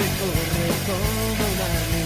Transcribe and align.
y 0.00 0.08
corre 0.18 0.74
como 0.86 1.32
un 1.32 2.03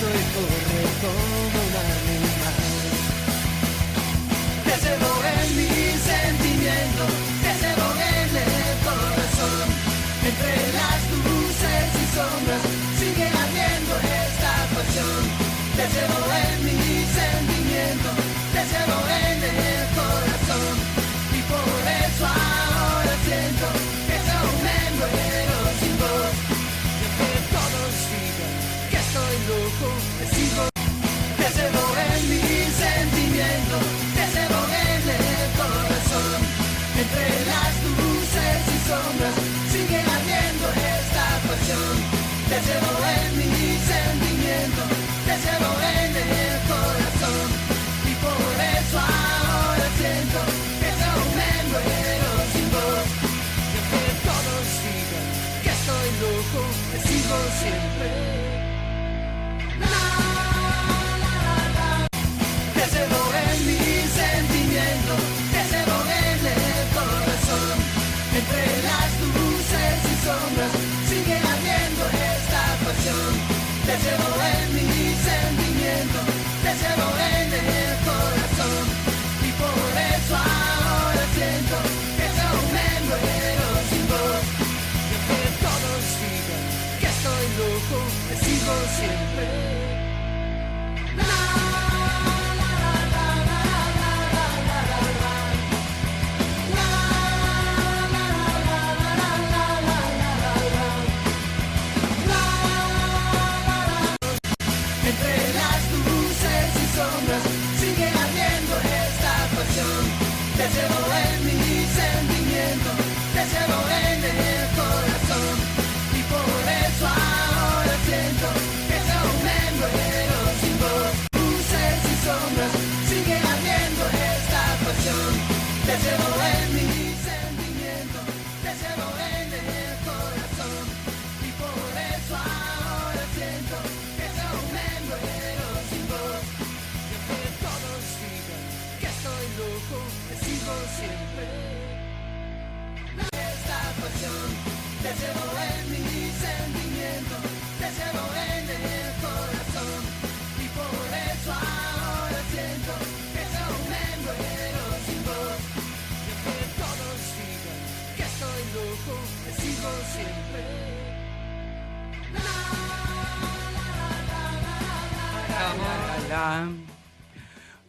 Estás 0.00 0.57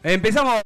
Empezamos 0.09 0.63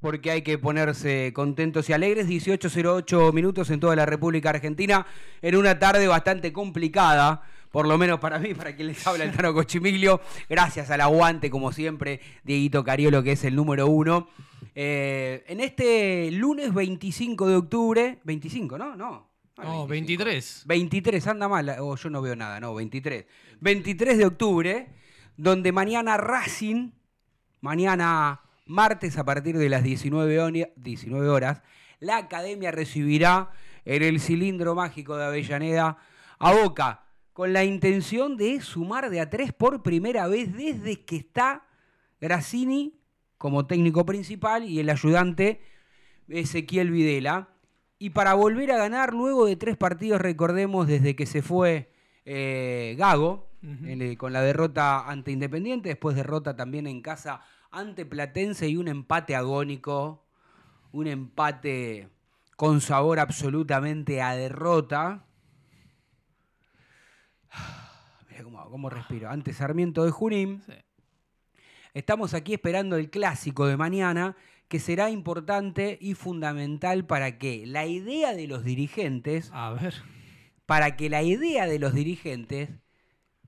porque 0.00 0.32
hay 0.32 0.42
que 0.42 0.58
ponerse 0.58 1.32
contentos 1.32 1.88
y 1.88 1.92
alegres. 1.92 2.26
18.08 2.26 3.32
minutos 3.32 3.70
en 3.70 3.78
toda 3.78 3.94
la 3.94 4.06
República 4.06 4.50
Argentina 4.50 5.06
en 5.40 5.54
una 5.54 5.78
tarde 5.78 6.08
bastante 6.08 6.52
complicada, 6.52 7.42
por 7.70 7.86
lo 7.86 7.96
menos 7.96 8.18
para 8.18 8.40
mí, 8.40 8.52
para 8.52 8.74
quien 8.74 8.88
les 8.88 9.06
habla 9.06 9.22
el 9.22 9.30
Tano 9.30 9.54
Cochimiglio. 9.54 10.20
Gracias 10.48 10.90
al 10.90 11.02
aguante, 11.02 11.48
como 11.48 11.70
siempre, 11.70 12.20
Dieguito 12.42 12.82
Cariolo, 12.82 13.22
que 13.22 13.32
es 13.32 13.44
el 13.44 13.54
número 13.54 13.86
uno. 13.86 14.28
Eh, 14.74 15.44
en 15.46 15.60
este 15.60 16.32
lunes 16.32 16.74
25 16.74 17.46
de 17.46 17.54
octubre, 17.54 18.18
25, 18.24 18.76
¿no? 18.76 18.96
No. 18.96 19.30
No, 19.62 19.86
23. 19.86 20.64
23, 20.66 21.26
anda 21.28 21.46
mal, 21.46 21.76
o 21.78 21.94
yo 21.94 22.10
no 22.10 22.20
veo 22.20 22.34
nada, 22.34 22.58
no, 22.58 22.74
23. 22.74 23.26
23 23.60 24.18
de 24.18 24.26
octubre, 24.26 24.88
donde 25.36 25.70
mañana 25.70 26.16
Racing, 26.16 26.90
mañana 27.68 28.42
martes 28.66 29.16
a 29.16 29.24
partir 29.24 29.56
de 29.56 29.70
las 29.70 29.82
19, 29.82 30.38
honi- 30.38 30.68
19 30.76 31.28
horas, 31.30 31.62
la 31.98 32.18
academia 32.18 32.70
recibirá 32.70 33.52
en 33.86 34.02
el 34.02 34.20
cilindro 34.20 34.74
mágico 34.74 35.16
de 35.16 35.24
Avellaneda 35.24 35.96
a 36.38 36.52
Boca, 36.52 37.04
con 37.32 37.54
la 37.54 37.64
intención 37.64 38.36
de 38.36 38.60
sumar 38.60 39.08
de 39.08 39.20
a 39.20 39.30
tres 39.30 39.54
por 39.54 39.82
primera 39.82 40.28
vez 40.28 40.52
desde 40.54 41.04
que 41.06 41.16
está 41.16 41.64
Grassini 42.20 43.00
como 43.38 43.66
técnico 43.66 44.04
principal 44.04 44.64
y 44.64 44.78
el 44.80 44.90
ayudante 44.90 45.62
Ezequiel 46.28 46.90
Videla. 46.90 47.48
Y 47.98 48.10
para 48.10 48.34
volver 48.34 48.72
a 48.72 48.76
ganar 48.76 49.14
luego 49.14 49.46
de 49.46 49.56
tres 49.56 49.78
partidos, 49.78 50.20
recordemos, 50.20 50.86
desde 50.86 51.16
que 51.16 51.24
se 51.24 51.40
fue 51.40 51.90
eh, 52.24 52.94
Gago, 52.98 53.48
el- 53.62 54.16
con 54.18 54.32
la 54.32 54.42
derrota 54.42 55.08
ante 55.08 55.30
Independiente, 55.32 55.88
después 55.90 56.16
derrota 56.16 56.54
también 56.56 56.86
en 56.86 57.00
casa 57.00 57.40
ante 57.70 58.04
Platense 58.06 58.68
y 58.68 58.76
un 58.76 58.88
empate 58.88 59.34
agónico, 59.34 60.24
un 60.92 61.06
empate 61.06 62.08
con 62.56 62.80
sabor 62.80 63.18
absolutamente 63.18 64.22
a 64.22 64.36
derrota. 64.36 65.24
Mira 68.30 68.44
cómo, 68.44 68.70
cómo 68.70 68.90
respiro. 68.90 69.30
Ante 69.30 69.52
Sarmiento 69.52 70.04
de 70.04 70.10
Junín. 70.10 70.62
Sí. 70.66 70.72
Estamos 71.94 72.34
aquí 72.34 72.54
esperando 72.54 72.96
el 72.96 73.08
clásico 73.10 73.66
de 73.66 73.76
mañana, 73.76 74.36
que 74.68 74.80
será 74.80 75.10
importante 75.10 75.96
y 76.00 76.14
fundamental 76.14 77.06
para 77.06 77.38
que 77.38 77.66
la 77.66 77.86
idea 77.86 78.34
de 78.34 78.48
los 78.48 78.64
dirigentes, 78.64 79.50
A 79.52 79.70
ver. 79.70 79.94
Para 80.66 80.96
que 80.96 81.10
la 81.10 81.22
idea 81.22 81.66
de 81.66 81.78
los 81.78 81.94
dirigentes 81.94 82.70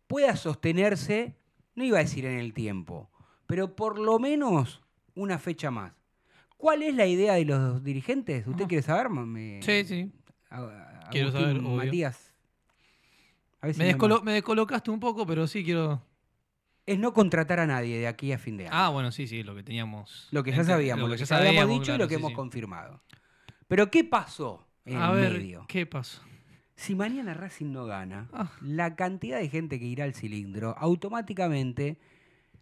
pueda 0.07 0.37
sostenerse, 0.37 1.37
no 1.75 1.85
iba 1.85 1.99
a 1.99 2.03
decir 2.03 2.25
en 2.27 2.39
el 2.39 2.53
tiempo, 2.55 3.11
pero 3.47 3.75
por 3.77 3.99
lo 3.99 4.19
menos 4.19 4.83
una 5.15 5.39
fecha 5.39 5.71
más. 5.71 5.93
¿Cuál 6.57 6.83
es 6.83 6.95
la 6.95 7.07
idea 7.07 7.35
de 7.35 7.45
los 7.45 7.83
dirigentes? 7.85 8.47
¿Usted 8.47 8.67
quiere 8.67 8.83
saber? 8.83 9.11
Me- 9.11 9.61
Sí, 9.63 9.85
sí. 9.85 10.11
Quiero 11.11 11.31
saber, 11.33 11.59
obvio. 11.59 11.71
Matías. 11.77 12.33
A 13.61 13.67
Me, 13.69 13.95
descolo- 13.95 14.23
descolocaste 14.23 14.91
un 14.91 15.01
poco, 15.01 15.27
pero 15.27 15.47
sí 15.47 15.65
quiero. 15.65 16.03
Es 16.87 16.99
no 16.99 17.13
contratar 17.13 17.59
a 17.61 17.67
nadie 17.67 17.99
de 17.99 18.07
aquí 18.07 18.33
a 18.33 18.39
fin 18.39 18.57
de 18.57 18.65
año. 18.69 18.73
Ah, 18.77 18.91
bueno, 18.91 19.11
sí, 19.11 19.27
sí, 19.27 19.43
lo 19.43 19.55
que 19.57 19.63
teníamos. 19.65 20.29
Lo 20.31 20.43
que 20.45 20.53
ya 20.53 20.63
sabíamos, 20.65 21.09
lo 21.11 21.17
que, 21.17 21.25
ya 21.25 21.37
habíamos 21.37 21.69
dicho 21.69 21.95
y 21.95 21.99
lo 21.99 22.07
que 22.07 22.15
sí, 22.15 22.21
hemos 22.21 22.31
sí. 22.31 22.35
confirmado. 22.37 23.03
Pero 23.67 23.91
¿qué 23.91 24.05
pasó 24.05 24.67
en 24.85 24.97
A 24.99 25.11
el 25.11 25.17
ver, 25.17 25.33
medio? 25.33 25.65
¿qué 25.69 25.85
pasó? 25.85 26.23
Si 26.77 26.95
mañana 26.95 27.33
Racing 27.35 27.73
no 27.73 27.87
gana, 27.87 28.29
Ah. 28.33 28.53
la 28.61 28.95
cantidad 28.97 29.39
de 29.39 29.49
gente 29.49 29.79
que 29.79 29.87
irá 29.87 30.05
al 30.05 30.15
cilindro 30.15 30.75
automáticamente 30.79 31.99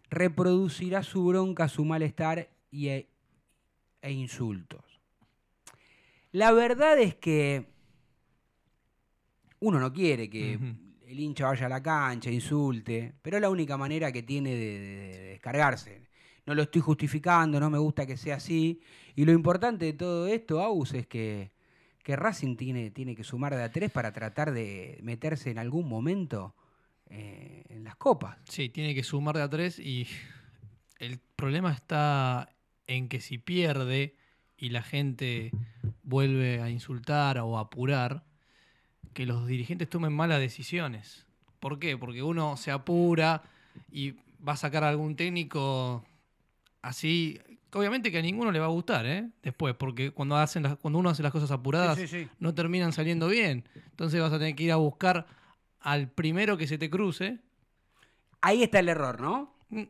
reproducirá 0.09 1.03
su 1.03 1.25
bronca, 1.25 1.67
su 1.67 1.83
malestar 1.83 2.49
y, 2.71 2.87
e, 2.87 3.09
e 4.01 4.11
insultos. 4.11 4.83
La 6.31 6.51
verdad 6.53 6.97
es 6.99 7.15
que 7.15 7.67
uno 9.59 9.79
no 9.79 9.91
quiere 9.91 10.29
que 10.29 10.53
el 11.07 11.19
hincha 11.19 11.45
vaya 11.47 11.65
a 11.65 11.69
la 11.69 11.81
cancha, 11.83 12.29
insulte, 12.31 13.13
pero 13.21 13.37
es 13.37 13.41
la 13.41 13.49
única 13.49 13.77
manera 13.77 14.11
que 14.11 14.23
tiene 14.23 14.51
de, 14.51 14.79
de- 14.79 15.17
de 15.17 15.19
descargarse. 15.31 16.07
No 16.45 16.53
lo 16.53 16.61
estoy 16.61 16.81
justificando, 16.81 17.59
no 17.59 17.69
me 17.69 17.79
gusta 17.79 18.05
que 18.05 18.17
sea 18.17 18.35
así. 18.35 18.79
Y 19.15 19.25
lo 19.25 19.31
importante 19.31 19.85
de 19.85 19.93
todo 19.93 20.27
esto, 20.27 20.61
Aus, 20.61 20.93
es 20.93 21.07
que, 21.07 21.51
que 22.05 22.15
Racing 22.15 22.55
tiene, 22.55 22.91
tiene 22.91 23.15
que 23.15 23.23
sumar 23.23 23.55
de 23.55 23.63
a 23.63 23.71
tres 23.71 23.89
para 23.89 24.13
tratar 24.13 24.51
de 24.51 24.99
meterse 25.01 25.49
en 25.49 25.57
algún 25.57 25.89
momento 25.89 26.53
eh, 27.09 27.63
en 27.69 27.83
las 27.83 27.95
copas. 27.95 28.37
Sí, 28.47 28.69
tiene 28.69 28.93
que 28.93 29.01
sumar 29.01 29.35
de 29.35 29.41
a 29.41 29.49
tres 29.49 29.79
y 29.79 30.07
el 30.99 31.19
problema 31.35 31.73
está 31.73 32.55
en 32.85 33.09
que 33.09 33.19
si 33.19 33.39
pierde 33.39 34.15
y 34.55 34.69
la 34.69 34.83
gente 34.83 35.49
vuelve 36.03 36.61
a 36.61 36.69
insultar 36.69 37.39
o 37.39 37.57
a 37.57 37.61
apurar, 37.61 38.23
que 39.13 39.25
los 39.25 39.47
dirigentes 39.47 39.89
tomen 39.89 40.13
malas 40.13 40.39
decisiones. 40.39 41.25
¿Por 41.59 41.79
qué? 41.79 41.97
Porque 41.97 42.21
uno 42.21 42.55
se 42.55 42.69
apura 42.69 43.41
y 43.91 44.11
va 44.47 44.53
a 44.53 44.57
sacar 44.57 44.83
a 44.83 44.89
algún 44.89 45.15
técnico 45.15 46.05
así. 46.83 47.41
Obviamente 47.75 48.09
que 48.11 48.17
a 48.19 48.21
ninguno 48.21 48.51
le 48.51 48.59
va 48.59 48.65
a 48.65 48.69
gustar, 48.69 49.05
¿eh? 49.05 49.29
Después, 49.43 49.75
porque 49.75 50.11
cuando, 50.11 50.37
hacen 50.37 50.63
las- 50.63 50.77
cuando 50.77 50.97
uno 50.99 51.09
hace 51.09 51.21
las 51.21 51.31
cosas 51.31 51.51
apuradas, 51.51 51.99
no 52.39 52.53
terminan 52.55 52.93
saliendo 52.93 53.27
bien. 53.27 53.67
Entonces 53.91 54.21
vas 54.21 54.31
a 54.31 54.39
tener 54.39 54.55
que 54.55 54.63
ir 54.63 54.71
a 54.71 54.77
buscar 54.77 55.27
al 55.81 56.09
primero 56.09 56.57
que 56.57 56.67
se 56.67 56.77
te 56.77 56.89
cruce 56.89 57.39
Ahí 58.41 58.63
está 58.63 58.79
el 58.79 58.89
error, 58.89 59.19
¿no? 59.19 59.55
Mm, 59.69 59.83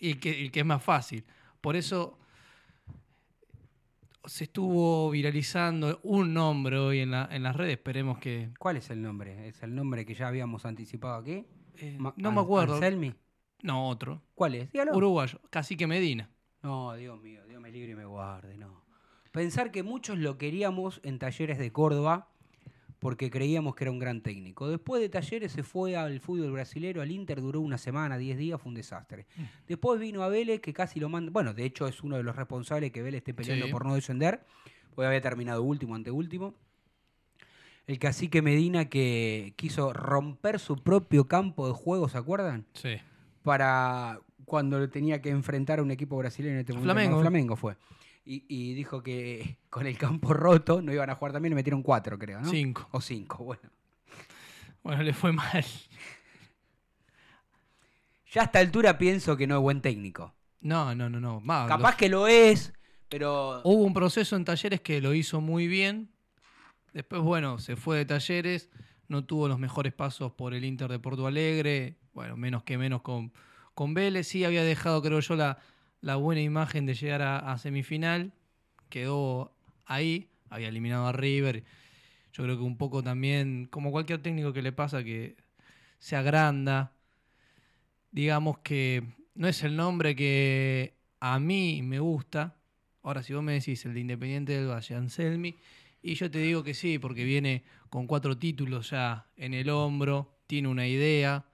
y 0.00 0.14
que, 0.14 0.38
y 0.40 0.50
que 0.50 0.60
es 0.60 0.66
más 0.66 0.82
fácil. 0.82 1.22
Por 1.60 1.76
eso 1.76 2.18
se 4.24 4.44
estuvo 4.44 5.10
viralizando 5.10 6.00
un 6.02 6.32
nombre 6.32 6.78
hoy 6.78 7.00
en, 7.00 7.10
la- 7.10 7.28
en 7.30 7.42
las 7.42 7.54
redes. 7.54 7.74
Esperemos 7.74 8.18
que. 8.18 8.50
¿Cuál 8.58 8.78
es 8.78 8.88
el 8.90 9.02
nombre? 9.02 9.48
¿Es 9.48 9.62
el 9.62 9.74
nombre 9.74 10.06
que 10.06 10.14
ya 10.14 10.28
habíamos 10.28 10.64
anticipado 10.64 11.14
aquí? 11.16 11.44
eh, 11.76 11.98
no 12.16 12.32
me 12.32 12.40
acuerdo. 12.40 12.74
¿Anselmi? 12.74 13.14
No, 13.62 13.88
otro. 13.88 14.22
¿Cuál 14.34 14.54
es? 14.54 14.72
Dígalo. 14.72 14.96
Uruguayo. 14.96 15.40
Cacique 15.50 15.86
Medina. 15.86 16.30
No, 16.64 16.94
Dios 16.96 17.20
mío, 17.22 17.42
Dios 17.46 17.60
me 17.60 17.70
libre 17.70 17.92
y 17.92 17.94
me 17.94 18.04
guarde, 18.06 18.56
no. 18.56 18.82
Pensar 19.30 19.70
que 19.70 19.82
muchos 19.82 20.18
lo 20.18 20.38
queríamos 20.38 21.00
en 21.04 21.18
Talleres 21.18 21.58
de 21.58 21.70
Córdoba 21.72 22.28
porque 23.00 23.30
creíamos 23.30 23.74
que 23.74 23.84
era 23.84 23.90
un 23.90 23.98
gran 23.98 24.22
técnico. 24.22 24.66
Después 24.68 25.02
de 25.02 25.10
Talleres 25.10 25.52
se 25.52 25.62
fue 25.62 25.94
al 25.94 26.20
fútbol 26.20 26.52
brasilero, 26.52 27.02
al 27.02 27.10
Inter 27.10 27.40
duró 27.42 27.60
una 27.60 27.76
semana, 27.76 28.16
10 28.16 28.38
días, 28.38 28.58
fue 28.60 28.70
un 28.70 28.76
desastre. 28.76 29.26
Mm. 29.36 29.42
Después 29.68 30.00
vino 30.00 30.22
a 30.22 30.28
Vélez 30.28 30.60
que 30.60 30.72
casi 30.72 31.00
lo 31.00 31.10
manda, 31.10 31.30
bueno, 31.30 31.52
de 31.52 31.64
hecho 31.64 31.86
es 31.86 32.02
uno 32.02 32.16
de 32.16 32.22
los 32.22 32.34
responsables 32.34 32.92
que 32.92 33.02
Vélez 33.02 33.18
esté 33.18 33.34
peleando 33.34 33.66
Sí. 33.66 33.72
por 33.72 33.84
no 33.84 33.94
descender, 33.94 34.40
porque 34.94 35.06
había 35.06 35.20
terminado 35.20 35.62
último 35.62 35.94
ante 35.94 36.10
último. 36.10 36.54
El 37.86 37.98
cacique 37.98 38.40
Medina 38.40 38.88
que 38.88 39.52
quiso 39.56 39.92
romper 39.92 40.58
su 40.58 40.76
propio 40.76 41.28
campo 41.28 41.66
de 41.66 41.74
juego, 41.74 42.08
¿se 42.08 42.16
acuerdan? 42.16 42.64
Sí. 42.72 42.96
para 43.42 44.20
cuando 44.44 44.88
tenía 44.88 45.20
que 45.20 45.30
enfrentar 45.30 45.78
a 45.78 45.82
un 45.82 45.90
equipo 45.90 46.16
brasileño 46.16 46.54
en 46.54 46.60
este 46.60 46.72
momento. 46.72 46.92
Flamengo. 46.92 47.16
no, 47.16 47.20
Flamengo 47.22 47.56
fue. 47.56 47.76
Y, 48.24 48.44
y 48.48 48.74
dijo 48.74 49.02
que 49.02 49.58
con 49.70 49.86
el 49.86 49.98
campo 49.98 50.32
roto 50.32 50.82
no 50.82 50.92
iban 50.92 51.10
a 51.10 51.14
jugar 51.14 51.32
también, 51.32 51.50
le 51.50 51.56
metieron 51.56 51.82
cuatro, 51.82 52.18
creo, 52.18 52.40
¿no? 52.40 52.50
Cinco. 52.50 52.88
O 52.92 53.00
cinco, 53.00 53.44
bueno. 53.44 53.62
Bueno, 54.82 55.02
le 55.02 55.14
fue 55.14 55.32
mal. 55.32 55.64
Ya 58.32 58.42
a 58.42 58.44
esta 58.44 58.58
altura 58.58 58.98
pienso 58.98 59.36
que 59.36 59.46
no 59.46 59.56
es 59.56 59.62
buen 59.62 59.80
técnico. 59.80 60.34
No, 60.60 60.94
no, 60.94 61.08
no, 61.08 61.20
no. 61.20 61.40
Más, 61.40 61.68
Capaz 61.68 61.96
que 61.96 62.08
lo 62.08 62.26
es, 62.26 62.72
pero 63.08 63.60
Hubo 63.64 63.84
un 63.84 63.94
proceso 63.94 64.34
en 64.34 64.44
Talleres 64.44 64.80
que 64.80 65.00
lo 65.00 65.14
hizo 65.14 65.40
muy 65.40 65.68
bien. 65.68 66.10
Después, 66.92 67.22
bueno, 67.22 67.58
se 67.58 67.76
fue 67.76 67.98
de 67.98 68.06
Talleres. 68.06 68.70
No 69.08 69.24
tuvo 69.24 69.46
los 69.46 69.58
mejores 69.58 69.92
pasos 69.92 70.32
por 70.32 70.52
el 70.52 70.64
Inter 70.64 70.90
de 70.90 70.98
Porto 70.98 71.26
Alegre. 71.26 71.96
Bueno, 72.12 72.36
menos 72.36 72.62
que 72.64 72.76
menos 72.76 73.02
con, 73.02 73.32
con 73.74 73.94
Vélez. 73.94 74.28
Sí 74.28 74.44
había 74.44 74.64
dejado, 74.64 75.02
creo 75.02 75.20
yo, 75.20 75.36
la, 75.36 76.16
buena 76.16 76.40
imagen 76.40 76.86
de 76.86 76.94
llegar 76.94 77.22
a, 77.22 77.38
a 77.38 77.58
semifinal. 77.58 78.32
Quedó 78.88 79.52
ahí. 79.86 80.28
Había 80.50 80.68
eliminado 80.68 81.06
a 81.06 81.12
River. 81.12 81.64
Yo 82.32 82.44
creo 82.44 82.56
que 82.56 82.62
un 82.62 82.76
poco 82.76 83.02
también, 83.02 83.66
como 83.70 83.90
cualquier 83.90 84.22
técnico 84.22 84.52
que 84.52 84.62
le 84.62 84.72
pasa, 84.72 85.04
que 85.04 85.36
se 85.98 86.16
agranda. 86.16 86.92
Digamos 88.10 88.58
que 88.58 89.02
no 89.34 89.48
es 89.48 89.62
el 89.62 89.76
nombre 89.76 90.14
que 90.14 90.94
a 91.20 91.38
mí 91.38 91.82
me 91.82 91.98
gusta. 92.00 92.56
Ahora, 93.02 93.22
si 93.22 93.34
vos 93.34 93.42
me 93.42 93.54
decís 93.54 93.84
el 93.84 93.94
de 93.94 94.00
Independiente 94.00 94.52
del 94.52 94.68
Valle, 94.68 94.94
Anselmi, 94.94 95.56
y 96.02 96.14
yo 96.14 96.30
te 96.30 96.38
digo 96.38 96.62
que 96.62 96.74
sí, 96.74 96.98
porque 96.98 97.24
viene 97.24 97.64
con 97.90 98.06
cuatro 98.06 98.36
títulos 98.36 98.90
ya 98.90 99.26
en 99.36 99.54
el 99.54 99.70
hombro, 99.70 100.38
tiene 100.46 100.68
una 100.68 100.86
idea. 100.86 101.46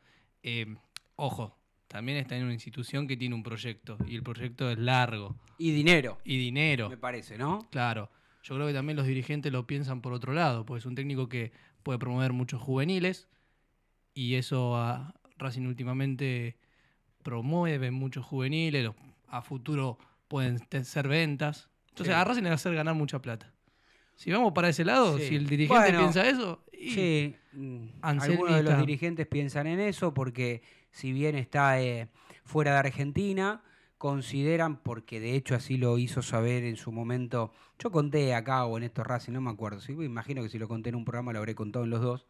eh, 0.43 0.77
ojo, 1.17 1.60
también 1.91 2.19
está 2.19 2.37
en 2.37 2.45
una 2.45 2.53
institución 2.53 3.09
que 3.09 3.17
tiene 3.17 3.35
un 3.35 3.43
proyecto, 3.43 3.99
y 4.07 4.15
el 4.15 4.23
proyecto 4.23 4.71
es 4.71 4.79
largo. 4.79 5.35
y 5.59 5.73
dinero, 5.73 6.19
Y 6.25 6.39
dinero. 6.39 6.89
me 6.89 6.97
parece, 6.97 7.37
¿no? 7.37 7.69
Claro, 7.71 8.09
yo 8.45 8.55
creo 8.55 8.69
que 8.69 8.73
también 8.73 8.97
los 8.97 9.07
dirigentes 9.07 9.51
lo 9.53 9.67
piensan 9.67 10.01
por 10.01 10.13
otro 10.13 10.33
lado, 10.33 10.65
porque 10.65 10.79
es 10.79 10.87
un 10.87 10.95
técnico 10.95 11.29
que 11.29 11.51
puede 11.83 11.99
promover 11.99 12.33
muchos 12.33 12.63
juveniles 12.63 13.29
y 14.15 14.37
eso 14.37 14.77
a 14.77 15.13
Racing 15.37 15.67
últimamente 15.67 16.57
promueven 17.23 17.93
muchos 17.93 18.25
juveniles, 18.25 18.85
los- 18.85 18.95
a 19.29 19.43
futuro 19.43 19.99
pueden 20.29 20.59
ser 20.85 21.09
ventas. 21.09 21.69
Entonces 21.91 22.15
Sí. 22.15 22.21
a 22.21 22.25
Racing 22.25 22.43
le 22.43 22.49
va 22.51 22.53
a 22.53 22.55
hacer 22.55 22.75
ganar 22.75 22.95
mucha 22.95 23.21
plata. 23.21 23.53
Si 24.15 24.31
vamos 24.31 24.53
para 24.53 24.69
ese 24.69 24.85
lado, 24.85 25.19
Sí. 25.19 25.29
si 25.29 25.35
el 25.37 25.47
dirigente 25.49 25.83
Bueno, 25.83 25.99
piensa 25.99 26.29
eso, 26.29 26.65
y- 26.81 26.91
Sí, 26.91 27.37
mm, 27.53 27.87
algunos 28.03 28.57
de 28.57 28.63
los 28.63 28.79
dirigentes 28.79 29.27
piensan 29.27 29.67
en 29.67 29.81
eso 29.81 30.15
porque 30.15 30.63
si 30.91 31.13
bien 31.13 31.35
está 31.37 31.81
eh, 31.83 32.09
fuera 32.45 32.73
de 32.73 32.79
Argentina, 32.79 33.63
consideran, 33.99 34.79
porque 34.83 35.21
de 35.21 35.35
hecho 35.37 35.55
así 35.55 35.77
lo 35.77 35.99
hizo 35.99 36.23
saber 36.23 36.65
en 36.65 36.77
su 36.77 36.91
momento, 36.91 37.53
yo 37.79 37.91
conté 37.91 38.35
acá 38.35 38.65
o 38.65 38.79
en 38.79 38.85
estos 38.85 39.07
Racing, 39.07 39.33
no 39.33 39.41
me 39.43 39.51
acuerdo, 39.51 39.81
sí, 39.81 39.93
imagino 39.93 40.43
que 40.43 40.49
si 40.49 40.59
lo 40.59 40.69
conté 40.69 40.89
en 40.89 40.95
un 40.97 41.05
programa 41.05 41.33
lo 41.35 41.39
habré 41.39 41.55
contado 41.55 41.85
en 41.85 41.91
los 41.91 42.01
dos, 42.01 42.27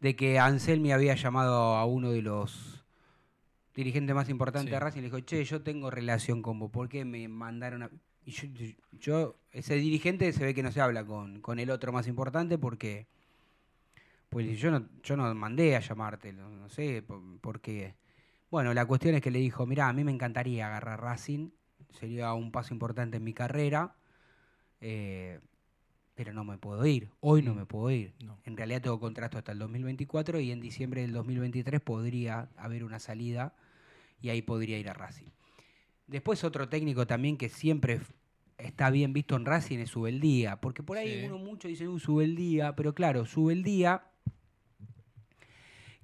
de 0.00 0.16
que 0.16 0.38
Anselmi 0.40 0.90
había 0.92 1.14
llamado 1.14 1.76
a 1.76 1.84
uno 1.84 2.10
de 2.10 2.22
los 2.22 2.84
dirigentes 3.74 4.14
más 4.14 4.28
importantes 4.28 4.70
Sí. 4.70 4.72
de 4.72 4.80
Racing 4.80 4.98
y 4.98 5.02
le 5.02 5.06
dijo, 5.06 5.20
che, 5.20 5.44
yo 5.44 5.62
tengo 5.62 5.88
relación 5.90 6.42
con 6.42 6.58
vos, 6.58 6.70
¿por 6.70 6.88
qué 6.88 7.04
me 7.04 7.28
mandaron 7.28 7.84
a...? 7.84 7.90
Y 8.24 8.32
yo, 8.32 8.48
yo- 8.92 9.36
ese 9.52 9.76
dirigente 9.76 10.32
se 10.32 10.44
ve 10.44 10.52
que 10.52 10.62
no 10.64 10.72
se 10.72 10.80
habla 10.80 11.04
con, 11.06 11.40
con 11.40 11.58
el 11.60 11.70
otro 11.70 11.92
más 11.92 12.08
importante 12.08 12.58
porque... 12.58 13.06
Pues 14.28 14.58
yo 14.58 14.70
no, 14.70 14.86
yo 15.02 15.16
no 15.16 15.34
mandé 15.34 15.74
a 15.76 15.80
llamarte, 15.80 16.32
no, 16.32 16.50
no 16.50 16.68
sé 16.68 17.02
por, 17.02 17.20
por 17.40 17.60
qué. 17.60 17.94
Bueno, 18.50 18.74
la 18.74 18.84
cuestión 18.86 19.14
es 19.14 19.22
que 19.22 19.30
le 19.30 19.38
dijo, 19.38 19.66
mirá, 19.66 19.88
a 19.88 19.92
mí 19.92 20.04
me 20.04 20.12
encantaría 20.12 20.66
agarrar 20.66 21.00
Racing, 21.00 21.50
sería 21.90 22.32
un 22.34 22.50
paso 22.52 22.74
importante 22.74 23.16
en 23.16 23.24
mi 23.24 23.32
carrera, 23.32 23.94
eh, 24.80 25.40
pero 26.14 26.32
no 26.32 26.44
me 26.44 26.58
puedo 26.58 26.84
ir, 26.84 27.08
hoy 27.20 27.42
no 27.42 27.54
Mm. 27.54 27.56
me 27.56 27.66
puedo 27.66 27.90
ir. 27.90 28.12
No. 28.24 28.38
En 28.44 28.56
realidad 28.56 28.82
tengo 28.82 29.00
contrato 29.00 29.38
hasta 29.38 29.52
el 29.52 29.58
2024 29.58 30.40
y 30.40 30.50
en 30.50 30.60
diciembre 30.60 31.02
del 31.02 31.12
2023 31.12 31.80
podría 31.80 32.48
haber 32.56 32.84
una 32.84 32.98
salida 32.98 33.54
y 34.20 34.28
ahí 34.30 34.42
podría 34.42 34.78
ir 34.78 34.88
a 34.90 34.94
Racing. 34.94 35.28
Después 36.06 36.42
otro 36.44 36.68
técnico 36.68 37.06
también 37.06 37.36
que 37.36 37.48
siempre 37.48 38.00
está 38.56 38.90
bien 38.90 39.12
visto 39.12 39.36
en 39.36 39.44
Racing 39.46 39.78
es 39.78 39.90
Subeldía, 39.90 40.56
porque 40.60 40.82
por 40.82 40.96
ahí 40.98 41.20
Sí. 41.20 41.26
uno 41.26 41.38
mucho 41.38 41.68
dice, 41.68 41.86
uh, 41.86 41.98
Subeldía, 41.98 42.74
pero 42.74 42.94
claro, 42.94 43.24
Subeldía, 43.26 44.02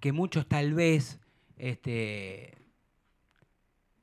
que 0.05 0.13
muchos 0.13 0.47
tal 0.47 0.75
vez 0.75 1.19
este, 1.57 2.53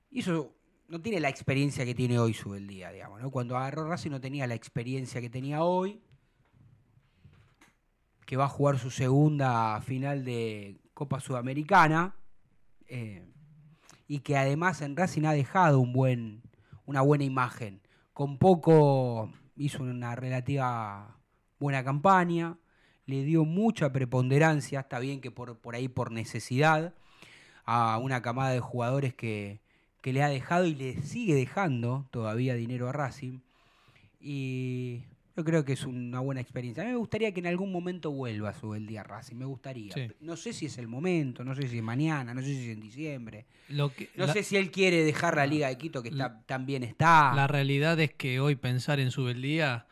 hizo, 0.09 0.55
no 0.87 0.99
tiene 0.99 1.19
la 1.19 1.29
experiencia 1.29 1.85
que 1.85 1.93
tiene 1.93 2.17
hoy 2.17 2.33
Subeldía, 2.33 2.91
digamos, 2.91 3.21
¿no? 3.21 3.29
Cuando 3.29 3.55
agarró 3.55 3.87
Racing 3.87 4.09
no 4.09 4.19
tenía 4.19 4.47
la 4.47 4.55
experiencia 4.55 5.21
que 5.21 5.29
tenía 5.29 5.61
hoy, 5.61 6.01
que 8.25 8.35
va 8.35 8.45
a 8.45 8.49
jugar 8.49 8.79
su 8.79 8.89
segunda 8.89 9.79
final 9.81 10.25
de 10.25 10.81
Copa 10.95 11.19
Sudamericana, 11.19 12.15
eh, 12.87 13.31
y 14.07 14.21
que 14.21 14.37
además 14.37 14.81
en 14.81 14.97
Racing 14.97 15.25
ha 15.25 15.33
dejado 15.33 15.79
un 15.79 15.93
buen, 15.93 16.41
una 16.87 17.01
buena 17.01 17.25
imagen. 17.25 17.79
Con 18.13 18.39
poco 18.39 19.31
hizo 19.55 19.83
una 19.83 20.15
relativa 20.15 21.19
buena 21.59 21.83
campaña, 21.83 22.57
le 23.11 23.23
dio 23.23 23.45
mucha 23.45 23.91
preponderancia, 23.91 24.79
está 24.79 24.99
bien 24.99 25.21
que 25.21 25.29
por, 25.31 25.57
por 25.57 25.75
ahí 25.75 25.87
por 25.87 26.11
necesidad, 26.11 26.93
a 27.65 27.97
una 27.97 28.21
camada 28.21 28.51
de 28.51 28.59
jugadores 28.59 29.13
que, 29.13 29.59
que 30.01 30.13
le 30.13 30.23
ha 30.23 30.29
dejado 30.29 30.65
y 30.65 30.75
le 30.75 31.01
sigue 31.01 31.35
dejando 31.35 32.07
todavía 32.11 32.55
dinero 32.55 32.89
a 32.89 32.91
Racing. 32.91 33.39
Y 34.19 35.01
yo 35.35 35.43
creo 35.45 35.63
que 35.63 35.73
es 35.73 35.85
una 35.85 36.19
buena 36.19 36.41
experiencia. 36.41 36.83
A 36.83 36.85
mí 36.85 36.91
me 36.91 36.97
gustaría 36.97 37.33
que 37.33 37.39
en 37.39 37.47
algún 37.47 37.71
momento 37.71 38.11
vuelva 38.11 38.49
a 38.49 38.75
el 38.75 38.87
día 38.87 39.03
Racing, 39.03 39.35
me 39.35 39.45
gustaría. 39.45 39.93
Sí. 39.93 40.07
No 40.19 40.35
sé 40.35 40.53
si 40.53 40.65
es 40.65 40.77
el 40.77 40.87
momento, 40.87 41.43
no 41.43 41.55
sé 41.55 41.67
si 41.67 41.77
es 41.77 41.83
mañana, 41.83 42.33
no 42.33 42.41
sé 42.41 42.47
si 42.47 42.69
es 42.69 42.73
en 42.73 42.81
diciembre. 42.81 43.45
lo 43.69 43.93
que, 43.93 44.09
No 44.15 44.25
la, 44.25 44.33
sé 44.33 44.43
si 44.43 44.57
él 44.57 44.71
quiere 44.71 45.03
dejar 45.03 45.35
la 45.35 45.45
Liga 45.45 45.67
de 45.67 45.77
Quito, 45.77 46.01
que 46.01 46.09
está, 46.09 46.41
tan 46.45 46.65
bien 46.65 46.83
está. 46.83 47.33
la 47.33 47.47
realidad 47.47 47.99
es 47.99 48.13
que 48.13 48.39
hoy 48.39 48.55
pensar 48.55 48.99
en 48.99 49.11
su 49.11 49.23
beldía 49.23 49.85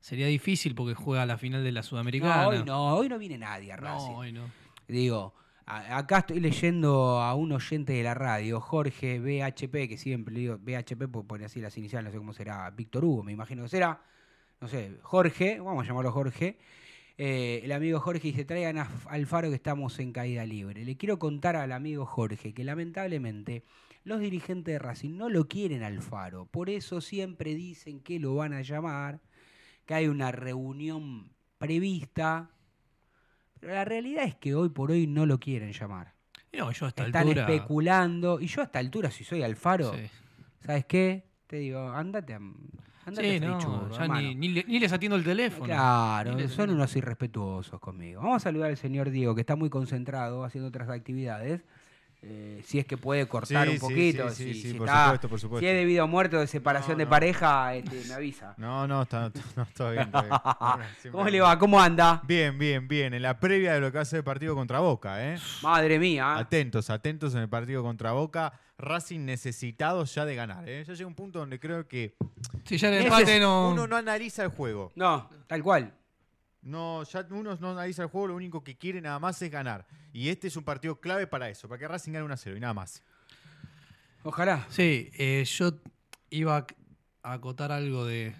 sería 0.00 0.26
difícil 0.26 0.74
porque 0.74 0.94
juega 0.94 1.24
la 1.26 1.38
final 1.38 1.62
de 1.62 1.72
la 1.72 1.82
Sudamericana. 1.82 2.42
no, 2.42 2.48
hoy 2.48 2.64
no, 2.64 2.94
hoy 2.96 3.08
no 3.08 3.18
viene 3.18 3.38
nadie 3.38 3.72
a 3.72 3.76
No, 3.76 3.82
Racing. 3.82 4.10
hoy 4.14 4.32
no. 4.32 4.42
Digo, 4.88 5.34
acá 5.66 6.18
estoy 6.18 6.40
leyendo 6.40 7.20
a 7.20 7.34
un 7.34 7.52
oyente 7.52 7.92
de 7.92 8.02
la 8.02 8.14
radio, 8.14 8.60
Jorge 8.60 9.20
BHP, 9.20 9.88
que 9.88 9.96
siempre 9.96 10.34
le 10.34 10.40
digo 10.40 10.58
BHP 10.58 11.06
porque 11.10 11.28
pone 11.28 11.44
así 11.44 11.60
las 11.60 11.76
iniciales, 11.78 12.06
no 12.06 12.12
sé 12.12 12.18
cómo 12.18 12.32
será, 12.32 12.68
Víctor 12.70 13.04
Hugo, 13.04 13.22
me 13.22 13.32
imagino 13.32 13.62
que 13.62 13.68
será. 13.68 14.02
No 14.60 14.68
sé, 14.68 14.98
Jorge, 15.02 15.60
vamos 15.60 15.84
a 15.84 15.88
llamarlo 15.88 16.10
Jorge. 16.12 16.58
Eh, 17.16 17.60
el 17.64 17.72
amigo 17.72 18.00
Jorge 18.00 18.28
dice, 18.28 18.44
traigan 18.44 18.78
a 18.78 18.82
F- 18.82 19.06
al 19.10 19.26
Faro 19.26 19.48
que 19.50 19.54
estamos 19.54 19.98
en 20.00 20.12
caída 20.12 20.44
libre. 20.46 20.84
Le 20.84 20.96
quiero 20.96 21.18
contar 21.18 21.54
al 21.54 21.70
amigo 21.72 22.06
Jorge 22.06 22.52
que 22.54 22.64
lamentablemente 22.64 23.62
los 24.04 24.20
dirigentes 24.20 24.72
de 24.74 24.78
Racing 24.78 25.16
no 25.16 25.28
lo 25.28 25.46
quieren 25.46 25.82
al 25.82 26.00
Faro. 26.02 26.46
Por 26.46 26.70
eso 26.70 27.00
siempre 27.02 27.54
dicen 27.54 28.00
que 28.00 28.18
lo 28.18 28.34
van 28.34 28.54
a 28.54 28.62
llamar, 28.62 29.20
que 29.90 29.94
hay 29.94 30.06
una 30.06 30.30
reunión 30.30 31.32
prevista. 31.58 32.48
Pero 33.58 33.74
la 33.74 33.84
realidad 33.84 34.22
es 34.22 34.36
que 34.36 34.54
hoy 34.54 34.68
por 34.68 34.92
hoy 34.92 35.08
no 35.08 35.26
lo 35.26 35.40
quieren 35.40 35.72
llamar. 35.72 36.14
No, 36.56 36.70
yo 36.70 36.86
a 36.86 36.90
esta 36.90 37.06
Están 37.06 37.22
altura. 37.26 37.42
especulando. 37.52 38.38
Y 38.40 38.46
yo 38.46 38.60
a 38.60 38.64
esta 38.66 38.78
altura, 38.78 39.10
si 39.10 39.24
soy 39.24 39.42
Alfaro, 39.42 39.92
Sí, 39.92 40.02
¿sabes 40.64 40.84
qué? 40.84 41.24
Te 41.48 41.56
digo, 41.56 41.88
andate 41.88 42.34
a, 42.34 42.36
andate 42.36 43.38
Sí, 43.40 43.44
a 43.44 43.48
no, 43.48 43.90
ya 43.90 44.06
ni, 44.06 44.36
ni 44.36 44.62
ni 44.62 44.78
les 44.78 44.92
atiendo 44.92 45.16
el 45.16 45.24
teléfono. 45.24 45.64
Claro, 45.64 46.36
les- 46.36 46.52
son 46.52 46.70
unos 46.70 46.94
irrespetuosos 46.94 47.80
conmigo. 47.80 48.20
Vamos 48.22 48.36
a 48.36 48.40
saludar 48.44 48.70
al 48.70 48.76
señor 48.76 49.10
Diego, 49.10 49.34
que 49.34 49.40
está 49.40 49.56
muy 49.56 49.70
concentrado 49.70 50.44
haciendo 50.44 50.68
otras 50.68 50.88
actividades. 50.88 51.62
Eh, 52.22 52.62
si 52.66 52.78
es 52.78 52.84
que 52.84 52.98
puede 52.98 53.26
cortar 53.26 53.66
Sí, 53.66 53.72
un 53.74 53.78
poquito. 53.80 54.28
sí, 54.28 54.44
sí, 54.44 54.52
si, 54.54 54.60
sí, 54.62 54.72
si 54.72 54.78
por 54.78 54.86
está- 54.88 55.04
supuesto, 55.04 55.28
por 55.30 55.40
supuesto. 55.40 55.60
si 55.60 55.66
es 55.68 55.74
debido 55.74 56.04
a 56.04 56.06
muerte 56.06 56.36
o 56.36 56.40
de 56.40 56.46
separación 56.46 56.92
No, 56.92 56.98
de 56.98 57.04
no. 57.06 57.10
pareja, 57.10 57.74
este, 57.74 58.02
me 58.08 58.12
avisa. 58.14 58.54
No, 58.58 58.86
no, 58.86 59.02
está, 59.02 59.32
no, 59.56 59.66
todo 59.74 59.92
bien. 59.92 60.10
Bueno, 60.12 60.28
¿Cómo 61.12 61.28
le 61.30 61.40
va? 61.40 61.58
¿Cómo 61.58 61.80
anda? 61.80 62.20
Bien, 62.26 62.58
bien, 62.58 62.86
bien. 62.86 63.14
En 63.14 63.22
la 63.22 63.40
previa 63.40 63.72
de 63.72 63.80
lo 63.80 63.90
que 63.90 64.04
ser 64.04 64.18
el 64.18 64.24
partido 64.24 64.54
contra 64.54 64.80
Boca, 64.80 65.26
¿eh? 65.32 65.38
Madre 65.62 65.98
mía. 65.98 66.36
Atentos, 66.36 66.90
atentos 66.90 67.34
en 67.34 67.40
el 67.40 67.48
partido 67.48 67.82
contra 67.82 68.12
Boca. 68.12 68.52
Racing 68.76 69.20
necesitado 69.26 70.04
ya 70.04 70.24
de 70.24 70.34
ganar, 70.34 70.68
¿eh? 70.68 70.84
Ya 70.86 70.94
llega 70.94 71.06
un 71.06 71.14
punto 71.14 71.38
donde 71.38 71.58
creo 71.60 71.86
que 71.88 72.14
Si 72.64 72.76
ya 72.78 72.88
el 72.88 73.04
empate 73.04 73.38
no. 73.40 73.70
uno 73.70 73.86
no 73.86 73.96
analiza 73.96 74.42
el 74.42 74.48
juego. 74.50 74.90
No, 74.94 75.28
tal 75.46 75.62
cual. 75.62 75.92
No, 76.62 77.02
ya 77.04 77.26
uno 77.30 77.56
no 77.56 77.70
analiza 77.70 78.02
el 78.02 78.08
juego, 78.08 78.28
lo 78.28 78.34
único 78.36 78.62
que 78.62 78.76
quiere 78.76 79.00
nada 79.00 79.18
más 79.18 79.40
es 79.42 79.50
ganar. 79.50 79.86
Y 80.12 80.28
este 80.28 80.48
es 80.48 80.56
un 80.56 80.64
partido 80.64 81.00
clave 81.00 81.26
para 81.26 81.48
eso, 81.48 81.68
para 81.68 81.78
que 81.78 81.88
Racing 81.88 82.12
gane 82.12 82.24
1 82.24 82.34
a 82.34 82.36
0 82.36 82.56
y 82.56 82.60
nada 82.60 82.74
más. 82.74 83.02
Ojalá. 84.22 84.66
Sí, 84.68 85.10
eh, 85.18 85.44
yo 85.46 85.72
iba 86.28 86.66
a 87.22 87.32
acotar 87.32 87.72
algo 87.72 88.04
de 88.04 88.34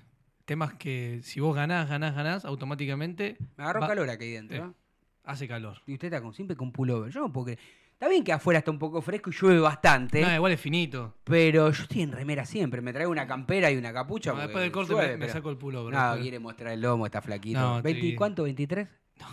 temas 0.44 0.74
que 0.74 1.20
si 1.22 1.40
vos 1.40 1.54
ganás, 1.56 1.88
ganás, 1.88 2.14
ganás, 2.14 2.44
automáticamente 2.44 3.36
Me 3.56 3.64
agarró 3.64 3.80
Va- 3.80 3.88
calor 3.88 4.10
aquí 4.10 4.32
dentro. 4.32 4.56
Sí. 4.56 4.62
¿no? 4.62 4.74
hace 5.22 5.46
calor. 5.46 5.78
Y 5.86 5.92
usted 5.94 6.08
está 6.08 6.20
con, 6.20 6.34
siempre 6.34 6.56
con 6.56 6.72
pullover. 6.72 7.12
Yo 7.12 7.20
no 7.20 7.32
puedo 7.32 7.44
creer. 7.46 7.60
Está 8.00 8.08
bien 8.08 8.24
que 8.24 8.32
afuera 8.32 8.60
está 8.60 8.70
un 8.70 8.78
poco 8.78 9.02
fresco 9.02 9.28
y 9.28 9.34
llueve 9.34 9.60
bastante. 9.60 10.22
No, 10.22 10.34
igual 10.34 10.52
es 10.52 10.60
finito. 10.60 11.18
Pero 11.22 11.70
yo 11.70 11.82
estoy 11.82 12.00
en 12.00 12.12
remera 12.12 12.46
siempre. 12.46 12.80
Me 12.80 12.94
traigo 12.94 13.12
una 13.12 13.26
campera 13.26 13.70
y 13.70 13.76
una 13.76 13.92
capucha. 13.92 14.32
No, 14.32 14.38
después 14.40 14.62
del 14.62 14.72
corte 14.72 14.94
llueve, 14.94 15.18
me, 15.18 15.28
saco 15.28 15.50
el 15.50 15.58
pullover. 15.58 15.92
No, 15.92 16.00
después. 16.00 16.22
quiere 16.22 16.38
mostrar 16.38 16.72
el 16.72 16.80
lomo, 16.80 17.04
está 17.04 17.20
flaquito. 17.20 17.60
No, 17.60 17.82
¿20 17.82 17.90
estoy- 17.94 18.14
¿Cuánto? 18.14 18.46
¿23? 18.48 18.88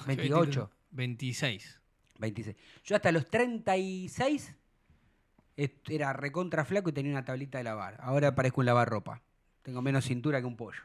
28. 0.06 0.70
26. 0.92 1.80
26. 2.20 2.58
Yo 2.84 2.96
hasta 2.98 3.10
los 3.14 3.30
36 3.30 4.54
est- 5.56 5.90
era 5.90 6.12
recontra 6.12 6.66
flaco 6.66 6.90
y 6.90 6.92
tenía 6.92 7.14
una 7.14 7.24
tablita 7.24 7.60
de 7.60 7.64
lavar. 7.64 7.96
Ahora 8.02 8.36
parezco 8.36 8.60
un 8.60 8.66
lavarropa. 8.66 9.22
Tengo 9.62 9.82
menos 9.82 10.04
cintura 10.04 10.42
que 10.42 10.46
un 10.46 10.58
pollo. 10.58 10.82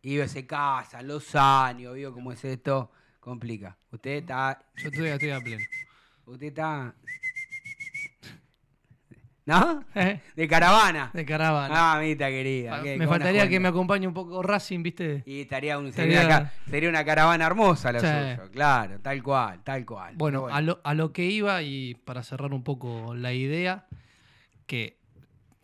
Y 0.00 0.18
se 0.28 0.46
casan, 0.46 1.08
los 1.08 1.34
años, 1.34 1.94
veo 1.94 2.12
cómo 2.12 2.30
es 2.30 2.44
esto. 2.44 2.92
Complica. 3.18 3.76
Usted 3.90 4.10
está. 4.18 4.64
Yo 4.76 4.90
estoy, 4.90 5.08
estoy 5.08 5.30
a 5.30 5.40
pleno. 5.40 5.64
Usted 6.32 6.46
está. 6.48 6.94
¿No? 9.44 9.84
De 10.36 10.46
caravana. 10.48 11.10
De 11.12 11.24
caravana. 11.24 11.74
Ah, 11.76 11.94
mamita 11.96 12.28
querida. 12.28 12.80
Qué- 12.82 12.96
me 12.96 13.08
faltaría 13.08 13.48
que 13.48 13.58
me 13.58 13.68
acompañe 13.68 14.06
un 14.06 14.14
poco 14.14 14.40
Racing, 14.42 14.82
¿viste? 14.84 15.24
Y 15.26 15.40
estaría 15.42 15.78
un, 15.78 15.88
Estaría- 15.88 16.20
sería, 16.20 16.26
una, 16.36 16.44
ca- 16.44 16.52
sería 16.70 16.88
una 16.88 17.04
caravana 17.04 17.46
hermosa 17.46 17.90
la 17.92 18.00
Sí. 18.00 18.06
suya. 18.06 18.50
Claro, 18.52 19.00
tal 19.00 19.22
cual, 19.22 19.60
tal 19.64 19.84
cual. 19.84 20.14
Bueno, 20.16 20.46
A, 20.46 20.60
lo, 20.60 20.80
a 20.84 20.94
lo 20.94 21.12
que 21.12 21.24
iba 21.24 21.60
y 21.62 21.94
para 21.96 22.22
cerrar 22.22 22.54
un 22.54 22.62
poco 22.62 23.14
la 23.16 23.32
idea, 23.32 23.86
que 24.66 25.00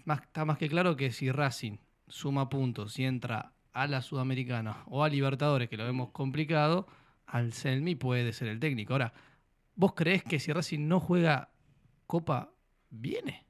más, 0.04 0.22
está 0.22 0.44
más 0.44 0.58
que 0.58 0.68
claro 0.68 0.96
que 0.96 1.12
si 1.12 1.30
Racing 1.30 1.76
suma 2.08 2.48
puntos 2.48 2.98
y 2.98 3.04
entra 3.04 3.52
a 3.72 3.87
la 3.87 4.02
Sudamericana 4.02 4.78
o 4.87 5.04
a 5.04 5.08
Libertadores, 5.08 5.68
que 5.68 5.76
lo 5.76 5.84
vemos 5.84 6.10
complicado, 6.10 6.88
al 7.26 7.52
Selmi 7.52 7.94
puede 7.94 8.32
ser 8.32 8.48
el 8.48 8.58
técnico. 8.58 8.94
Ahora, 8.94 9.12
¿vos 9.78 9.94
creés 9.94 10.23
que 10.23 10.38
si 10.40 10.52
Racing 10.52 10.87
no 10.88 11.00
juega 11.00 11.49
Copa, 12.06 12.52
viene? 12.90 13.47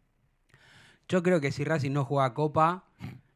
Yo 1.08 1.22
creo 1.22 1.40
que 1.40 1.50
si 1.50 1.64
Racing 1.64 1.92
no 1.92 2.04
juega 2.04 2.34
Copa 2.34 2.84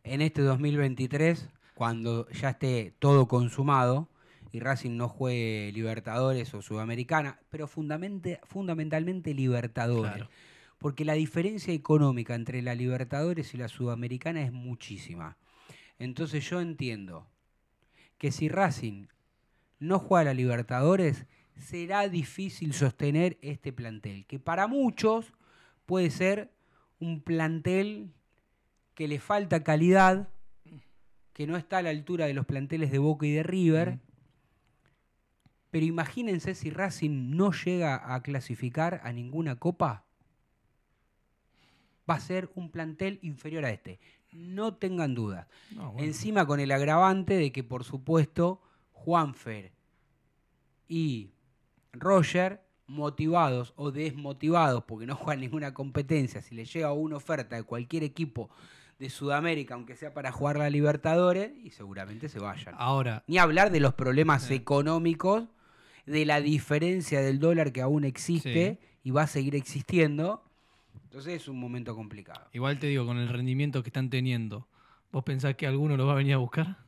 en 0.04 0.20
este 0.20 0.42
2023, 0.42 1.48
cuando 1.74 2.28
ya 2.28 2.50
esté 2.50 2.94
todo 2.98 3.26
consumado 3.26 4.08
y 4.52 4.60
Racing 4.60 4.96
no 4.98 5.08
juegue 5.08 5.72
Libertadores 5.72 6.52
o 6.52 6.60
Sudamericana, 6.60 7.40
pero 7.48 7.66
fundamentalmente 7.66 9.34
Libertadores. 9.34 10.12
Claro. 10.12 10.28
porque 10.78 11.04
la 11.04 11.14
diferencia 11.14 11.72
económica 11.72 12.34
entre 12.34 12.60
la 12.60 12.74
Libertadores 12.74 13.54
y 13.54 13.56
la 13.56 13.68
Sudamericana 13.68 14.42
es 14.42 14.52
muchísima. 14.52 15.38
Entonces 15.98 16.44
yo 16.50 16.60
entiendo 16.60 17.26
que 18.18 18.32
si 18.32 18.48
Racing 18.48 19.06
no 19.78 19.98
juega 19.98 20.22
a 20.22 20.24
la 20.24 20.34
Libertadores, 20.34 21.24
será 21.56 22.08
difícil 22.08 22.72
sostener 22.72 23.38
este 23.42 23.72
plantel, 23.72 24.26
que 24.26 24.38
para 24.38 24.66
muchos 24.66 25.32
puede 25.86 26.10
ser 26.10 26.50
un 26.98 27.20
plantel 27.20 28.12
que 28.94 29.08
le 29.08 29.18
falta 29.18 29.62
calidad, 29.62 30.28
que 31.32 31.46
no 31.46 31.56
está 31.56 31.78
a 31.78 31.82
la 31.82 31.90
altura 31.90 32.26
de 32.26 32.34
los 32.34 32.46
planteles 32.46 32.90
de 32.90 32.98
Boca 32.98 33.26
y 33.26 33.32
de 33.32 33.42
River. 33.42 33.98
Pero 35.70 35.86
imagínense 35.86 36.54
si 36.54 36.70
Racing 36.70 37.34
no 37.34 37.52
llega 37.52 38.14
a 38.14 38.22
clasificar 38.22 39.00
a 39.04 39.12
ninguna 39.12 39.56
copa, 39.56 40.04
va 42.08 42.14
a 42.14 42.20
ser 42.20 42.50
un 42.54 42.70
plantel 42.70 43.18
inferior 43.22 43.64
a 43.64 43.70
este. 43.70 43.98
No 44.32 44.74
tengan 44.74 45.14
dudas. 45.14 45.46
No, 45.74 45.92
bueno. 45.92 46.06
Encima 46.06 46.46
con 46.46 46.60
el 46.60 46.70
agravante 46.70 47.34
de 47.34 47.52
que, 47.52 47.64
por 47.64 47.84
supuesto, 47.84 48.60
Juanfer 48.92 49.72
y 50.88 51.30
Roger, 51.92 52.60
motivados 52.86 53.72
o 53.76 53.90
desmotivados 53.90 54.84
porque 54.84 55.06
no 55.06 55.14
juegan 55.14 55.40
ninguna 55.40 55.72
competencia, 55.74 56.42
si 56.42 56.54
les 56.54 56.72
llega 56.72 56.92
una 56.92 57.16
oferta 57.16 57.56
de 57.56 57.62
cualquier 57.62 58.02
equipo 58.02 58.50
de 58.98 59.10
Sudamérica, 59.10 59.74
aunque 59.74 59.96
sea 59.96 60.14
para 60.14 60.30
jugar 60.32 60.58
la 60.58 60.70
Libertadores, 60.70 61.52
y 61.62 61.70
seguramente 61.70 62.28
se 62.28 62.38
vayan. 62.38 62.74
Ahora, 62.78 63.24
Ni 63.26 63.38
hablar 63.38 63.70
de 63.72 63.80
los 63.80 63.94
problemas 63.94 64.44
Sí. 64.44 64.54
económicos, 64.54 65.44
de 66.06 66.24
la 66.24 66.40
diferencia 66.40 67.20
del 67.20 67.38
dólar 67.38 67.72
que 67.72 67.80
aún 67.80 68.04
existe 68.04 68.78
y 69.04 69.10
va 69.10 69.22
a 69.22 69.26
seguir 69.26 69.54
existiendo. 69.54 70.44
Entonces 71.04 71.42
es 71.42 71.48
un 71.48 71.58
momento 71.58 71.94
complicado. 71.94 72.48
igual 72.52 72.78
te 72.78 72.86
digo, 72.86 73.06
con 73.06 73.18
el 73.18 73.28
rendimiento 73.28 73.82
que 73.82 73.88
están 73.90 74.08
teniendo, 74.10 74.66
¿vos 75.10 75.24
pensás 75.24 75.54
que 75.56 75.66
alguno 75.66 75.96
lo 75.96 76.06
va 76.06 76.12
a 76.12 76.16
venir 76.16 76.34
a 76.34 76.38
buscar? 76.38 76.78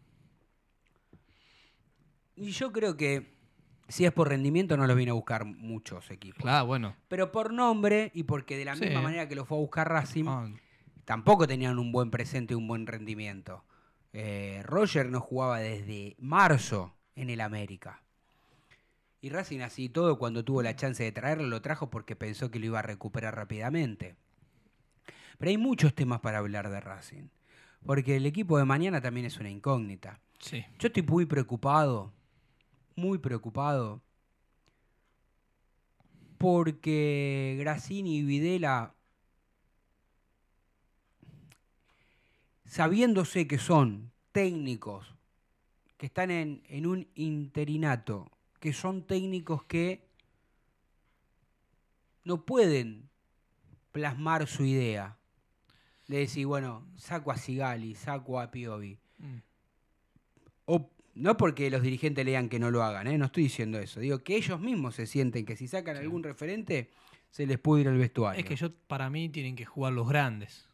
Y 2.36 2.50
yo 2.50 2.72
creo 2.72 2.96
que 2.96 3.33
si 3.88 4.04
es 4.04 4.12
por 4.12 4.28
rendimiento 4.28 4.76
no 4.76 4.86
los 4.86 4.96
viene 4.96 5.10
a 5.10 5.14
buscar 5.14 5.44
muchos 5.44 6.10
equipos. 6.10 6.42
Claro, 6.42 6.66
bueno. 6.66 6.94
Pero 7.08 7.30
por 7.32 7.52
nombre 7.52 8.10
y 8.14 8.22
porque 8.24 8.56
de 8.56 8.64
la 8.64 8.74
Sí. 8.76 8.84
misma 8.86 9.02
manera 9.02 9.28
que 9.28 9.34
lo 9.34 9.44
fue 9.44 9.58
a 9.58 9.60
buscar 9.60 9.88
Racing, 9.88 10.24
Ah, 10.26 10.48
tampoco 11.04 11.46
tenían 11.46 11.78
un 11.78 11.92
buen 11.92 12.10
presente 12.10 12.54
y 12.54 12.56
un 12.56 12.66
buen 12.66 12.86
rendimiento. 12.86 13.64
Eh, 14.12 14.62
Roger 14.64 15.10
no 15.10 15.20
jugaba 15.20 15.58
desde 15.58 16.14
marzo 16.18 16.94
en 17.16 17.30
el 17.30 17.40
América. 17.40 18.00
Y 19.20 19.30
Racing 19.30 19.60
así 19.60 19.88
todo, 19.88 20.18
cuando 20.18 20.44
tuvo 20.44 20.62
la 20.62 20.76
chance 20.76 21.02
de 21.02 21.10
traerlo, 21.12 21.46
lo 21.46 21.62
trajo 21.62 21.88
porque 21.90 22.14
pensó 22.14 22.50
que 22.50 22.58
lo 22.58 22.66
iba 22.66 22.78
a 22.78 22.82
recuperar 22.82 23.34
rápidamente. 23.34 24.16
Pero 25.38 25.48
hay 25.50 25.58
muchos 25.58 25.94
temas 25.94 26.20
para 26.20 26.38
hablar 26.38 26.68
de 26.70 26.80
Racing. 26.80 27.28
Porque 27.86 28.16
el 28.16 28.26
equipo 28.26 28.56
de 28.58 28.64
mañana 28.64 29.00
también 29.00 29.26
es 29.26 29.38
una 29.38 29.50
incógnita. 29.50 30.20
sí. 30.38 30.64
Yo 30.78 30.88
estoy 30.88 31.02
muy 31.02 31.26
preocupado, 31.26 32.12
muy 32.96 33.18
preocupado, 33.18 34.02
porque 36.38 37.56
Grassini 37.58 38.18
y 38.18 38.22
Videla, 38.22 38.94
sabiéndose 42.66 43.46
que 43.46 43.58
son 43.58 44.12
técnicos, 44.32 45.14
que 45.96 46.06
están 46.06 46.30
en, 46.30 46.62
en 46.68 46.86
un 46.86 47.08
interinato, 47.14 48.30
que 48.60 48.72
son 48.72 49.06
técnicos 49.06 49.64
que 49.64 50.06
no 52.24 52.44
pueden 52.44 53.08
plasmar 53.92 54.46
su 54.46 54.64
idea. 54.64 55.16
De 56.08 56.18
decir, 56.18 56.46
bueno, 56.46 56.86
saco 56.96 57.30
a 57.30 57.36
Sigali, 57.36 57.94
saco 57.94 58.40
a 58.40 58.50
Piovi. 58.50 58.98
Mm. 59.18 59.38
O 60.66 60.90
no 61.14 61.36
porque 61.36 61.70
los 61.70 61.82
dirigentes 61.82 62.24
lean 62.24 62.48
que 62.48 62.58
no 62.58 62.70
lo 62.70 62.82
hagan, 62.82 63.06
¿eh? 63.06 63.16
no 63.18 63.26
estoy 63.26 63.44
diciendo 63.44 63.78
eso. 63.78 64.00
Digo 64.00 64.22
que 64.24 64.36
ellos 64.36 64.60
mismos 64.60 64.94
se 64.96 65.06
sienten 65.06 65.44
que 65.46 65.56
si 65.56 65.68
sacan 65.68 65.96
algún 65.96 66.22
referente, 66.22 66.90
se 67.30 67.46
les 67.46 67.58
puede 67.58 67.82
ir 67.82 67.88
al 67.88 67.98
vestuario. 67.98 68.40
Es 68.40 68.46
que 68.46 68.56
yo, 68.56 68.72
para 68.86 69.10
mí, 69.10 69.28
tienen 69.28 69.56
que 69.56 69.64
jugar 69.64 69.92
los 69.92 70.08
grandes. 70.08 70.68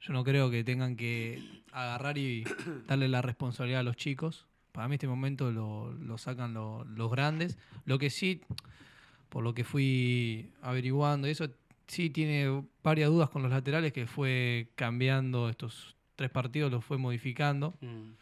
Yo 0.00 0.12
no 0.12 0.24
creo 0.24 0.50
que 0.50 0.62
tengan 0.62 0.96
que 0.96 1.42
agarrar 1.72 2.18
y 2.18 2.44
darle 2.86 3.08
la 3.08 3.22
responsabilidad 3.22 3.80
a 3.80 3.84
los 3.84 3.96
chicos. 3.96 4.46
Para 4.72 4.88
mí, 4.88 4.94
este 4.94 5.08
momento 5.08 5.50
lo, 5.50 5.92
lo 5.92 6.18
sacan 6.18 6.54
lo- 6.54 6.84
los 6.84 7.10
grandes. 7.10 7.58
Lo 7.84 7.98
que 7.98 8.10
sí, 8.10 8.42
por 9.28 9.42
lo 9.42 9.54
que 9.54 9.64
fui 9.64 10.50
averiguando, 10.62 11.26
eso 11.26 11.48
sí 11.86 12.10
tiene 12.10 12.62
varias 12.82 13.10
dudas 13.10 13.30
con 13.30 13.42
los 13.42 13.50
laterales 13.50 13.92
que 13.92 14.06
fue 14.06 14.68
cambiando 14.74 15.48
estos 15.48 15.96
tres 16.14 16.30
partidos, 16.30 16.70
los 16.70 16.84
fue 16.84 16.98
modificando 16.98 17.74
Mm. 17.80 18.12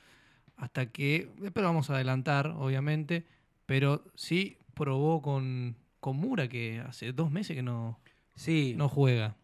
Hasta 0.56 0.86
que, 0.86 1.28
después 1.38 1.62
lo 1.62 1.68
vamos 1.68 1.90
a 1.90 1.94
adelantar, 1.94 2.48
obviamente, 2.56 3.24
pero 3.66 4.04
sí 4.14 4.56
probó 4.74 5.20
con, 5.22 5.76
con 6.00 6.16
Mura, 6.16 6.48
que 6.48 6.80
hace 6.80 7.12
dos 7.12 7.30
meses 7.30 7.56
que 7.56 7.62
no, 7.62 7.98
Sí, 8.36 8.74
no 8.76 8.88
juega. 8.88 9.36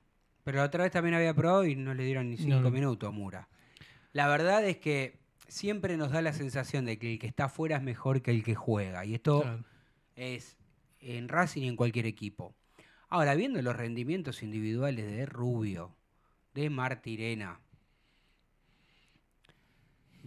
pero 0.45 0.59
la 0.59 0.65
otra 0.65 0.83
vez 0.85 0.93
también 0.93 1.15
había 1.15 1.35
probado 1.35 1.65
y 1.65 1.77
no 1.77 1.95
le 1.95 2.05
dieron 2.05 2.31
ni 2.31 2.37
cinco 2.37 2.61
No, 2.61 2.71
minutos 2.71 3.09
a 3.09 3.13
Mura. 3.13 3.49
La 4.13 4.27
verdad 4.29 4.65
es 4.65 4.79
que 4.79 5.19
siempre 5.47 5.97
nos 5.97 6.11
da 6.11 6.23
la 6.23 6.33
sensación 6.33 6.85
de 6.85 6.99
que 6.99 7.13
el 7.13 7.19
que 7.19 7.27
está 7.29 7.45
afuera 7.45 7.77
es 7.77 7.83
mejor 7.83 8.23
que 8.23 8.31
el 8.33 8.43
que 8.43 8.55
juega. 8.55 9.05
Y 9.05 9.15
esto 9.15 9.43
Claro. 9.43 9.65
es 10.17 10.57
en 11.01 11.29
Racing 11.29 11.63
y 11.63 11.69
en 11.69 11.77
cualquier 11.77 12.07
equipo. 12.07 12.55
Ahora, 13.09 13.35
viendo 13.35 13.61
los 13.63 13.75
rendimientos 13.77 14.43
individuales 14.43 15.07
de 15.11 15.27
Rubio, 15.27 15.95
de 16.55 16.71
Martirena, 16.71 17.61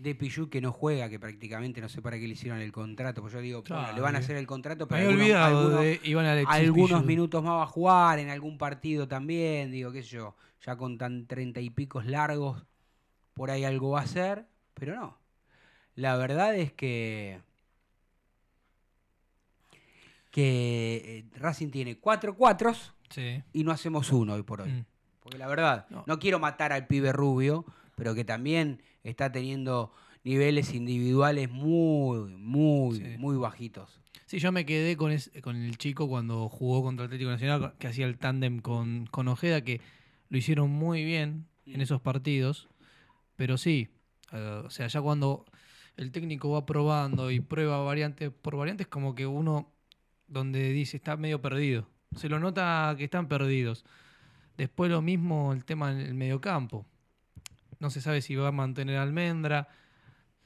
de 0.04 0.16
Pichu 0.16 0.50
que 0.50 0.62
no 0.62 0.72
juega, 0.72 1.10
que 1.10 1.20
prácticamente 1.20 1.80
no 1.82 1.90
sé 1.90 2.02
para 2.02 2.18
qué 2.20 2.28
le 2.28 2.34
hicieron 2.34 2.60
el 2.60 2.72
contrato, 2.72 3.22
pues 3.22 3.34
yo 3.34 3.40
digo, 3.40 3.64
bueno, 3.68 3.94
le 3.94 4.02
van 4.02 4.16
a 4.16 4.20
hacer 4.20 4.36
el 4.36 4.46
contrato, 4.46 4.88
pero 4.88 5.10
algunos, 5.10 5.32
algunos- 5.36 5.80
de 5.82 6.00
Iván 6.04 6.26
Alexis 6.26 6.54
algunos 6.56 6.90
Pichud. 7.00 7.06
minutos 7.08 7.44
más 7.44 7.54
va 7.54 7.64
a 7.64 7.68
jugar, 7.68 8.20
en 8.20 8.30
algún 8.30 8.58
partido 8.58 9.08
también, 9.08 9.72
digo, 9.72 9.92
qué 9.92 10.04
sé 10.04 10.10
yo, 10.10 10.36
ya 10.66 10.76
con 10.76 10.98
tan 10.98 11.26
treinta 11.26 11.60
y 11.62 11.70
picos 11.70 12.06
largos, 12.06 12.64
por 13.34 13.50
ahí 13.50 13.64
algo 13.64 13.92
va 13.92 14.02
a 14.02 14.04
hacer, 14.04 14.46
pero 14.74 14.96
no. 14.96 15.18
La 15.96 16.16
verdad 16.18 16.56
es 16.56 16.72
que 16.74 17.40
que 20.32 21.26
eh, 21.34 21.38
Racing 21.40 21.70
tiene 21.70 22.00
cuatro 22.00 22.36
cuatros 22.36 22.94
Sí. 23.10 23.44
y 23.54 23.64
no 23.64 23.72
hacemos 23.72 24.12
uno 24.12 24.34
hoy 24.34 24.42
por 24.44 24.62
hoy. 24.62 24.72
Mm. 24.72 24.86
Porque 25.20 25.38
la 25.38 25.48
verdad, 25.48 25.86
No. 25.90 26.04
no. 26.08 26.18
quiero 26.20 26.40
matar 26.40 26.74
al 26.74 26.88
pibe 26.88 27.14
rubio, 27.14 27.66
pero 27.96 28.16
que 28.16 28.26
también 28.26 28.82
está 29.04 29.32
teniendo 29.32 29.94
niveles 30.24 30.74
individuales 30.74 31.50
muy, 31.52 32.36
muy, 32.38 32.98
Sí. 32.98 33.04
muy 33.18 33.36
bajitos. 33.38 34.00
Sí, 34.26 34.40
yo 34.40 34.52
me 34.52 34.66
quedé 34.66 34.96
con, 34.98 35.12
es- 35.12 35.32
con 35.42 35.56
el 35.58 35.78
chico 35.78 36.08
cuando 36.08 36.48
jugó 36.50 36.82
contra 36.82 37.06
Atlético 37.06 37.30
Nacional, 37.30 37.74
que 37.78 37.88
hacía 37.88 38.06
el 38.06 38.18
tándem 38.18 38.60
con, 38.60 39.06
con 39.08 39.28
Ojeda, 39.28 39.62
que 39.62 39.82
lo 40.30 40.38
hicieron 40.38 40.70
muy 40.72 41.04
bien 41.04 41.46
en 41.66 41.80
Mm. 41.80 41.82
esos 41.82 42.02
partidos. 42.02 42.70
Pero 43.36 43.58
sí, 43.58 43.90
eh, 44.32 44.62
o 44.66 44.70
sea, 44.70 44.88
ya 44.88 45.02
cuando 45.02 45.46
el 45.98 46.12
técnico 46.12 46.50
va 46.52 46.66
probando 46.66 47.30
y 47.30 47.40
prueba 47.40 47.84
variante 47.84 48.32
por 48.32 48.56
variantes, 48.56 48.88
como 48.88 49.14
que 49.16 49.28
uno 49.28 49.72
donde 50.28 50.72
dice 50.72 50.98
está 50.98 51.18
medio 51.18 51.42
perdido. 51.42 51.88
Se 52.16 52.30
lo 52.30 52.40
nota 52.40 52.96
que 52.98 53.04
están 53.04 53.28
perdidos. 53.28 53.84
Después 54.58 54.90
lo 54.90 55.02
mismo 55.02 55.52
el 55.54 55.66
tema 55.66 55.92
en 55.92 56.00
el 56.00 56.14
mediocampo. 56.14 56.86
No 57.84 57.90
se 57.90 58.00
sabe 58.00 58.22
si 58.22 58.38
va 58.38 58.48
a 58.48 58.54
mantener 58.54 58.96
Almendra, 58.96 59.68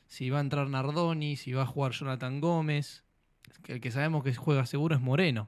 si 0.08 0.32
va 0.32 0.40
a 0.40 0.42
entrar 0.42 0.68
Nardoni, 0.68 1.36
si 1.36 1.54
va 1.54 1.62
a 1.62 1.66
jugar 1.68 1.92
Jonathan 1.92 2.42
Gómez. 2.42 3.04
El 3.68 3.80
que 3.80 3.92
sabemos 3.92 4.24
que 4.24 4.34
juega 4.34 4.66
seguro 4.66 4.96
es 4.96 5.02
Moreno. 5.02 5.48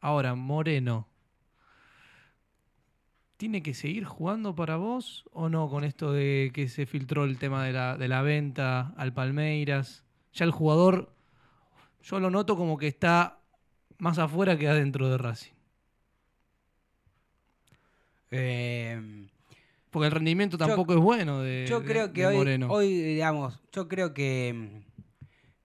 Ahora, 0.00 0.34
Moreno. 0.34 1.06
¿Tiene 3.36 3.62
que 3.62 3.74
seguir 3.74 4.06
jugando 4.06 4.56
para 4.56 4.74
vos 4.74 5.24
o 5.30 5.48
no 5.48 5.68
con 5.68 5.84
esto 5.84 6.12
de 6.12 6.50
que 6.52 6.68
se 6.68 6.84
filtró 6.84 7.22
el 7.22 7.38
tema 7.38 7.64
de 7.64 7.72
la, 7.72 7.96
de 7.96 8.08
la 8.08 8.22
venta 8.22 8.92
al 8.96 9.12
Palmeiras? 9.12 10.02
Ya 10.32 10.44
el 10.46 10.50
jugador, 10.50 11.14
yo 12.02 12.18
lo 12.18 12.30
noto 12.30 12.56
como 12.56 12.76
que 12.76 12.88
está 12.88 13.38
más 13.98 14.18
afuera 14.18 14.58
que 14.58 14.66
adentro 14.66 15.08
de 15.08 15.16
Racing. 15.16 15.54
Eh, 18.32 19.28
Porque 19.94 20.06
el 20.06 20.10
rendimiento 20.12 20.58
Yo- 20.58 20.66
tampoco 20.66 20.92
es 20.92 20.98
bueno 20.98 21.40
de, 21.40 21.66
yo 21.68 21.84
creo 21.84 22.08
de 22.08 22.12
que 22.12 22.26
hoy, 22.26 22.36
Moreno. 22.36 22.66
hoy, 22.68 23.00
digamos, 23.00 23.60
yo 23.70 23.86
creo 23.86 24.12
que, 24.12 24.82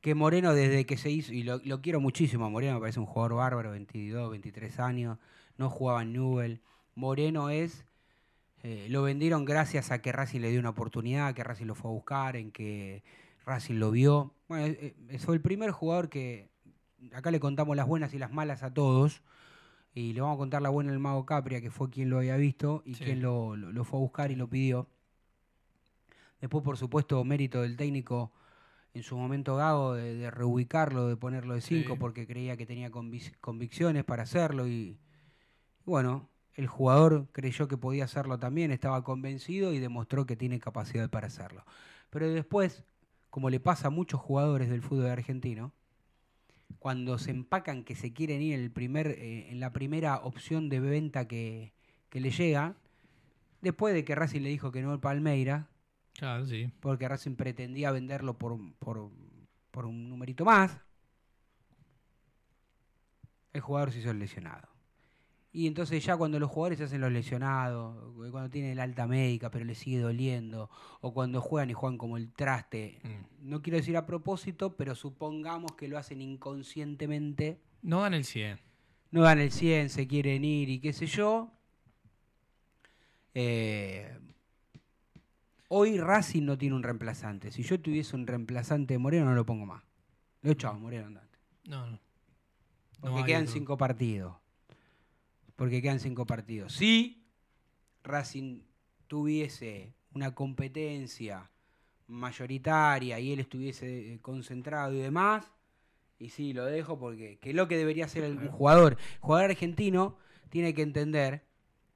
que 0.01 0.13
Moreno 0.13 0.53
desde 0.53 0.85
que 0.85 0.97
se 0.97 1.09
hizo, 1.09 1.33
y 1.33 1.41
lo, 1.41 1.59
lo 1.65 1.81
quiero 1.81 1.99
muchísimo, 1.99 2.45
a 2.45 2.49
Moreno 2.49 2.75
me 2.75 2.79
parece 2.79 2.99
un 2.99 3.07
jugador 3.07 3.37
bárbaro, 3.37 3.71
22, 3.71 4.29
23 4.29 4.79
años, 4.81 5.17
no 5.57 5.71
jugaba 5.71 6.03
en 6.03 6.13
Newell. 6.13 6.61
Moreno 6.93 7.49
es, 7.49 7.87
eh, 8.61 8.85
lo 8.91 9.01
vendieron 9.01 9.45
gracias 9.45 9.89
a 9.89 9.99
que 9.99 10.11
Racing 10.11 10.41
le 10.41 10.51
dio 10.51 10.59
una 10.59 10.69
oportunidad, 10.69 11.33
que 11.33 11.43
Racing 11.43 11.65
lo 11.65 11.73
fue 11.73 11.89
a 11.89 11.93
buscar, 11.95 12.35
en 12.35 12.51
que 12.51 13.01
Racing 13.47 13.79
lo 13.79 13.89
vio. 13.89 14.35
Bueno, 14.47 14.67
eh, 14.67 14.93
eh, 15.09 15.17
fue 15.17 15.33
el 15.33 15.41
primer 15.41 15.71
jugador 15.71 16.07
que, 16.07 16.49
acá 17.13 17.31
le 17.31 17.39
contamos 17.39 17.75
las 17.75 17.87
buenas 17.87 18.13
y 18.13 18.19
las 18.19 18.31
malas 18.31 18.61
a 18.61 18.75
todos, 18.75 19.23
Y 19.93 20.13
le 20.13 20.21
vamos 20.21 20.35
a 20.35 20.39
contar 20.39 20.61
la 20.61 20.69
buena 20.69 20.91
del 20.91 20.99
mago 20.99 21.25
Capria, 21.25 21.61
que 21.61 21.71
fue 21.71 21.89
quien 21.89 22.09
lo 22.09 22.17
había 22.19 22.37
visto 22.37 22.83
y 22.85 22.93
Sí. 22.95 23.03
quien 23.05 23.21
lo, 23.21 23.55
lo- 23.55 23.71
lo 23.71 23.83
fue 23.83 23.99
a 23.99 24.01
buscar 24.01 24.31
y 24.31 24.35
lo 24.35 24.47
pidió. 24.47 24.87
Después, 26.41 26.63
por 26.63 26.77
supuesto, 26.77 27.23
mérito 27.23 27.61
del 27.61 27.75
técnico 27.75 28.31
en 28.93 29.03
su 29.03 29.17
momento 29.17 29.55
Gago 29.55 29.93
de, 29.93 30.15
de 30.15 30.31
reubicarlo, 30.31 31.07
de 31.07 31.15
ponerlo 31.17 31.53
de 31.53 31.61
5, 31.61 31.93
Sí. 31.93 31.99
porque 31.99 32.25
creía 32.27 32.55
que 32.57 32.65
tenía 32.65 32.89
convic- 32.89 33.35
convicciones 33.41 34.03
para 34.03 34.23
hacerlo. 34.23 34.67
Y, 34.67 34.97
bueno, 35.85 36.29
el 36.53 36.67
jugador 36.67 37.27
creyó 37.31 37.67
que 37.67 37.77
podía 37.77 38.05
hacerlo 38.05 38.39
también, 38.39 38.71
estaba 38.71 39.03
convencido 39.03 39.73
y 39.73 39.79
demostró 39.79 40.25
que 40.25 40.35
tiene 40.35 40.59
capacidad 40.59 41.09
para 41.09 41.27
hacerlo. 41.27 41.65
Pero 42.09 42.29
después, 42.29 42.83
como 43.29 43.49
le 43.49 43.59
pasa 43.59 43.87
a 43.87 43.91
muchos 43.91 44.19
jugadores 44.21 44.69
del 44.69 44.81
fútbol 44.81 45.07
argentino, 45.07 45.71
cuando 46.77 47.17
se 47.17 47.31
empacan 47.31 47.83
que 47.83 47.95
se 47.95 48.13
quieren 48.13 48.41
ir 48.41 48.53
en, 48.53 48.61
el 48.61 48.71
primer, 48.71 49.07
eh, 49.07 49.49
en 49.49 49.59
la 49.59 49.73
primera 49.73 50.17
opción 50.17 50.69
de 50.69 50.79
venta 50.79 51.27
que, 51.27 51.73
que 52.09 52.21
le 52.21 52.31
llega, 52.31 52.75
después 53.61 53.93
de 53.93 54.05
que 54.05 54.15
Racing 54.15 54.41
le 54.41 54.49
dijo 54.49 54.71
que 54.71 54.81
no 54.81 54.91
al 54.91 54.99
Palmeira, 54.99 55.67
Claro, 56.13 56.45
sí. 56.45 56.71
porque 56.79 57.07
Racing 57.07 57.35
pretendía 57.35 57.91
venderlo 57.91 58.37
por, 58.37 58.57
por, 58.79 59.09
por 59.71 59.85
un 59.85 60.09
numerito 60.09 60.45
más, 60.45 60.77
el 63.53 63.61
jugador 63.61 63.91
se 63.91 63.99
hizo 63.99 64.13
lesionado. 64.13 64.68
Y 65.51 65.65
entonces 65.65 66.05
ya 66.05 66.15
cuando 66.15 66.39
los 66.39 66.49
jugadores 66.51 66.77
se 66.77 66.83
hacen 66.83 67.01
los 67.01 67.11
lesionados, 67.11 68.13
cuando 68.31 68.49
tienen 68.51 68.71
el 68.71 68.79
alta 68.79 69.07
médica 69.07 69.49
pero 69.49 69.65
le 69.65 69.73
sigue 69.73 69.97
doliendo, 69.99 70.69
o 71.01 71.11
cuando 71.13 71.41
juegan 71.41 71.71
y 71.71 71.73
juegan 71.73 71.97
como 71.97 72.17
el 72.17 72.31
traste, 72.31 72.99
Mm. 73.03 73.49
no 73.49 73.61
quiero 73.63 73.77
decir 73.77 73.97
a 73.97 74.05
propósito, 74.05 74.75
pero 74.77 74.93
supongamos 74.93 75.71
que 75.71 75.87
lo 75.87 75.97
hacen 75.97 76.21
inconscientemente, 76.21 77.59
No 77.81 78.01
dan 78.01 78.13
el 78.13 78.25
100. 78.25 78.59
no 79.11 79.23
dan 79.23 79.39
el 79.39 79.51
100, 79.51 79.89
se 79.89 80.07
quieren 80.07 80.45
ir 80.45 80.69
y 80.69 80.79
qué 80.79 80.93
sé 80.93 81.07
yo. 81.07 81.51
Eh, 83.33 84.17
hoy 85.69 85.97
Racing 85.99 86.43
no 86.43 86.57
tiene 86.57 86.75
un 86.75 86.83
reemplazante. 86.83 87.51
Si 87.51 87.63
yo 87.63 87.79
tuviese 87.79 88.15
un 88.15 88.27
reemplazante 88.27 88.93
de 88.95 88.97
Moreno, 88.99 89.25
no 89.25 89.33
lo 89.35 89.45
pongo 89.45 89.65
más. 89.65 89.83
Lo 90.41 90.51
echaba 90.51 90.77
Moreno, 90.77 91.07
andate. 91.07 91.37
No, 91.65 91.87
no. 91.87 91.99
Porque 93.01 93.23
quedan 93.25 93.43
otro. 93.43 93.53
cinco 93.53 93.77
partidos. 93.77 94.35
Porque 95.59 95.81
quedan 95.81 95.99
cinco 95.99 96.25
partidos. 96.25 96.71
Si 96.71 97.21
Racing 98.05 98.61
tuviese 99.07 99.93
una 100.13 100.33
competencia 100.33 101.51
mayoritaria 102.07 103.19
y 103.19 103.33
él 103.33 103.41
estuviese 103.41 104.13
eh, 104.13 104.19
concentrado 104.21 104.93
y 104.93 104.99
demás, 104.99 105.51
y 106.17 106.29
sí, 106.29 106.53
lo 106.53 106.63
dejo 106.63 106.97
porque 106.97 107.39
que 107.39 107.49
es 107.49 107.55
lo 107.57 107.67
que 107.67 107.75
debería 107.75 108.05
hacer 108.05 108.23
el 108.23 108.47
jugador. 108.47 108.93
El 108.93 109.19
jugador 109.19 109.49
argentino 109.51 110.15
tiene 110.49 110.73
que 110.73 110.81
entender 110.81 111.43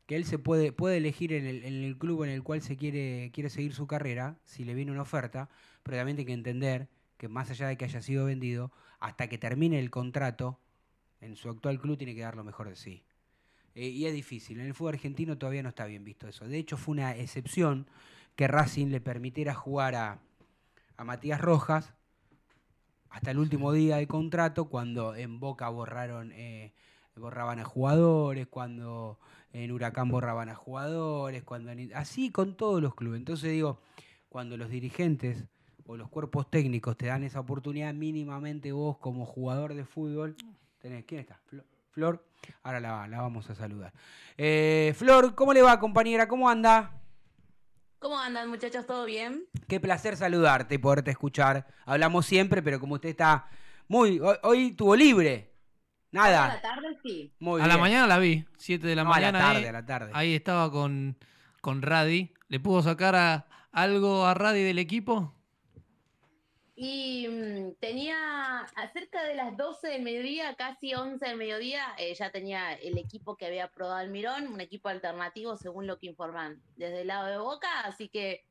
que 0.07 0.17
él 0.17 0.25
se 0.25 0.39
puede, 0.39 0.73
puede 0.73 0.97
elegir 0.97 1.31
en 1.31 1.45
el, 1.45 1.63
en 1.63 1.85
el 1.85 1.97
club 1.97 2.25
en 2.25 2.31
el 2.31 2.43
cual 2.43 2.61
se 2.61 2.75
quiere, 2.75 3.31
quiere 3.33 3.49
seguir 3.49 3.73
su 3.73 3.87
carrera, 3.87 4.37
si 4.43 4.65
le 4.65 4.73
viene 4.73 4.91
una 4.91 5.03
oferta, 5.03 5.49
pero 5.83 5.95
también 5.95 6.17
tiene 6.17 6.27
que 6.27 6.33
entender 6.33 6.89
que 7.15 7.29
más 7.29 7.49
allá 7.49 7.69
de 7.69 7.77
que 7.77 7.85
haya 7.85 8.01
sido 8.01 8.25
vendido, 8.25 8.73
hasta 8.99 9.29
que 9.29 9.37
termine 9.37 9.79
el 9.79 9.89
contrato, 9.89 10.59
en 11.21 11.37
su 11.37 11.49
actual 11.49 11.79
club 11.79 11.97
tiene 11.97 12.13
que 12.13 12.23
dar 12.23 12.35
lo 12.35 12.43
mejor 12.43 12.67
de 12.67 12.75
sí. 12.75 13.05
Eh, 13.75 13.87
y 13.87 14.05
es 14.05 14.13
difícil, 14.13 14.59
en 14.59 14.67
el 14.67 14.73
fútbol 14.73 14.93
argentino 14.95 15.37
todavía 15.37 15.63
no 15.63 15.69
está 15.69 15.85
bien 15.85 16.03
visto 16.03 16.27
eso. 16.27 16.47
De 16.47 16.57
hecho, 16.57 16.77
fue 16.77 16.93
una 16.93 17.15
excepción 17.15 17.87
que 18.35 18.47
Racing 18.47 18.87
le 18.87 19.01
permitiera 19.01 19.53
jugar 19.53 19.95
a, 19.95 20.19
a 20.97 21.03
Matías 21.03 21.41
Rojas 21.41 21.93
hasta 23.09 23.31
el 23.31 23.37
último 23.37 23.71
día 23.71 23.97
de 23.97 24.07
contrato, 24.07 24.65
cuando 24.69 25.15
en 25.15 25.39
Boca 25.39 25.69
borraron, 25.69 26.31
eh, 26.33 26.73
borraban 27.15 27.59
a 27.59 27.63
jugadores, 27.65 28.47
cuando 28.47 29.19
en 29.53 29.71
Huracán 29.71 30.09
borraban 30.09 30.49
a 30.49 30.55
jugadores, 30.55 31.43
cuando 31.43 31.71
en- 31.71 31.93
así 31.95 32.31
con 32.31 32.55
todos 32.57 32.81
los 32.81 32.95
clubes. 32.95 33.19
Entonces 33.19 33.51
digo, 33.51 33.79
cuando 34.29 34.57
los 34.57 34.69
dirigentes 34.69 35.45
o 35.85 35.95
los 35.97 36.09
cuerpos 36.09 36.49
técnicos 36.49 36.97
te 36.97 37.07
dan 37.07 37.23
esa 37.23 37.39
oportunidad, 37.39 37.93
mínimamente 37.93 38.71
vos 38.71 38.97
como 38.97 39.25
jugador 39.25 39.75
de 39.75 39.85
fútbol, 39.85 40.35
tenés, 40.79 41.05
¿quién 41.05 41.21
está? 41.21 41.39
Flo- 41.49 41.65
Flor, 41.93 42.25
ahora 42.63 42.79
la, 42.79 43.07
la 43.07 43.21
vamos 43.21 43.49
a 43.49 43.55
saludar. 43.55 43.93
Eh, 44.37 44.93
Flor, 44.97 45.35
¿cómo 45.35 45.53
le 45.53 45.61
va 45.61 45.79
compañera? 45.79 46.27
¿Cómo 46.27 46.49
anda? 46.49 46.99
¿Cómo 47.99 48.19
andan 48.19 48.49
muchachos? 48.49 48.85
¿Todo 48.85 49.05
bien? 49.05 49.45
Qué 49.67 49.79
placer 49.79 50.17
saludarte 50.17 50.75
y 50.75 50.77
poderte 50.79 51.11
escuchar. 51.11 51.67
Hablamos 51.85 52.25
siempre, 52.25 52.61
pero 52.61 52.79
como 52.79 52.95
usted 52.95 53.09
está 53.09 53.47
muy... 53.87 54.19
Hoy, 54.19 54.35
hoy 54.43 54.71
tuvo 54.71 54.95
libre. 54.95 55.51
A 56.13 56.17
la 56.17 56.23
Nada. 56.47 56.61
tarde 56.61 56.97
sí. 57.03 57.33
Muy 57.39 57.61
a 57.61 57.67
la 57.67 57.77
mañana 57.77 58.05
la 58.07 58.19
vi, 58.19 58.45
7 58.57 58.85
de 58.85 58.95
la 58.95 59.03
No, 59.03 59.13
a 59.13 59.19
la 59.19 59.31
mañana. 59.31 59.39
tarde, 59.53 59.59
ahí, 59.61 59.65
a 59.65 59.71
la 59.71 59.85
tarde. 59.85 60.11
ahí 60.13 60.35
estaba 60.35 60.71
con, 60.71 61.17
con 61.61 61.81
Radi. 61.81 62.33
¿Le 62.49 62.59
pudo 62.59 62.81
sacar 62.83 63.15
a- 63.15 63.47
algo 63.71 64.25
a 64.25 64.33
Radi 64.33 64.63
del 64.63 64.79
equipo? 64.79 65.33
Y 66.75 67.27
mm, 67.27 67.75
tenía 67.79 68.65
cerca 68.93 69.23
de 69.23 69.35
las 69.35 69.55
12 69.55 69.87
del 69.89 70.01
mediodía, 70.01 70.55
casi 70.55 70.93
11 70.93 71.23
del 71.25 71.37
mediodía, 71.37 71.85
eh, 71.97 72.13
ya 72.15 72.31
tenía 72.31 72.73
el 72.73 72.97
equipo 72.97 73.37
que 73.37 73.45
había 73.45 73.67
probado 73.69 74.01
el 74.01 74.09
Mirón, 74.09 74.47
un 74.47 74.61
equipo 74.61 74.89
alternativo 74.89 75.55
según 75.55 75.85
lo 75.85 75.99
que 75.99 76.07
informan 76.07 76.61
desde 76.75 77.01
el 77.01 77.07
lado 77.07 77.27
de 77.27 77.37
Boca, 77.37 77.81
así 77.81 78.09
que 78.09 78.43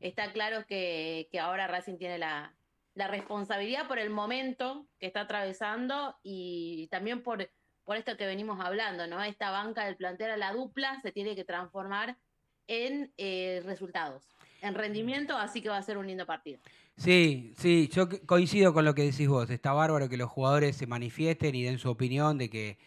está 0.00 0.32
claro 0.32 0.66
que, 0.66 1.28
que 1.32 1.40
ahora 1.40 1.66
Racing 1.66 1.96
tiene 1.96 2.18
la, 2.18 2.54
la 2.94 3.08
responsabilidad 3.08 3.88
por 3.88 3.98
el 3.98 4.10
momento 4.10 4.86
que 4.98 5.06
está 5.06 5.22
atravesando 5.22 6.16
y 6.22 6.88
también 6.88 7.22
por, 7.22 7.50
por 7.84 7.96
esto 7.96 8.16
que 8.16 8.26
venimos 8.26 8.60
hablando, 8.60 9.06
¿no? 9.06 9.22
Esta 9.22 9.50
banca 9.50 9.84
del 9.84 9.96
plantel 9.96 10.30
a 10.30 10.36
la 10.36 10.52
dupla 10.52 11.00
se 11.00 11.12
tiene 11.12 11.34
que 11.34 11.44
transformar 11.44 12.16
en 12.66 13.12
eh, 13.18 13.62
resultados, 13.64 14.34
en 14.62 14.74
rendimiento, 14.74 15.36
así 15.36 15.60
que 15.60 15.68
va 15.68 15.76
a 15.76 15.82
ser 15.82 15.98
un 15.98 16.06
lindo 16.06 16.24
partido. 16.24 16.60
Sí, 16.96 17.52
sí, 17.58 17.88
yo 17.92 18.08
co- 18.08 18.18
coincido 18.26 18.72
con 18.72 18.84
lo 18.84 18.94
que 18.94 19.02
decís 19.02 19.28
vos. 19.28 19.50
Está 19.50 19.72
bárbaro 19.72 20.08
que 20.08 20.16
los 20.16 20.30
jugadores 20.30 20.76
se 20.76 20.86
manifiesten 20.86 21.54
y 21.54 21.62
den 21.64 21.78
su 21.78 21.90
opinión 21.90 22.38
de 22.38 22.48
que 22.50 22.78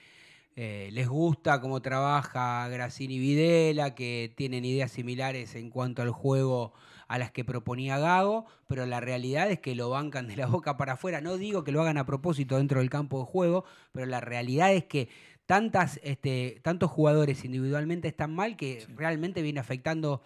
eh, 0.56 0.90
les 0.94 1.08
gusta 1.10 1.62
cómo 1.62 1.82
trabaja 1.82 2.68
Gracini 2.70 3.20
Videla, 3.20 3.96
que 3.96 4.34
tienen 4.38 4.66
ideas 4.66 4.92
similares 4.92 5.56
en 5.56 5.70
cuanto 5.70 6.02
al 6.02 6.12
juego 6.12 6.74
a 7.08 7.20
las 7.20 7.32
que 7.32 7.46
proponía 7.46 8.00
Gago, 8.00 8.46
pero 8.68 8.86
la 8.86 9.00
realidad 9.02 9.52
es 9.52 9.60
que 9.60 9.76
lo 9.76 9.90
bancan 9.90 10.28
de 10.28 10.38
la 10.38 10.48
boca 10.48 10.78
para 10.78 10.94
afuera. 10.94 11.22
No 11.22 11.38
digo 11.38 11.64
que 11.64 11.72
lo 11.74 11.82
hagan 11.82 11.98
a 11.98 12.06
propósito 12.06 12.58
dentro 12.58 12.80
del 12.80 12.90
campo 12.90 13.20
de 13.20 13.26
juego, 13.26 13.66
pero 13.94 14.06
la 14.08 14.22
realidad 14.22 14.74
es 14.74 14.86
que 14.86 15.10
tantas, 15.46 16.00
este, 16.04 16.60
tantos 16.64 16.92
jugadores 16.92 17.46
individualmente 17.46 18.08
están 18.10 18.34
mal 18.36 18.58
que 18.58 18.86
realmente 18.96 19.42
viene 19.42 19.60
afectando 19.60 20.22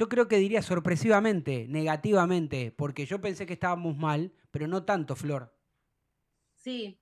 yo 0.00 0.08
creo 0.08 0.28
que 0.28 0.38
diría 0.38 0.62
sorpresivamente, 0.62 1.66
negativamente, 1.68 2.72
porque 2.74 3.04
yo 3.04 3.20
pensé 3.20 3.44
que 3.44 3.52
estábamos 3.52 3.98
mal, 3.98 4.32
pero 4.50 4.66
no 4.66 4.84
tanto, 4.84 5.14
Flor. 5.14 5.54
Sí. 6.56 6.98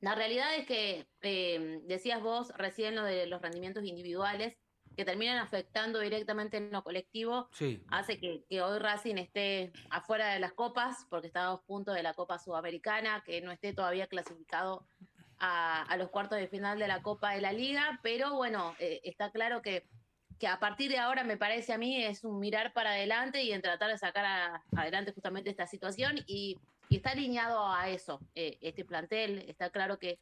La 0.00 0.14
realidad 0.14 0.54
es 0.56 0.66
que 0.66 1.06
eh, 1.22 1.80
decías 1.86 2.20
vos 2.20 2.52
recién 2.58 2.96
lo 2.96 3.02
de 3.04 3.26
los 3.26 3.40
rendimientos 3.40 3.84
individuales 3.86 4.58
que 4.94 5.06
terminan 5.06 5.38
afectando 5.38 6.00
directamente 6.00 6.58
en 6.58 6.70
lo 6.70 6.84
colectivo, 6.84 7.48
Sí. 7.52 7.82
hace 7.88 8.18
que, 8.20 8.44
que 8.46 8.60
hoy 8.60 8.78
Racing 8.78 9.16
esté 9.16 9.72
afuera 9.88 10.34
de 10.34 10.38
las 10.38 10.52
copas, 10.52 11.06
porque 11.08 11.28
está 11.28 11.44
a 11.44 11.52
dos 11.52 11.62
puntos 11.62 11.94
de 11.94 12.02
la 12.02 12.12
Copa 12.12 12.38
Sudamericana, 12.38 13.22
que 13.24 13.40
no 13.40 13.52
esté 13.52 13.72
todavía 13.72 14.06
clasificado 14.06 14.86
a, 15.38 15.80
a 15.84 15.96
los 15.96 16.10
cuartos 16.10 16.36
de 16.38 16.46
final 16.46 16.78
de 16.78 16.88
la 16.88 17.00
Copa 17.00 17.30
de 17.32 17.40
la 17.40 17.52
Liga, 17.52 18.00
pero 18.02 18.34
bueno, 18.34 18.74
eh, 18.78 19.00
está 19.02 19.30
claro 19.30 19.62
que, 19.62 19.88
que 20.42 20.48
a 20.48 20.58
partir 20.58 20.90
de 20.90 20.98
ahora 20.98 21.22
me 21.22 21.36
parece 21.36 21.72
a 21.72 21.78
mí 21.78 22.02
es 22.02 22.24
un 22.24 22.40
mirar 22.40 22.72
para 22.72 22.90
adelante 22.90 23.44
y 23.44 23.52
en 23.52 23.62
tratar 23.62 23.88
de 23.92 23.96
sacar 23.96 24.60
adelante 24.74 25.12
justamente 25.12 25.50
esta 25.50 25.68
situación 25.68 26.16
y, 26.26 26.58
está 26.90 27.12
alineado 27.12 27.72
a 27.72 27.88
eso, 27.88 28.20
eh, 28.34 28.58
este 28.60 28.84
plantel, 28.84 29.44
está 29.48 29.70
claro 29.70 29.98
que 30.00 30.18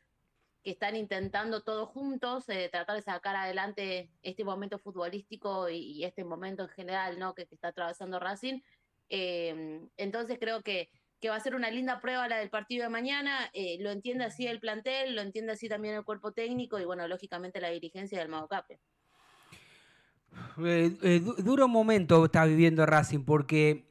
que 0.62 0.72
están 0.72 0.94
intentando 0.94 1.62
todos 1.62 1.88
juntos 1.88 2.46
eh, 2.50 2.68
tratar 2.70 2.96
de 2.96 3.02
sacar 3.02 3.34
adelante 3.34 4.10
este 4.22 4.44
momento 4.44 4.78
futbolístico 4.78 5.70
y, 5.70 6.04
este 6.04 6.22
momento 6.22 6.64
en 6.64 6.68
general 6.68 7.18
¿no? 7.18 7.34
que, 7.34 7.48
está 7.50 7.68
atravesando 7.68 8.20
Racing. 8.20 8.60
Eh, 9.08 9.80
entonces 9.96 10.38
creo 10.38 10.62
que, 10.62 10.90
que 11.18 11.30
va 11.30 11.36
a 11.36 11.40
ser 11.40 11.54
una 11.54 11.70
linda 11.70 12.00
prueba 12.02 12.28
la 12.28 12.36
del 12.38 12.50
partido 12.50 12.84
de 12.84 12.90
mañana. 12.90 13.50
eh, 13.54 13.78
lo 13.80 13.90
entiende 13.90 14.24
así 14.24 14.46
el 14.46 14.60
plantel, 14.60 15.14
lo 15.14 15.22
entiende 15.22 15.52
así 15.52 15.66
también 15.66 15.94
el 15.94 16.04
cuerpo 16.04 16.32
técnico 16.32 16.78
y 16.78 16.84
bueno, 16.84 17.08
lógicamente 17.08 17.60
la 17.60 17.70
dirigencia 17.70 18.18
del 18.18 18.28
Mago 18.28 18.48
Capria. 18.48 18.78
Eh, 20.64 20.96
eh, 21.02 21.20
du- 21.20 21.34
duro 21.36 21.68
momento 21.68 22.24
está 22.24 22.44
viviendo 22.44 22.86
Racing 22.86 23.20
porque 23.24 23.84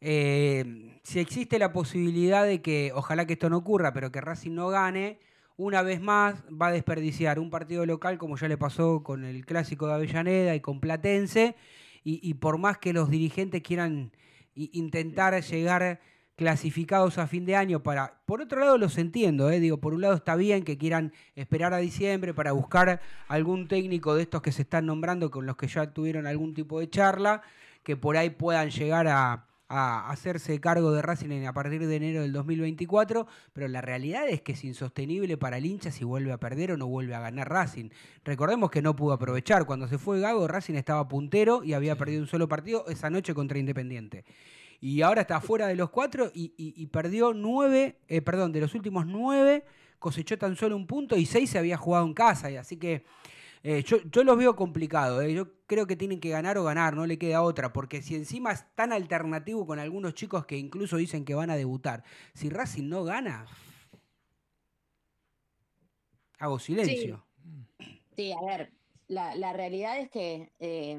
eh, 0.00 0.98
si 1.02 1.18
existe 1.20 1.58
la 1.58 1.72
posibilidad 1.72 2.44
de 2.44 2.60
que, 2.60 2.92
ojalá 2.94 3.26
que 3.26 3.34
esto 3.34 3.50
no 3.50 3.58
ocurra, 3.58 3.92
pero 3.92 4.12
que 4.12 4.20
Racing 4.20 4.54
no 4.54 4.68
gane, 4.68 5.18
una 5.56 5.82
vez 5.82 6.00
más 6.00 6.44
va 6.50 6.68
a 6.68 6.72
desperdiciar 6.72 7.38
un 7.38 7.50
partido 7.50 7.84
local 7.86 8.18
como 8.18 8.36
ya 8.36 8.48
le 8.48 8.56
pasó 8.56 9.02
con 9.02 9.24
el 9.24 9.44
clásico 9.44 9.86
de 9.86 9.94
Avellaneda 9.94 10.54
y 10.54 10.60
con 10.60 10.80
Platense, 10.80 11.56
y, 12.04 12.32
por 12.34 12.56
más 12.56 12.78
que 12.78 12.94
los 12.94 13.10
dirigentes 13.10 13.60
quieran 13.62 14.12
intentar 14.54 15.38
llegar 15.42 16.00
clasificados 16.38 17.18
a 17.18 17.26
fin 17.26 17.44
de 17.44 17.56
año 17.56 17.82
para 17.82 18.14
por 18.24 18.40
otro 18.40 18.60
lado 18.60 18.78
los 18.78 18.96
entiendo 18.96 19.50
eh, 19.50 19.58
digo 19.58 19.78
por 19.78 19.92
un 19.92 20.00
lado 20.02 20.14
está 20.14 20.36
bien 20.36 20.62
que 20.62 20.78
quieran 20.78 21.12
esperar 21.34 21.74
a 21.74 21.78
diciembre 21.78 22.32
para 22.32 22.52
buscar 22.52 23.00
algún 23.26 23.66
técnico 23.66 24.14
de 24.14 24.22
estos 24.22 24.40
que 24.40 24.52
se 24.52 24.62
están 24.62 24.86
nombrando 24.86 25.32
con 25.32 25.46
los 25.46 25.56
que 25.56 25.66
ya 25.66 25.92
tuvieron 25.92 26.28
algún 26.28 26.54
tipo 26.54 26.78
de 26.78 26.88
charla 26.88 27.42
que 27.82 27.96
por 27.96 28.16
ahí 28.16 28.30
puedan 28.30 28.70
llegar 28.70 29.08
a, 29.08 29.46
a 29.68 30.10
hacerse 30.10 30.60
cargo 30.60 30.92
de 30.92 31.02
Racing 31.02 31.30
en- 31.32 31.46
a 31.48 31.52
partir 31.52 31.84
de 31.84 31.96
enero 31.96 32.22
del 32.22 32.32
2024 32.32 33.26
pero 33.52 33.66
la 33.66 33.80
realidad 33.80 34.28
es 34.28 34.40
que 34.40 34.52
es 34.52 34.62
insostenible 34.62 35.36
para 35.38 35.58
el 35.58 35.66
hincha 35.66 35.90
si 35.90 36.04
vuelve 36.04 36.30
a 36.30 36.38
perder 36.38 36.70
o 36.70 36.76
no 36.76 36.86
vuelve 36.86 37.16
a 37.16 37.20
ganar 37.20 37.48
Racing. 37.50 37.90
Recordemos 38.24 38.70
que 38.70 38.80
no 38.80 38.94
pudo 38.94 39.12
aprovechar. 39.14 39.66
Cuando 39.66 39.88
se 39.88 39.98
fue 39.98 40.20
Gago 40.20 40.46
Racing 40.46 40.74
estaba 40.74 41.08
puntero 41.08 41.64
y 41.64 41.72
había 41.72 41.96
perdido 41.96 42.22
un 42.22 42.28
solo 42.28 42.46
partido 42.48 42.84
esa 42.88 43.10
noche 43.10 43.34
contra 43.34 43.58
Independiente 43.58 44.24
y 44.80 45.02
ahora 45.02 45.22
está 45.22 45.40
fuera 45.40 45.66
de 45.66 45.74
los 45.74 45.90
cuatro 45.90 46.30
y, 46.34 46.86
perdió 46.86 47.32
nueve, 47.34 47.96
eh, 48.06 48.22
perdón, 48.22 48.52
de 48.52 48.60
los 48.60 48.74
últimos 48.74 49.06
nueve 49.06 49.64
cosechó 49.98 50.38
tan 50.38 50.54
solo 50.56 50.76
un 50.76 50.86
punto 50.86 51.16
y 51.16 51.26
seis 51.26 51.50
se 51.50 51.58
había 51.58 51.76
jugado 51.76 52.06
en 52.06 52.14
casa. 52.14 52.50
Y 52.50 52.56
así 52.56 52.76
que 52.76 53.04
eh, 53.62 53.82
yo, 53.82 53.98
yo 54.04 54.22
los 54.22 54.38
veo 54.38 54.54
complicado. 54.54 55.20
eh. 55.20 55.34
Yo 55.34 55.48
creo 55.66 55.86
que 55.86 55.96
tienen 55.96 56.20
que 56.20 56.30
ganar 56.30 56.58
o 56.58 56.64
ganar, 56.64 56.94
no 56.94 57.06
le 57.06 57.18
queda 57.18 57.42
otra. 57.42 57.72
Porque 57.72 58.02
si 58.02 58.14
encima 58.14 58.52
es 58.52 58.64
tan 58.74 58.92
alternativo 58.92 59.66
con 59.66 59.78
algunos 59.78 60.14
chicos 60.14 60.46
que 60.46 60.56
incluso 60.56 60.96
dicen 60.96 61.24
que 61.24 61.34
van 61.34 61.50
a 61.50 61.56
debutar, 61.56 62.04
si 62.34 62.48
Racing 62.48 62.88
no 62.88 63.04
gana, 63.04 63.46
hago 66.38 66.58
silencio. 66.58 67.24
Sí, 68.14 68.32
a 68.32 68.44
ver, 68.46 68.72
la, 69.08 69.34
la 69.34 69.52
realidad 69.52 69.98
es 69.98 70.10
que 70.10 70.52
eh, 70.58 70.98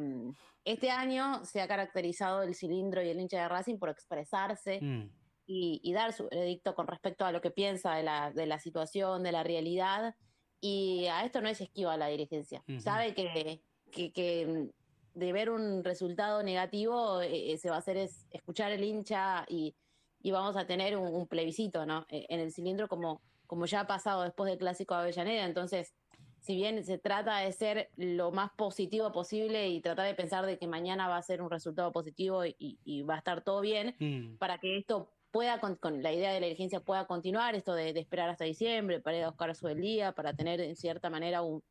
este 0.66 0.92
año 0.92 1.46
se 1.46 1.62
ha 1.62 1.68
caracterizado 1.68 2.44
el 2.44 2.56
cilindro 2.56 3.02
y 3.02 3.10
el 3.10 3.20
hincha 3.20 3.42
de 3.42 3.48
Racing 3.48 3.78
por 3.78 3.90
expresarse 3.90 4.80
Mm, 4.82 5.10
y, 5.46 5.82
y 5.84 5.94
dar 5.94 6.14
su 6.14 6.28
veredicto 6.30 6.76
con 6.76 6.86
respecto 6.88 7.26
a 7.26 7.32
lo 7.32 7.42
que 7.42 7.50
piensa 7.50 7.96
de 7.96 8.04
la, 8.04 8.32
de 8.32 8.46
la 8.46 8.60
situación, 8.60 9.24
de 9.24 9.32
la 9.32 9.44
realidad. 9.44 10.16
Y 10.62 11.08
a 11.08 11.24
esto 11.26 11.42
no 11.42 11.50
es 11.50 11.60
esquiva 11.62 11.98
la 11.98 12.08
dirigencia. 12.08 12.64
Sabe 12.80 13.16
que, 13.16 13.64
que, 13.92 14.12
que 14.12 14.70
de 15.14 15.34
ver 15.34 15.50
un 15.50 15.84
resultado 15.84 16.44
negativo 16.44 17.22
eh, 17.22 17.54
eh, 17.54 17.58
se 17.58 17.70
va 17.70 17.78
a 17.78 17.80
hacer 17.80 17.98
es 17.98 18.28
escuchar 18.30 18.72
el 18.72 18.84
hincha 18.84 19.46
y, 19.48 19.76
y 20.22 20.32
vamos 20.32 20.56
a 20.56 20.68
tener 20.68 20.98
un, 20.98 21.08
un 21.08 21.28
plebiscito 21.28 21.86
¿no? 21.86 22.06
Eh, 22.10 22.26
en 22.30 22.42
el 22.42 22.52
cilindro 22.52 22.88
como, 22.88 23.22
como 23.48 23.66
ya 23.66 23.82
ha 23.82 23.88
pasado 23.88 24.22
después 24.22 24.50
del 24.50 24.60
clásico 24.60 24.94
de 24.94 25.02
Avellaneda. 25.02 25.46
Entonces, 25.46 25.96
si 26.40 26.56
bien 26.56 26.84
se 26.84 26.98
trata 26.98 27.38
de 27.40 27.52
ser 27.52 27.90
lo 27.98 28.32
más 28.32 28.52
positivo 28.56 29.12
posible 29.12 29.70
y 29.70 29.82
tratar 29.82 30.06
de 30.08 30.16
pensar 30.16 30.46
de 30.46 30.58
que 30.58 30.68
mañana 30.68 31.08
va 31.08 31.18
a 31.18 31.22
ser 31.22 31.42
un 31.42 31.50
resultado 31.50 31.92
positivo 31.92 32.46
y- 32.46 33.04
va 33.04 33.16
a 33.16 33.18
estar 33.20 33.44
todo 33.44 33.62
bien, 33.62 33.96
mm. 34.00 34.38
para 34.38 34.58
que 34.60 34.78
esto 34.78 35.10
pueda, 35.32 35.60
con, 35.60 35.76
con 35.76 36.02
la 36.02 36.12
idea 36.12 36.32
de 36.34 36.40
la 36.40 36.48
dirigencia 36.48 36.80
pueda 36.80 37.06
continuar, 37.06 37.56
esto 37.56 37.74
de, 37.74 37.94
de 37.94 38.00
esperar 38.00 38.30
hasta 38.30 38.46
diciembre 38.46 39.00
para 39.00 39.18
ir 39.18 39.24
a 39.24 39.30
buscar 39.30 39.50
a 39.52 39.54
su 39.56 39.68
del 39.68 39.80
día, 39.82 40.12
para 40.14 40.34
tener 40.34 40.60
en 40.60 40.76
cierta 40.76 41.10
manera 41.10 41.42
un, 41.44 41.62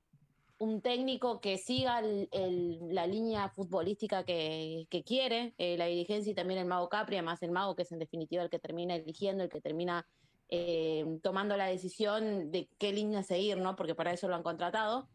un 0.61 0.81
técnico 0.81 1.40
que 1.40 1.57
siga 1.59 2.00
el- 2.00 2.28
el- 2.33 2.78
la 2.94 3.07
línea 3.07 3.48
futbolística 3.48 4.24
que, 4.24 4.87
que 4.90 5.02
quiere 5.02 5.54
eh, 5.59 5.76
la 5.76 5.87
dirigencia 5.87 6.31
y 6.31 6.35
también 6.35 6.61
el 6.61 6.66
mago 6.66 6.88
Capri, 6.88 7.16
además 7.16 7.42
el 7.42 7.50
mago 7.52 7.74
que 7.74 7.83
es 7.83 7.92
en 7.92 7.98
definitiva 8.00 8.42
el 8.42 8.50
que 8.50 8.59
termina 8.59 8.94
eligiendo, 8.96 9.42
el 9.44 9.50
que 9.50 9.61
termina 9.61 10.07
eh, 10.48 11.04
tomando 11.22 11.56
la 11.56 11.66
decisión 11.66 12.50
de 12.50 12.68
qué 12.78 12.92
línea 12.92 13.22
seguir, 13.22 13.58
¿no? 13.58 13.76
Porque 13.76 13.94
para 13.94 14.12
eso 14.12 14.28
lo 14.28 14.34
han 14.34 14.42
contratado. 14.42 15.08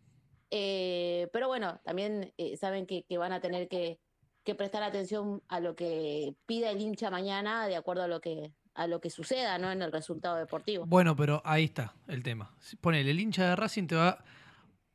Eh, 0.52 1.30
pero 1.34 1.48
bueno, 1.48 1.80
también 1.84 2.34
eh, 2.38 2.58
saben 2.58 2.86
que, 2.86 3.04
que 3.04 3.18
van 3.18 3.34
a 3.34 3.42
tener 3.42 3.68
que, 3.68 4.00
que 4.44 4.56
prestar 4.56 4.84
atención 4.84 5.42
a 5.48 5.60
lo 5.60 5.76
que 5.76 6.36
pida 6.46 6.70
el 6.70 6.82
hincha 6.82 7.10
mañana 7.10 7.68
de 7.68 7.76
acuerdo 7.76 8.04
a 8.04 8.08
lo 8.08 8.22
que 8.22 8.52
a 8.76 8.88
lo 8.88 9.00
que 9.02 9.10
suceda 9.10 9.58
¿no? 9.58 9.72
en 9.72 9.82
el 9.82 9.92
resultado 9.92 10.36
deportivo. 10.38 10.86
Bueno, 10.86 11.16
pero 11.16 11.42
ahí 11.46 11.66
está 11.66 11.94
el 12.08 12.24
tema. 12.24 12.56
Ponele, 12.82 13.12
el 13.12 13.20
hincha 13.20 13.50
de 13.50 13.56
Racing 13.56 13.88
te 13.88 13.96
va, 13.96 14.24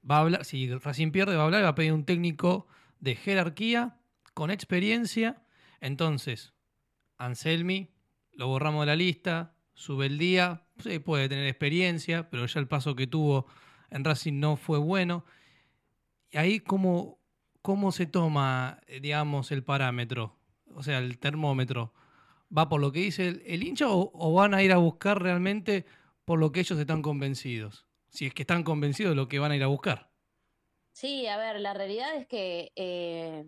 va 0.09 0.16
a 0.16 0.20
hablar, 0.20 0.44
si 0.44 0.72
Racing 0.72 1.12
pierde, 1.12 1.37
va 1.37 1.42
a 1.42 1.44
hablar, 1.46 1.64
va 1.64 1.68
a 1.68 1.74
pedir 1.74 1.92
un 1.92 2.05
técnico 2.05 2.66
de 2.98 3.14
jerarquía, 3.14 3.98
con 4.35 4.51
experiencia. 4.51 5.42
Entonces, 5.81 6.55
Anselmi, 7.18 7.90
lo 8.33 8.48
borramos 8.48 8.83
de 8.83 8.87
la 8.87 8.96
lista, 8.96 9.55
sube 9.79 10.07
el 10.07 10.19
día, 10.19 10.64
sí, 10.79 10.99
puede 10.99 11.29
tener 11.29 11.47
experiencia, 11.47 12.29
pero 12.31 12.45
ya 12.47 12.59
el 12.61 12.67
paso 12.67 12.97
que 12.97 13.07
tuvo 13.07 13.47
en 13.91 14.05
Racing 14.05 14.41
no 14.41 14.57
fue 14.57 14.79
bueno. 14.79 15.25
Y 16.31 16.37
ahí, 16.37 16.61
¿cómo, 16.61 17.21
cómo 17.62 17.93
se 17.93 18.07
toma, 18.07 18.81
eh, 18.88 19.01
digamos, 19.01 19.53
el 19.53 19.62
parámetro? 19.62 20.37
O 20.75 20.83
sea, 20.83 20.99
el 20.99 21.19
termómetro. 21.19 21.95
¿Va 22.57 22.69
por 22.69 22.81
lo 22.81 22.91
que 22.93 23.01
dice 23.01 23.43
el, 23.47 23.62
hincha 23.62 23.88
o, 23.88 24.11
o 24.12 24.35
van 24.35 24.53
a 24.53 24.62
ir 24.62 24.73
a 24.73 24.79
buscar 24.79 25.23
realmente 25.23 25.87
por 26.25 26.38
lo 26.38 26.51
que 26.51 26.61
ellos 26.61 26.79
están 26.79 27.01
convencidos? 27.01 27.87
Si 28.09 28.27
es 28.27 28.35
que 28.35 28.43
están 28.43 28.64
convencidos 28.64 29.12
de 29.12 29.17
lo 29.17 29.29
que 29.29 29.38
van 29.38 29.53
a 29.53 29.57
ir 29.57 29.62
a 29.62 29.69
buscar. 29.69 30.11
Sí, 30.93 31.27
a 31.29 31.37
ver, 31.37 31.61
la 31.61 31.73
realidad 31.75 32.17
es 32.17 32.27
que 32.27 32.73
eh, 32.75 33.45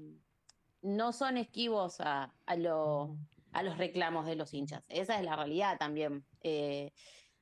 no 0.83 1.13
son 1.13 1.37
esquivos 1.39 2.01
a, 2.01 2.33
a, 2.47 2.57
lo- 2.57 3.17
a 3.53 3.63
los 3.63 3.79
reclamos 3.79 4.27
de 4.27 4.37
los 4.37 4.53
hinchas. 4.55 4.83
Esa 4.89 5.19
es 5.19 5.25
la 5.25 5.37
realidad 5.37 5.77
también. 5.79 6.25
Eh, 6.43 6.93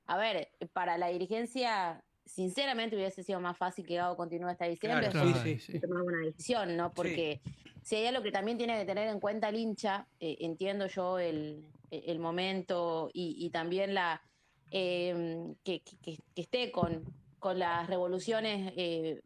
a 0.07 0.17
ver, 0.17 0.49
para 0.73 0.97
la 0.99 1.09
dirigencia, 1.09 2.03
sinceramente 2.25 2.97
hubiese 2.97 3.23
sido 3.23 3.41
más 3.41 3.57
fácil 3.59 3.87
que 3.87 3.97
Gago 3.97 4.17
continúe 4.17 4.49
hasta 4.49 4.65
diciembre. 4.67 5.11
Claro, 5.11 5.35
sí, 5.43 5.59
sí. 5.59 5.79
tomar 5.81 6.03
una 6.03 6.25
decisión, 6.25 6.77
¿no? 6.77 6.93
Porque 6.93 7.41
si 7.83 7.97
hay 7.97 8.07
algo 8.07 8.23
que 8.23 8.33
también 8.33 8.57
tiene 8.59 8.79
que 8.79 8.85
tener 8.87 9.09
en 9.09 9.21
cuenta 9.21 9.49
el 9.51 9.57
hincha, 9.57 10.07
eh, 10.21 10.37
entiendo 10.41 10.87
yo 10.87 11.19
el, 11.19 11.65
el 11.91 12.19
momento 12.19 13.11
y, 13.13 13.37
y 13.39 13.51
también 13.51 13.95
la 13.95 14.23
eh, 14.71 15.55
que- 15.65 15.81
que- 15.83 16.19
que 16.35 16.41
esté 16.43 16.71
con, 16.71 17.05
con 17.39 17.59
las 17.59 17.87
revoluciones 17.87 18.73
eh, 18.77 19.21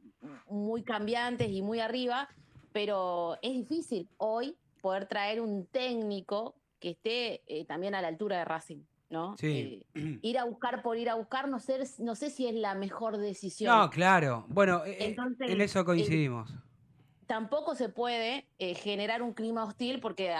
muy 0.47 0.85
cambiantes 0.85 1.49
y 1.51 1.63
muy 1.63 1.81
arriba, 1.81 2.29
pero 2.73 3.37
es 3.43 3.53
difícil 3.53 4.09
hoy 4.19 4.57
poder 4.81 5.07
traer 5.07 5.41
un 5.41 5.67
técnico 5.67 6.55
que 6.83 6.91
esté 6.91 7.43
eh, 7.47 7.65
también 7.65 7.95
a 7.95 8.03
la 8.03 8.09
altura 8.09 8.37
de 8.39 8.45
Racing, 8.45 8.83
¿no? 9.09 9.37
Sí. 9.39 9.87
Eh, 9.95 10.19
ir 10.23 10.39
a 10.39 10.45
buscar 10.45 10.83
por 10.83 10.99
ir 10.99 11.09
a 11.09 11.15
buscar, 11.15 11.49
no 11.49 11.59
sé, 11.61 11.79
no 12.01 12.15
sé 12.15 12.29
si 12.29 12.47
es 12.47 12.55
la 12.55 12.75
mejor 12.75 13.17
decisión 13.17 13.75
No, 13.75 13.89
claro. 13.89 14.45
Bueno, 14.49 14.85
eh, 14.85 14.97
Entonces, 15.01 15.49
en 15.49 15.61
eso 15.63 15.85
coincidimos. 15.85 16.53
tampoco 17.27 17.75
se 17.75 17.89
puede 17.89 18.49
eh, 18.59 18.75
generar 18.75 19.23
un 19.23 19.33
clima 19.33 19.65
hostil 19.65 20.01
porque 20.01 20.35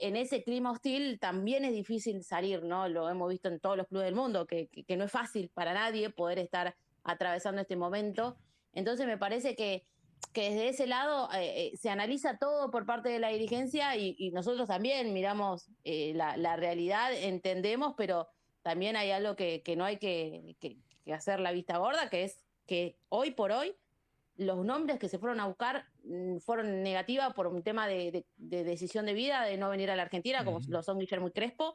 en 0.00 0.16
ese 0.16 0.42
clima 0.42 0.72
hostil 0.72 1.18
también 1.18 1.64
es 1.64 1.72
difícil 1.72 2.22
salir, 2.22 2.62
¿no? 2.64 2.88
Lo 2.88 3.08
hemos 3.08 3.30
visto 3.30 3.48
en 3.48 3.60
todos 3.60 3.76
los 3.76 3.86
clubes 3.86 4.06
del 4.06 4.14
mundo, 4.14 4.46
que, 4.46 4.66
que- 4.68 4.84
que 4.84 4.96
no 4.96 5.04
es 5.04 5.12
fácil 5.12 5.50
para 5.54 5.72
nadie 5.72 6.10
poder 6.10 6.38
estar 6.38 6.74
atravesando 7.04 7.60
este 7.62 7.76
momento. 7.76 8.36
Entonces 8.72 9.06
me 9.06 9.16
parece 9.16 9.54
que, 9.54 9.86
que 10.32 10.50
desde 10.50 10.68
ese 10.68 10.86
lado 10.86 11.28
eh, 11.32 11.72
eh, 11.72 11.76
se 11.76 11.90
analiza 11.90 12.38
todo 12.38 12.70
por 12.70 12.86
parte 12.86 13.08
de 13.08 13.18
la 13.18 13.28
dirigencia 13.28 13.96
y, 13.96 14.14
y 14.18 14.30
nosotros 14.30 14.66
también 14.68 15.12
miramos 15.12 15.68
eh, 15.84 16.12
la, 16.14 16.36
la 16.36 16.56
realidad, 16.56 17.12
entendemos, 17.12 17.94
pero 17.96 18.28
también 18.62 18.96
hay 18.96 19.10
algo 19.10 19.36
que, 19.36 19.62
que 19.62 19.76
no 19.76 19.84
hay 19.84 19.98
que, 19.98 20.56
que- 20.60 20.78
que 21.04 21.12
hacer 21.12 21.38
la 21.38 21.52
vista 21.52 21.76
gorda, 21.76 22.08
que 22.08 22.24
es 22.24 22.46
que 22.66 22.96
hoy 23.10 23.32
por 23.32 23.52
hoy 23.52 23.76
los 24.36 24.64
nombres 24.64 24.98
que 24.98 25.08
se 25.10 25.18
fueron 25.18 25.38
a 25.38 25.46
buscar 25.46 25.84
mm, 26.02 26.38
fueron 26.38 26.82
negativas 26.82 27.34
por 27.34 27.46
un 27.46 27.62
tema 27.62 27.86
de, 27.86 28.10
de- 28.10 28.26
de 28.36 28.64
decisión 28.64 29.04
de 29.06 29.12
vida, 29.12 29.44
de 29.44 29.58
no 29.58 29.68
venir 29.68 29.90
a 29.90 29.96
la 29.96 30.02
Argentina, 30.02 30.44
como 30.46 30.60
lo 30.68 30.82
son 30.82 30.98
Guillermo 30.98 31.28
y 31.28 31.32
Crespo. 31.32 31.74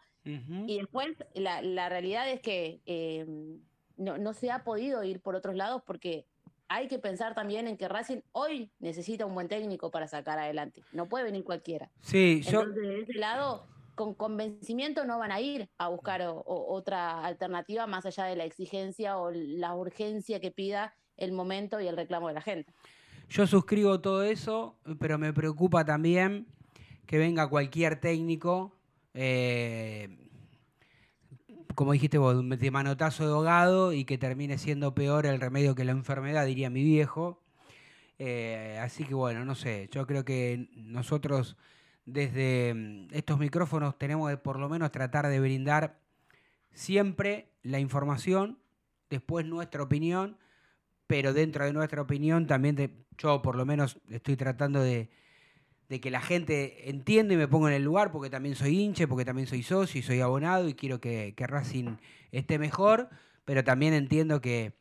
Y 0.68 0.78
después 0.80 1.10
la, 1.36 1.62
la 1.62 1.88
realidad 1.90 2.28
es 2.30 2.42
que 2.42 2.82
eh, 2.88 3.26
no, 3.98 4.18
no 4.18 4.34
se 4.34 4.50
ha 4.52 4.64
podido 4.64 5.04
ir 5.04 5.22
por 5.22 5.36
otros 5.36 5.56
lados 5.56 5.84
porque 5.86 6.26
hay 6.70 6.88
que 6.88 7.00
pensar 7.00 7.34
también 7.36 7.68
en 7.68 7.76
que 7.78 7.88
Racing 7.88 8.22
hoy 8.32 8.72
necesita 8.80 9.26
un 9.26 9.34
buen 9.34 9.48
técnico 9.48 9.92
para 9.92 10.08
sacar 10.08 10.38
adelante. 10.40 10.82
No 10.92 11.08
puede 11.10 11.26
venir 11.26 11.44
cualquiera. 11.44 11.90
Sí, 12.02 12.42
yo, 12.44 12.62
Entonces, 12.62 12.84
de 12.84 13.02
ese 13.02 13.14
lado, 13.16 13.68
con 13.96 14.14
convencimiento 14.14 15.04
no 15.04 15.20
van 15.20 15.32
a 15.32 15.42
ir 15.42 15.68
a 15.78 15.90
buscar 15.90 16.22
o- 16.22 16.40
o- 16.40 16.74
otra 16.74 17.26
alternativa 17.26 17.86
más 17.88 18.06
allá 18.06 18.26
de 18.26 18.36
la 18.38 18.46
exigencia 18.46 19.18
o 19.18 19.32
la 19.32 19.76
urgencia 19.76 20.40
que 20.40 20.52
pida 20.52 20.94
el 21.18 21.32
momento 21.34 21.82
y 21.82 21.88
el 21.88 21.98
reclamo 21.98 22.30
de 22.30 22.36
la 22.36 22.42
gente. 22.42 22.72
Yo 23.30 23.46
suscribo 23.46 24.00
todo 24.00 24.24
eso, 24.24 24.78
pero 25.00 25.18
me 25.18 25.34
preocupa 25.34 25.84
también 25.84 26.48
que 27.06 27.18
venga 27.18 27.50
cualquier 27.50 28.00
técnico, 28.00 28.76
eh, 29.16 30.29
como 31.76 31.94
dijiste 31.94 32.18
vos, 32.18 32.48
de 32.48 32.72
manotazo 32.72 33.26
de 33.26 33.34
ahogado 33.34 33.94
y 33.94 34.06
que 34.06 34.18
termine 34.18 34.58
siendo 34.58 34.94
peor 34.94 35.26
el 35.26 35.40
remedio 35.40 35.76
que 35.76 35.86
la 35.86 35.92
enfermedad, 35.92 36.46
diría 36.46 36.70
mi 36.70 36.84
viejo. 36.84 37.42
Eh, 38.18 38.78
así 38.82 39.06
que 39.06 39.14
bueno, 39.14 39.46
no 39.46 39.56
sé, 39.56 39.88
yo 39.92 40.06
creo 40.06 40.26
que 40.26 40.70
nosotros 40.76 41.56
desde 42.06 42.74
mm, 42.74 43.08
estos 43.14 43.40
micrófonos 43.40 43.98
tenemos 43.98 44.30
que 44.30 44.38
por 44.38 44.60
lo 44.60 44.68
menos 44.68 44.92
tratar 44.92 45.28
de 45.28 45.40
brindar 45.40 46.00
siempre 46.74 47.50
la 47.64 47.80
información, 47.80 48.60
después 49.10 49.46
nuestra 49.46 49.84
opinión, 49.84 50.38
pero 51.08 51.34
dentro 51.34 51.66
de 51.66 51.74
nuestra 51.74 52.02
opinión 52.02 52.46
también 52.46 52.76
te- 52.76 53.06
yo 53.18 53.42
por 53.42 53.56
lo 53.56 53.66
menos 53.66 54.00
estoy 54.10 54.36
tratando 54.36 54.82
de, 54.82 55.10
de 55.90 56.00
que 56.00 56.12
la 56.12 56.22
gente 56.22 56.90
entiende 56.90 57.34
y 57.34 57.38
me 57.38 57.48
pongo 57.48 57.68
en 57.68 57.74
el 57.74 57.84
lugar 57.84 58.12
porque 58.12 58.30
también 58.30 58.56
soy 58.56 58.80
hinche, 58.80 59.08
porque 59.08 59.26
también 59.26 59.48
soy 59.48 59.64
socio 59.64 60.00
y 60.00 60.04
soy 60.04 60.22
abonado 60.22 60.70
y 60.70 60.76
quiero 60.76 61.02
que, 61.02 61.34
que 61.36 61.48
Racing 61.48 61.98
esté 62.32 62.60
mejor, 62.60 63.10
pero 63.44 63.64
también 63.64 63.94
entiendo 63.94 64.40
que, 64.40 64.74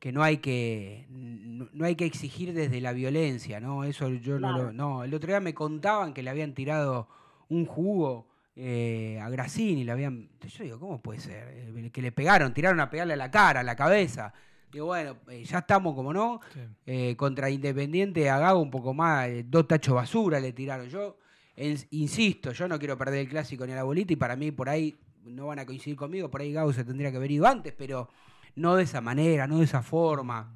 que 0.00 0.12
no 0.12 0.22
hay 0.22 0.38
que 0.38 1.06
no, 1.08 1.84
hay 1.84 1.94
que 1.94 2.06
exigir 2.06 2.54
desde 2.54 2.80
la 2.80 2.92
violencia, 2.92 3.60
¿no? 3.60 3.84
Eso 3.84 4.08
yo 4.10 4.38
no 4.38 4.52
lo. 4.52 4.72
No, 4.72 5.04
el 5.04 5.12
otro 5.14 5.28
día 5.28 5.40
me 5.40 5.54
contaban 5.54 6.14
que 6.14 6.22
le 6.22 6.30
habían 6.30 6.54
tirado 6.54 7.08
un 7.48 7.66
jugo 7.66 8.28
eh, 8.56 9.18
a 9.22 9.28
Grassini, 9.28 9.84
le 9.84 9.92
habían. 9.92 10.30
Yo 10.40 10.64
digo, 10.64 10.78
¿cómo 10.78 11.00
puede 11.00 11.20
ser? 11.20 11.48
Eh, 11.50 11.90
Que 11.90 12.02
le 12.02 12.12
pegaron, 12.12 12.52
tiraron 12.54 12.80
a 12.80 12.90
pegarle 12.90 13.14
a 13.14 13.16
la 13.16 13.30
cara, 13.30 13.60
a 13.60 13.62
la 13.62 13.76
cabeza. 13.76 14.32
Digo, 14.74 14.86
bueno, 14.86 15.16
eh, 15.28 15.44
ya 15.44 15.58
estamos 15.58 15.94
como 15.94 16.12
no. 16.12 16.40
Sí. 16.52 16.60
Eh, 16.84 17.14
contra 17.16 17.48
Independiente 17.48 18.28
a 18.28 18.38
Gago 18.40 18.58
un 18.60 18.70
poco 18.72 18.92
más, 18.92 19.28
eh, 19.28 19.44
dos 19.48 19.68
tachos 19.68 19.94
basura 19.94 20.40
le 20.40 20.52
tiraron. 20.52 20.88
Yo 20.88 21.16
en- 21.54 21.78
insisto, 21.92 22.50
yo 22.52 22.66
no 22.66 22.76
quiero 22.78 22.98
perder 22.98 23.20
el 23.20 23.28
clásico 23.28 23.64
ni 23.64 23.72
a 23.72 23.76
la 23.76 23.84
bolita 23.84 24.12
y 24.12 24.16
para 24.16 24.34
mí 24.34 24.50
por 24.50 24.68
ahí 24.68 24.98
no 25.24 25.46
van 25.46 25.60
a 25.60 25.64
coincidir 25.64 25.96
conmigo, 25.96 26.28
por 26.28 26.40
ahí 26.40 26.52
Gago 26.52 26.72
se 26.72 26.82
tendría 26.84 27.10
que 27.12 27.16
haber 27.18 27.30
ido 27.30 27.46
antes, 27.46 27.72
pero 27.72 28.08
no 28.56 28.74
de 28.74 28.82
esa 28.82 29.00
manera, 29.00 29.46
no 29.46 29.58
de 29.58 29.64
esa 29.64 29.80
forma, 29.82 30.52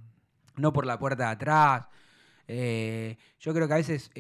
no 0.57 0.73
por 0.73 0.85
la 0.85 0.99
puerta 0.99 1.27
de 1.27 1.31
atrás. 1.31 1.87
Eh, 2.49 3.17
yo 3.39 3.55
creo 3.55 3.69
que 3.69 3.75
a 3.75 3.77
veces 3.77 4.11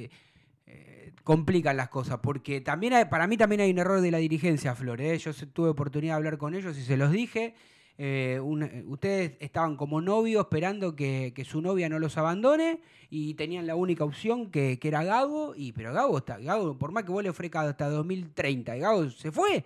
complican 1.24 1.76
las 1.76 1.88
cosas, 1.88 2.20
porque 2.22 2.60
también 2.60 2.92
hay- 2.94 3.04
para 3.06 3.26
mí 3.26 3.36
también 3.36 3.60
hay 3.60 3.70
un 3.70 3.78
error 3.78 4.00
de 4.00 4.10
la 4.10 4.18
dirigencia, 4.18 4.74
Flor. 4.74 5.00
¿eh? 5.00 5.18
Yo 5.18 5.32
tuve 5.52 5.68
oportunidad 5.70 6.14
de 6.14 6.16
hablar 6.16 6.38
con 6.38 6.54
ellos 6.54 6.78
y 6.78 6.82
se 6.82 6.96
los 6.96 7.10
dije. 7.12 7.54
Eh, 8.00 8.38
ustedes 8.40 9.32
estaban 9.40 9.76
como 9.76 10.00
novios 10.00 10.44
esperando 10.44 10.94
que, 10.94 11.32
su 11.44 11.60
novia 11.60 11.88
no 11.88 11.98
los 11.98 12.16
abandone 12.16 12.80
y 13.10 13.34
tenían 13.34 13.66
la 13.66 13.74
única 13.74 14.04
opción 14.04 14.52
que, 14.52 14.78
era 14.80 15.02
Gago, 15.02 15.54
y 15.56 15.72
pero 15.72 15.92
Gago 15.92 16.18
está, 16.18 16.38
Gago, 16.38 16.78
por 16.78 16.92
más 16.92 17.02
que 17.02 17.10
vos 17.10 17.24
le 17.24 17.30
ofrezcas 17.30 17.66
hasta 17.66 17.88
2030, 17.88 18.76
y 18.76 18.80
Gago 18.80 19.10
se 19.10 19.32
fue. 19.32 19.64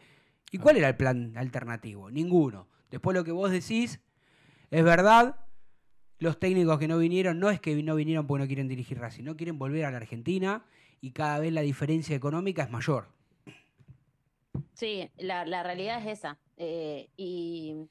¿Y 0.51 0.59
cuál 0.59 0.79
era 0.79 0.89
el 0.89 0.97
plan 0.97 1.35
alternativo? 1.37 2.11
Ninguno. 2.11 2.67
Después 2.91 3.15
lo 3.15 3.23
que 3.23 3.33
vos 3.33 3.51
decís 3.51 4.01
es 4.71 4.85
verdad. 4.85 5.37
Los 6.19 6.39
técnicos 6.39 6.79
que 6.79 6.89
no 6.89 6.99
vinieron 6.99 7.41
no 7.41 7.51
es 7.51 7.61
que 7.61 7.83
no 7.83 7.97
vinieron 7.97 8.27
porque 8.27 8.45
no 8.45 8.47
quieren 8.47 8.69
dirigir 8.69 8.99
Racing, 8.99 9.25
no 9.25 9.37
quieren 9.37 9.59
volver 9.59 9.85
a 9.85 9.91
la 9.91 9.97
Argentina 9.97 10.65
y 11.01 11.11
cada 11.11 11.41
vez 11.41 11.53
la 11.53 11.63
diferencia 11.63 12.15
económica 12.15 12.63
es 12.63 12.71
mayor. 12.71 13.09
Sí, 14.75 15.11
la, 15.19 15.45
la 15.45 15.63
realidad 15.65 16.01
es 16.01 16.19
esa. 16.19 16.39
Eh, 16.57 17.09
y 17.17 17.89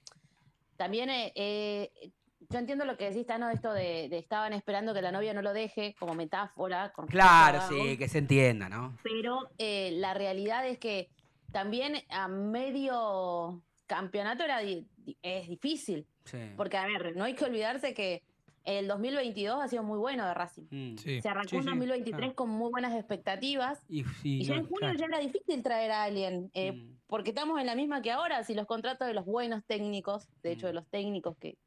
también 0.81 1.11
eh, 1.11 1.31
eh, 1.35 2.11
yo 2.49 2.57
entiendo 2.57 2.85
lo 2.85 2.97
que 2.97 3.11
decís, 3.11 3.27
Tano, 3.27 3.51
esto 3.51 3.71
de, 3.71 4.09
de 4.09 4.17
estaban 4.17 4.51
esperando 4.53 4.95
que 4.95 5.03
la 5.03 5.11
novia 5.11 5.31
no 5.31 5.43
lo 5.43 5.53
deje 5.53 5.93
como 5.99 6.15
metáfora. 6.15 6.91
con 6.91 7.05
Claro, 7.05 7.59
sí, 7.69 7.99
que 7.99 8.09
se 8.09 8.17
entienda, 8.17 8.67
¿no? 8.67 8.97
Pero 9.03 9.51
eh, 9.59 9.91
la 9.93 10.15
realidad 10.15 10.67
es 10.67 10.79
que 10.79 11.11
también 11.51 11.97
a 12.09 12.27
medio 12.27 13.61
campeonato 13.85 14.43
era 14.43 14.63
es 14.63 15.47
difícil. 15.47 16.07
Sí. 16.25 16.39
Porque, 16.57 16.77
a 16.77 16.87
ver, 16.87 17.15
no 17.15 17.25
hay 17.25 17.35
que 17.35 17.45
olvidarse 17.45 17.93
que 17.93 18.23
el 18.63 18.87
2022 18.87 19.59
ha 19.61 19.67
sido 19.67 19.83
muy 19.83 19.97
bueno 19.97 20.25
de 20.27 20.33
Racing. 20.33 20.63
Mm. 20.69 20.97
Sí. 20.97 21.21
Se 21.21 21.29
arrancó 21.29 21.49
Sí, 21.49 21.55
en 21.57 21.63
sí, 21.63 21.69
2023 21.69 22.19
claro. 22.19 22.35
con 22.35 22.49
muy 22.49 22.69
buenas 22.69 22.93
expectativas. 22.95 23.79
Y, 23.89 24.03
sí, 24.21 24.39
Y 24.41 24.43
ya 24.45 24.53
no, 24.55 24.59
en 24.61 24.65
junio 24.67 24.79
claro. 24.79 24.99
ya 24.99 25.05
era 25.05 25.19
difícil 25.19 25.63
traer 25.63 25.91
a 25.91 26.03
alguien. 26.03 26.49
eh, 26.53 26.71
Mm. 26.73 26.97
porque 27.07 27.29
estamos 27.31 27.59
en 27.59 27.65
la 27.65 27.75
misma 27.75 28.01
que 28.01 28.11
ahora, 28.11 28.43
si 28.43 28.53
los 28.53 28.65
contratos 28.67 29.07
de 29.07 29.13
los 29.13 29.25
buenos 29.25 29.63
técnicos, 29.65 30.27
de 30.43 30.51
hecho 30.53 30.67
Mm. 30.67 30.69
de 30.69 30.73
los 30.73 30.87
técnicos 30.87 31.37
que 31.37 31.57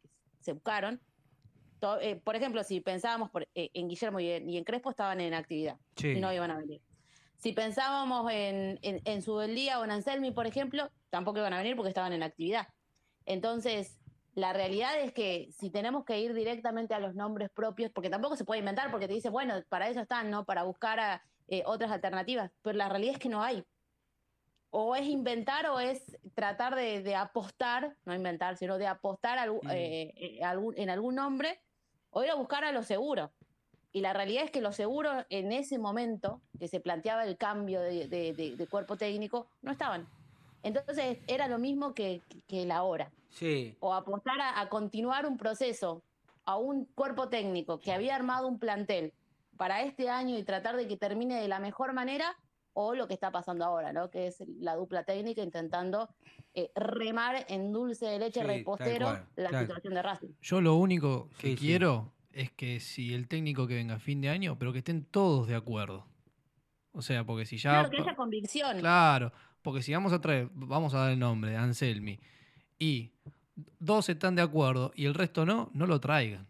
se 0.40 0.52
buscaron, 0.52 1.00
to- 1.80 2.00
eh, 2.00 2.16
por 2.16 2.36
ejemplo, 2.36 2.62
si 2.64 2.80
pensábamos 2.80 3.30
por- 3.30 3.46
eh, 3.54 3.70
en 3.74 3.88
Guillermo 3.88 4.20
y 4.20 4.30
en, 4.30 4.48
y 4.48 4.56
en 4.56 4.64
Crespo 4.64 4.90
estaban 4.90 5.20
en 5.20 5.34
actividad 5.34 5.76
Sí. 5.96 6.08
y 6.08 6.20
no 6.20 6.32
iban 6.32 6.50
a 6.50 6.56
venir. 6.58 6.80
Si 7.36 7.52
pensábamos 7.52 8.30
en, 8.32 8.78
en, 8.82 9.02
en 9.04 9.20
Subeldía 9.20 9.78
o 9.80 9.84
en 9.84 9.90
Anselmi, 9.90 10.30
por 10.30 10.46
ejemplo, 10.46 10.90
tampoco 11.10 11.38
iban 11.40 11.52
a 11.52 11.58
venir 11.58 11.76
porque 11.76 11.88
estaban 11.90 12.12
en 12.14 12.22
actividad. 12.22 12.68
Entonces, 13.26 13.98
la 14.34 14.52
realidad 14.52 14.98
es 15.00 15.12
que 15.12 15.48
si 15.52 15.70
tenemos 15.70 16.04
que 16.04 16.18
ir 16.18 16.34
directamente 16.34 16.94
a 16.94 16.98
los 17.00 17.14
nombres 17.14 17.50
propios, 17.50 17.90
porque 17.92 18.10
tampoco 18.10 18.36
se 18.36 18.44
puede 18.44 18.58
inventar, 18.60 18.90
porque 18.90 19.06
te 19.08 19.14
dice, 19.14 19.30
bueno, 19.30 19.54
para 19.68 19.88
eso 19.88 20.00
están, 20.00 20.30
¿no? 20.30 20.44
Para 20.44 20.64
buscar 20.64 20.98
a, 21.00 21.22
eh, 21.48 21.62
otras 21.66 21.90
alternativas, 21.92 22.50
pero 22.62 22.76
la 22.76 22.88
realidad 22.88 23.12
es 23.14 23.18
que 23.20 23.28
no 23.28 23.42
hay. 23.42 23.64
O 24.70 24.96
es 24.96 25.06
inventar 25.06 25.66
o 25.68 25.78
es 25.78 26.18
tratar 26.34 26.74
de, 26.74 27.00
de 27.02 27.14
apostar, 27.14 27.96
no 28.04 28.14
inventar, 28.14 28.56
sino 28.56 28.76
de 28.76 28.88
apostar 28.88 29.48
Mm. 29.48 29.70
eh, 29.70 30.12
eh, 30.16 30.40
en 30.76 30.90
algún 30.90 31.14
nombre, 31.14 31.60
o 32.10 32.24
ir 32.24 32.30
a 32.30 32.34
buscar 32.34 32.64
a 32.64 32.72
lo 32.72 32.82
seguro. 32.82 33.32
Y 33.92 34.00
la 34.00 34.12
realidad 34.12 34.42
es 34.44 34.50
que 34.50 34.60
lo 34.60 34.72
seguro 34.72 35.24
en 35.28 35.52
ese 35.52 35.78
momento 35.78 36.40
que 36.58 36.66
se 36.66 36.80
planteaba 36.80 37.24
el 37.24 37.36
cambio 37.36 37.80
de, 37.80 38.08
de- 38.08 38.32
de- 38.32 38.56
de 38.56 38.66
cuerpo 38.66 38.96
técnico, 38.96 39.46
no 39.62 39.70
estaban. 39.70 40.08
Entonces 40.64 41.18
era 41.28 41.46
lo 41.46 41.58
mismo 41.60 41.94
que, 41.94 42.22
que 42.48 42.66
la 42.66 42.82
hora. 42.82 43.12
Sí. 43.34 43.76
O 43.80 43.92
apostar 43.94 44.40
a, 44.40 44.60
a 44.60 44.68
continuar 44.68 45.26
un 45.26 45.36
proceso 45.36 46.02
a 46.46 46.56
un 46.56 46.84
cuerpo 46.94 47.28
técnico 47.28 47.78
que 47.80 47.92
había 47.92 48.14
armado 48.16 48.46
un 48.48 48.58
plantel 48.58 49.12
para 49.56 49.82
este 49.82 50.08
año 50.08 50.36
y 50.38 50.42
tratar 50.42 50.76
de 50.76 50.86
que 50.88 50.96
termine 50.96 51.40
de 51.40 51.48
la 51.48 51.58
mejor 51.60 51.92
manera, 51.92 52.36
o 52.76 52.94
lo 52.94 53.06
que 53.06 53.14
está 53.14 53.30
pasando 53.30 53.64
ahora, 53.64 53.92
¿no? 53.92 54.10
Que 54.10 54.26
es 54.26 54.42
la 54.58 54.74
dupla 54.74 55.04
técnica 55.04 55.42
intentando 55.42 56.08
eh, 56.54 56.70
remar 56.74 57.46
en 57.48 57.72
dulce 57.72 58.04
de 58.06 58.18
leche 58.18 58.40
Sí, 58.40 58.46
repostero 58.46 59.06
cual, 59.06 59.26
la 59.36 59.48
claro. 59.50 59.66
situación 59.66 59.94
de 59.94 60.02
Racing. 60.02 60.28
Yo 60.42 60.60
lo 60.60 60.74
único 60.74 61.28
que 61.38 61.50
Sí, 61.50 61.56
sí. 61.56 61.66
quiero 61.66 62.12
es 62.32 62.50
que 62.50 62.80
si 62.80 63.14
el 63.14 63.28
técnico 63.28 63.68
que 63.68 63.74
venga 63.76 63.94
a 63.94 63.98
fin 64.00 64.20
de 64.20 64.28
año, 64.28 64.58
pero 64.58 64.72
que 64.72 64.78
estén 64.78 65.04
todos 65.04 65.46
de 65.46 65.54
acuerdo. 65.54 66.04
O 66.92 67.00
sea, 67.00 67.24
porque 67.24 67.46
si 67.46 67.58
ya. 67.58 67.70
Claro, 67.70 67.90
que 67.90 68.02
haya 68.02 68.16
convicción. 68.16 68.78
Claro, 68.80 69.32
porque 69.62 69.80
si 69.82 69.92
vamos 69.94 70.12
a 70.12 70.20
traer, 70.20 70.48
vamos 70.52 70.94
a 70.94 70.98
dar 70.98 71.10
el 71.12 71.18
nombre 71.20 71.52
de 71.52 71.56
Anselmi, 71.56 72.18
y 72.78 73.12
dos 73.78 74.08
están 74.08 74.34
de 74.34 74.42
acuerdo 74.42 74.92
y 74.94 75.06
el 75.06 75.14
resto 75.14 75.44
no, 75.46 75.70
no 75.74 75.86
lo 75.86 76.00
traigan. 76.00 76.46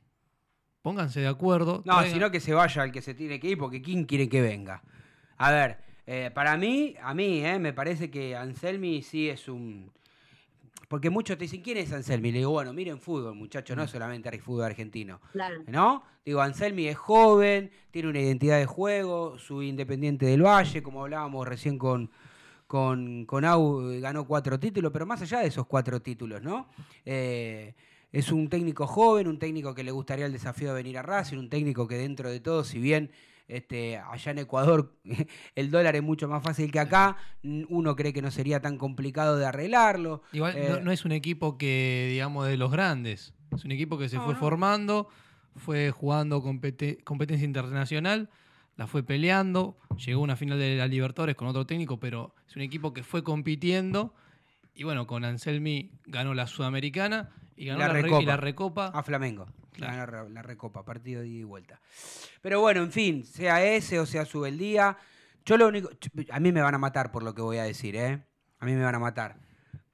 Pónganse 0.82 1.20
de 1.20 1.28
acuerdo. 1.28 1.82
No, 1.84 1.94
traigan- 1.94 2.12
sino 2.12 2.30
que 2.30 2.40
se 2.40 2.52
vaya 2.54 2.84
el 2.84 2.92
que 2.92 3.02
se 3.02 3.14
tiene 3.14 3.40
que 3.40 3.48
ir, 3.48 3.58
porque 3.58 3.80
¿quién 3.82 4.04
quiere 4.04 4.28
que 4.28 4.40
venga? 4.42 4.82
A 5.38 5.50
ver, 5.50 5.78
eh, 6.06 6.30
para 6.34 6.56
mí, 6.56 6.94
a 7.02 7.14
mí, 7.14 7.44
eh, 7.44 7.58
me 7.58 7.72
parece 7.72 8.10
que 8.10 8.36
Anselmi 8.36 9.02
sí 9.02 9.28
es 9.28 9.48
un... 9.48 9.90
Porque 10.88 11.08
muchos 11.10 11.36
te 11.38 11.44
dicen, 11.44 11.62
¿quién 11.62 11.78
es 11.78 11.92
Anselmi? 11.92 12.30
Le 12.30 12.38
digo, 12.38 12.50
bueno, 12.50 12.72
miren 12.74 13.00
fútbol, 13.00 13.34
muchachos, 13.34 13.76
no 13.76 13.88
solamente 13.88 14.28
hay 14.28 14.38
fútbol 14.38 14.64
argentino. 14.64 15.20
Claro. 15.32 15.62
¿No? 15.66 16.04
Digo, 16.24 16.40
Anselmi 16.42 16.86
es 16.86 16.96
joven, 16.96 17.70
tiene 17.90 18.08
una 18.10 18.20
identidad 18.20 18.58
de 18.58 18.66
juego, 18.66 19.38
su 19.38 19.62
Independiente 19.62 20.26
del 20.26 20.42
Valle, 20.42 20.82
como 20.82 21.02
hablábamos 21.02 21.48
recién 21.48 21.78
con, 21.78 22.10
con, 22.66 23.26
con 23.26 23.44
Au, 23.44 23.90
eh, 23.90 24.00
ganó 24.00 24.26
cuatro 24.26 24.58
títulos, 24.58 24.90
pero 24.92 25.06
más 25.06 25.20
allá 25.22 25.40
de 25.40 25.48
esos 25.48 25.66
cuatro 25.66 26.00
títulos, 26.00 26.42
¿no? 26.42 26.68
Eh, 27.04 27.74
es 28.12 28.30
un 28.30 28.48
técnico 28.48 28.86
joven, 28.86 29.26
un 29.28 29.38
técnico 29.38 29.74
que 29.74 29.82
le 29.84 29.90
gustaría 29.90 30.26
el 30.26 30.32
desafío 30.32 30.68
de 30.68 30.74
venir 30.74 30.98
a 30.98 31.02
Racing, 31.02 31.36
un 31.38 31.48
técnico 31.50 31.86
que 31.88 31.96
dentro 31.96 32.30
de 32.30 32.40
todo, 32.40 32.62
si 32.64 32.78
bien 32.78 33.10
este, 33.48 33.98
allá 33.98 34.30
en 34.32 34.38
Ecuador 34.38 34.94
el 35.54 35.70
dólar 35.70 35.96
es 35.96 36.02
mucho 36.02 36.28
más 36.28 36.42
fácil 36.42 36.70
que 36.70 36.78
acá, 36.80 37.16
uno 37.42 37.94
cree 37.96 38.12
que 38.12 38.22
no 38.22 38.30
sería 38.30 38.60
tan 38.60 38.78
complicado 38.78 39.36
de 39.36 39.46
arreglarlo. 39.46 40.22
Igual 40.32 40.56
Eh, 40.56 40.68
no, 40.70 40.80
no 40.80 40.92
es 40.92 41.04
un 41.04 41.12
equipo 41.12 41.58
que, 41.58 42.08
digamos, 42.12 42.46
de 42.46 42.56
los 42.56 42.70
grandes. 42.70 43.34
Es 43.54 43.64
un 43.64 43.72
equipo 43.72 43.98
que 43.98 44.08
se 44.08 44.16
No, 44.16 44.24
fue 44.24 44.34
no. 44.34 44.40
formando, 44.40 45.08
fue 45.56 45.90
jugando 45.90 46.40
compete- 46.42 47.02
competencia 47.04 47.44
internacional, 47.44 48.30
la 48.76 48.86
fue 48.86 49.02
peleando, 49.02 49.76
llegó 50.04 50.20
a 50.20 50.24
una 50.24 50.36
final 50.36 50.58
de 50.58 50.76
la 50.76 50.86
Libertadores 50.88 51.36
con 51.36 51.48
otro 51.48 51.66
técnico, 51.66 51.98
pero 52.00 52.34
es 52.48 52.56
un 52.56 52.62
equipo 52.62 52.92
que 52.92 53.02
fue 53.02 53.22
compitiendo. 53.22 54.14
Y 54.74 54.82
bueno, 54.84 55.06
con 55.06 55.24
Anselmi 55.24 55.92
ganó 56.06 56.34
la 56.34 56.46
Sudamericana 56.48 57.30
y 57.56 57.66
ganó 57.66 57.78
La 57.80 57.86
la, 57.88 57.92
re- 57.94 58.00
y 58.00 58.02
Recopa. 58.02 58.24
la 58.24 58.36
Recopa. 58.36 58.86
A 58.88 59.02
Flamengo. 59.02 59.46
Claro. 59.72 59.96
La, 59.96 60.06
re- 60.06 60.30
la 60.30 60.42
recopa, 60.42 60.84
partido 60.84 61.20
de 61.22 61.28
ida 61.28 61.40
y 61.40 61.44
vuelta. 61.44 61.80
Pero 62.42 62.60
bueno, 62.60 62.82
en 62.82 62.92
fin, 62.92 63.24
sea 63.24 63.64
ese 63.64 63.98
o 64.00 64.06
sea 64.06 64.24
su 64.24 64.44
el 64.46 64.56
día. 64.58 64.96
Yo 65.44 65.56
lo 65.56 65.66
único. 65.68 65.90
A 66.30 66.38
mí 66.40 66.52
me 66.52 66.62
van 66.62 66.74
a 66.74 66.78
matar 66.78 67.10
por 67.12 67.22
lo 67.24 67.34
que 67.34 67.42
voy 67.42 67.58
a 67.58 67.64
decir, 67.64 67.96
¿eh? 67.96 68.22
A 68.60 68.66
mí 68.66 68.72
me 68.72 68.82
van 68.84 68.94
a 68.94 68.98
matar. 69.00 69.36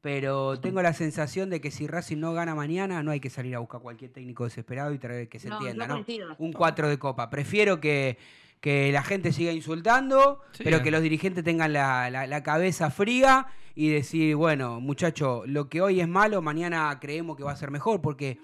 Pero 0.02 0.58
tengo 0.60 0.80
la 0.80 0.94
sensación 0.94 1.50
de 1.50 1.60
que 1.60 1.70
si 1.70 1.86
Racing 1.86 2.18
no 2.18 2.32
gana 2.32 2.54
mañana, 2.54 3.02
no 3.02 3.10
hay 3.10 3.20
que 3.20 3.28
salir 3.28 3.54
a 3.54 3.58
buscar 3.58 3.80
cualquier 3.82 4.10
técnico 4.12 4.44
desesperado 4.44 4.94
y 4.94 4.98
traer 4.98 5.28
que 5.28 5.38
se 5.38 5.48
No, 5.50 5.56
entienda, 5.58 5.86
¿no? 5.86 6.04
Un 6.38 6.52
4 6.52 6.88
de 6.88 6.98
copa. 6.98 7.28
Prefiero 7.28 7.80
que, 7.80 8.16
que 8.60 8.92
la 8.92 9.02
gente 9.02 9.32
siga 9.32 9.52
insultando, 9.52 10.40
Sí, 10.52 10.64
pero 10.64 10.78
eh. 10.78 10.82
que 10.82 10.90
los 10.90 11.02
dirigentes 11.02 11.42
tengan 11.44 11.72
la, 11.72 12.10
la- 12.10 12.26
la 12.26 12.42
cabeza 12.42 12.90
fría 12.90 13.46
y 13.74 13.88
decir, 13.88 14.36
bueno, 14.36 14.80
muchacho, 14.80 15.42
lo 15.46 15.68
que 15.68 15.80
hoy 15.80 16.00
es 16.00 16.08
malo, 16.08 16.42
mañana 16.42 16.96
creemos 17.00 17.36
que 17.36 17.42
va 17.44 17.52
a 17.52 17.56
ser 17.56 17.70
mejor, 17.70 18.02
porque 18.02 18.38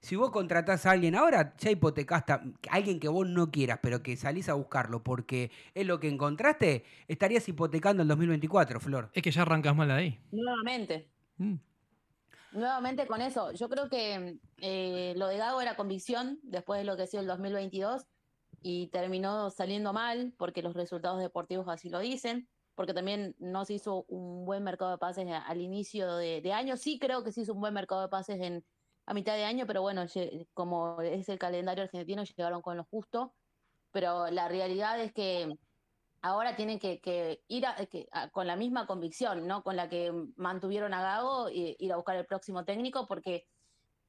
si 0.00 0.14
vos 0.16 0.30
contratás 0.30 0.86
a 0.86 0.92
alguien 0.92 1.16
ahora, 1.16 1.54
ya 1.58 1.70
hipotecaste 1.70 2.32
a 2.32 2.42
alguien 2.70 3.00
que 3.00 3.08
vos 3.08 3.26
no 3.28 3.50
quieras, 3.50 3.80
pero 3.82 4.02
que 4.02 4.16
salís 4.16 4.48
a 4.48 4.54
buscarlo 4.54 5.02
porque 5.02 5.50
es 5.74 5.86
lo 5.86 5.98
que 6.00 6.08
encontraste, 6.08 6.84
estarías 7.08 7.46
hipotecando 7.48 8.02
el 8.02 8.08
2024, 8.08 8.78
Flor. 8.80 9.10
Es 9.12 9.22
que 9.22 9.30
ya 9.32 9.42
arrancas 9.42 9.74
mal 9.76 9.90
ahí. 9.90 10.18
Nuevamente. 10.30 11.08
Mm. 11.36 11.56
Nuevamente 12.52 13.06
con 13.06 13.20
eso, 13.20 13.52
yo 13.52 13.68
creo 13.68 13.90
que 13.90 14.38
eh, 14.58 15.12
lo 15.16 15.26
de 15.26 15.36
Gago 15.36 15.60
era 15.60 15.76
convicción 15.76 16.38
después 16.42 16.78
de 16.80 16.84
lo 16.86 16.96
que 16.96 17.02
ha 17.02 17.06
sido 17.06 17.20
el 17.20 17.26
2022 17.26 18.06
y 18.60 18.88
terminó 18.88 19.50
saliendo 19.50 19.92
mal 19.92 20.34
porque 20.38 20.62
los 20.62 20.74
resultados 20.74 21.20
deportivos 21.20 21.68
así 21.68 21.90
lo 21.90 22.00
dicen, 22.00 22.48
porque 22.74 22.94
también 22.94 23.34
no 23.38 23.64
se 23.64 23.74
hizo 23.74 24.04
un 24.08 24.44
buen 24.44 24.62
mercado 24.64 24.92
de 24.92 24.98
pases 24.98 25.26
al 25.28 25.60
inicio 25.60 26.16
de, 26.16 26.40
de 26.40 26.52
año. 26.52 26.76
Sí 26.76 26.98
creo 26.98 27.24
que 27.24 27.32
se 27.32 27.42
hizo 27.42 27.54
un 27.54 27.60
buen 27.60 27.74
mercado 27.74 28.02
de 28.02 28.08
pases 28.08 28.40
en, 28.40 28.64
a 29.06 29.14
mitad 29.14 29.34
de 29.34 29.44
año, 29.44 29.66
pero 29.66 29.82
bueno, 29.82 30.04
como 30.54 31.00
es 31.00 31.28
el 31.28 31.38
calendario 31.38 31.84
argentino, 31.84 32.22
llegaron 32.24 32.62
con 32.62 32.76
lo 32.76 32.84
justo. 32.84 33.34
Pero 33.90 34.30
la 34.30 34.48
realidad 34.48 35.00
es 35.00 35.12
que 35.12 35.56
ahora 36.20 36.56
tienen 36.56 36.78
que, 36.78 37.00
que 37.00 37.42
ir 37.48 37.66
a- 37.66 37.86
que- 37.86 38.06
a- 38.12 38.28
con 38.30 38.46
la 38.46 38.56
misma 38.56 38.86
convicción, 38.86 39.46
¿no? 39.46 39.62
Con 39.62 39.76
la 39.76 39.88
que 39.88 40.12
mantuvieron 40.36 40.92
a 40.94 41.02
Gago, 41.02 41.48
y, 41.50 41.76
ir 41.78 41.92
a 41.92 41.96
buscar 41.96 42.16
el 42.16 42.26
próximo 42.26 42.64
técnico, 42.64 43.06
porque 43.06 43.46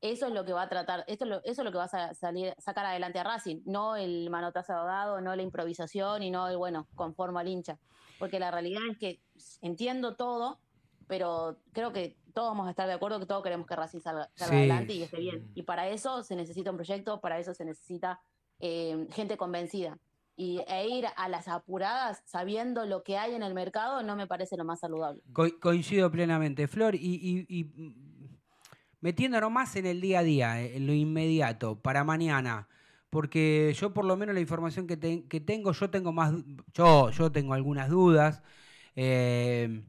eso 0.02 0.28
es 0.28 0.34
lo 0.34 0.46
que 0.46 0.54
va 0.54 0.64
a 0.64 0.70
tratar, 0.70 1.04
esto 1.08 1.26
es 1.26 1.30
lo, 1.30 1.38
eso 1.44 1.62
es 1.62 1.66
lo 1.66 1.72
que 1.72 1.78
va 1.78 1.84
a 1.86 1.88
sa- 1.90 2.14
salir, 2.14 2.54
sacar 2.58 2.86
adelante 2.86 3.20
a 3.20 3.24
Racing, 3.24 3.62
no 3.66 3.96
el 3.96 4.30
manotazo 4.30 4.74
dado, 4.74 5.20
no 5.22 5.36
la 5.36 5.42
improvisación 5.42 6.24
y 6.24 6.32
no 6.32 6.48
el, 6.48 6.58
bueno, 6.58 6.88
conformo 6.96 7.40
al 7.40 7.48
hincha. 7.48 7.78
Porque 8.18 8.40
la 8.40 8.52
realidad 8.52 8.82
es 8.92 8.98
que 8.98 9.22
entiendo 9.62 10.16
todo, 10.16 10.60
pero 11.08 11.58
creo 11.74 11.92
que 11.92 12.18
todos 12.34 12.50
vamos 12.52 12.68
a 12.68 12.72
estar 12.72 12.88
de 12.88 12.94
acuerdo 12.94 13.20
que 13.20 13.26
todos 13.26 13.44
queremos 13.44 13.66
que 13.68 13.76
Racing 13.76 14.00
salga, 14.02 14.30
salga 14.36 14.54
Sí. 14.54 14.58
adelante 14.60 14.94
y 14.94 15.04
esté 15.04 15.18
bien. 15.18 15.52
Y 15.56 15.64
para 15.64 15.88
eso 15.90 16.24
se 16.24 16.36
necesita 16.36 16.70
un 16.72 16.78
proyecto, 16.78 17.20
para 17.20 17.40
eso 17.40 17.54
se 17.54 17.66
necesita 17.66 18.22
eh, 18.60 19.08
gente 19.12 19.38
convencida. 19.38 19.98
Y, 20.36 20.62
e 20.68 20.88
ir 20.88 21.06
a 21.18 21.28
las 21.28 21.48
apuradas 21.50 22.22
sabiendo 22.26 22.86
lo 22.86 23.04
que 23.04 23.18
hay 23.18 23.34
en 23.36 23.44
el 23.44 23.54
mercado 23.54 24.04
no 24.04 24.16
me 24.16 24.28
parece 24.28 24.56
lo 24.56 24.64
más 24.64 24.80
saludable. 24.80 25.22
Co- 25.34 25.60
coincido 25.62 26.10
plenamente, 26.12 26.68
Flor, 26.70 26.96
y, 26.96 27.00
y- 27.00 27.46
y, 27.50 27.94
metiéndonos 29.02 29.52
más 29.52 29.76
en 29.76 29.86
el 29.86 30.02
día 30.02 30.20
a 30.20 30.24
día, 30.24 30.62
eh, 30.62 30.78
en 30.78 30.88
lo 30.88 30.94
inmediato, 30.94 31.82
para 31.82 32.04
mañana, 32.04 32.68
porque 33.10 33.74
yo 33.80 33.94
por 33.94 34.06
lo 34.06 34.18
menos 34.18 34.36
la 34.36 34.42
información 34.42 34.88
que, 34.88 35.00
que 35.28 35.40
tengo, 35.42 35.72
yo 35.74 35.90
tengo 35.90 36.12
más, 36.14 36.34
yo, 36.74 37.10
yo 37.12 37.32
tengo 37.32 37.54
algunas 37.54 37.90
dudas. 37.90 38.42
eh, 38.96 39.84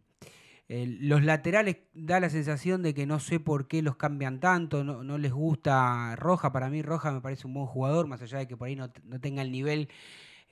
los 0.69 1.25
laterales 1.25 1.79
da 1.95 2.21
la 2.21 2.31
sensación 2.31 2.83
de 2.83 2.95
que 2.95 3.07
no 3.07 3.19
sé 3.19 3.41
por 3.41 3.67
qué 3.67 3.83
los 3.83 3.97
cambian 3.97 4.39
tanto, 4.41 4.85
no, 4.85 5.19
les 5.19 5.33
gusta 5.33 6.15
Roja, 6.17 6.53
para 6.53 6.71
mí 6.71 6.83
Roja 6.83 7.11
me 7.13 7.21
parece 7.21 7.47
un 7.47 7.55
buen 7.55 7.67
jugador, 7.67 8.07
más 8.07 8.23
allá 8.23 8.39
de 8.39 8.47
que 8.49 8.57
por 8.57 8.69
ahí 8.69 8.77
no 8.77 8.91
tenga 9.21 9.43
el 9.43 9.51
nivel 9.51 9.89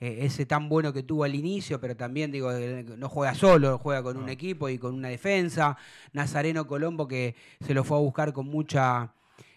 eh, 0.01 0.19
ese 0.21 0.45
tan 0.45 0.69
bueno 0.69 0.93
que 0.93 1.03
tuvo 1.03 1.25
al 1.25 1.35
inicio, 1.35 1.81
pero 1.81 1.95
también 1.95 2.31
digo, 2.31 2.51
no 2.53 3.09
juega 3.09 3.35
solo, 3.35 3.77
juega 3.79 4.01
con 4.01 4.15
un 4.15 4.29
equipo 4.29 4.69
y 4.69 4.77
con 4.77 4.95
una 4.95 5.09
defensa. 5.09 5.77
Nazareno 6.13 6.65
Colombo 6.67 7.05
que 7.05 7.35
se 7.59 7.73
lo 7.73 7.83
fue 7.83 7.97
a 7.97 7.99
buscar 7.99 8.31
con 8.31 8.47
mucha 8.47 9.13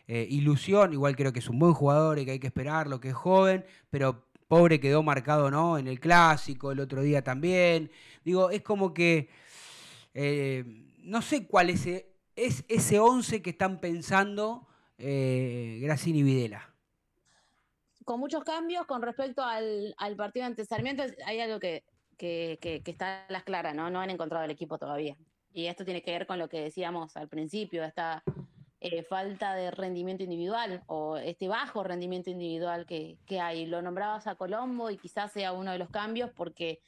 eh, 0.09 0.27
ilusión, 0.29 0.93
igual 0.93 1.15
creo 1.15 1.33
que 1.33 1.39
es 1.39 1.49
un 1.49 1.61
buen 1.61 1.75
jugador 1.75 2.19
y 2.19 2.25
que 2.25 2.33
hay 2.33 2.39
que 2.41 2.49
esperarlo, 2.49 3.01
que 3.01 3.11
es 3.11 3.15
joven, 3.15 3.65
pero 3.89 4.25
pobre 4.49 4.81
quedó 4.81 5.05
marcado 5.05 5.49
no 5.49 5.79
en 5.79 5.87
el 5.87 6.01
clásico, 6.01 6.73
el 6.73 6.81
otro 6.81 7.03
día 7.03 7.23
también. 7.23 7.93
Digo, 8.25 8.51
es 8.51 8.63
como 8.63 8.93
que 8.93 9.29
eh, 10.13 10.65
no 11.05 11.23
sé 11.23 11.47
cuál 11.47 11.71
es, 11.71 11.87
es 12.35 12.65
ese 12.69 12.99
11 12.99 13.43
que 13.43 13.51
están 13.51 13.81
pensando 13.81 14.67
Gracini 14.99 16.21
y 16.21 16.23
Videla. 16.23 16.72
Con 18.05 18.21
muchos 18.21 18.45
cambios 18.45 18.87
con 18.87 19.03
respecto 19.03 19.43
al, 19.43 19.95
partido 20.17 20.47
ante 20.47 20.65
Sarmiento, 20.65 21.03
hay 21.27 21.41
algo 21.41 21.61
que 21.61 21.85
está 22.19 23.25
a 23.27 23.33
las 23.33 23.45
claras, 23.45 23.75
¿no? 23.75 23.91
No 23.91 24.01
han 24.01 24.11
encontrado 24.11 24.45
el 24.45 24.51
equipo 24.51 24.79
todavía. 24.79 25.17
Y 25.53 25.67
esto 25.67 25.85
tiene 25.85 26.03
que 26.03 26.13
ver 26.13 26.27
con 26.27 26.39
lo 26.39 26.49
que 26.49 26.61
decíamos 26.61 27.17
al 27.17 27.29
principio, 27.29 27.85
esta 27.85 28.23
eh, 28.81 29.03
falta 29.03 29.55
de 29.55 29.71
rendimiento 29.71 30.25
individual 30.25 30.83
o 30.87 31.17
este 31.17 31.47
bajo 31.47 31.85
rendimiento 31.85 32.31
individual 32.31 32.87
que, 32.87 33.19
que 33.27 33.39
hay. 33.39 33.67
Lo 33.67 33.83
nombrabas 33.83 34.27
a 34.27 34.35
Colombo 34.35 34.91
y 34.91 34.97
quizás 34.97 35.33
sea 35.33 35.53
uno 35.53 35.73
de 35.73 35.79
los 35.79 35.91
cambios 35.91 36.31
porque 36.31 36.81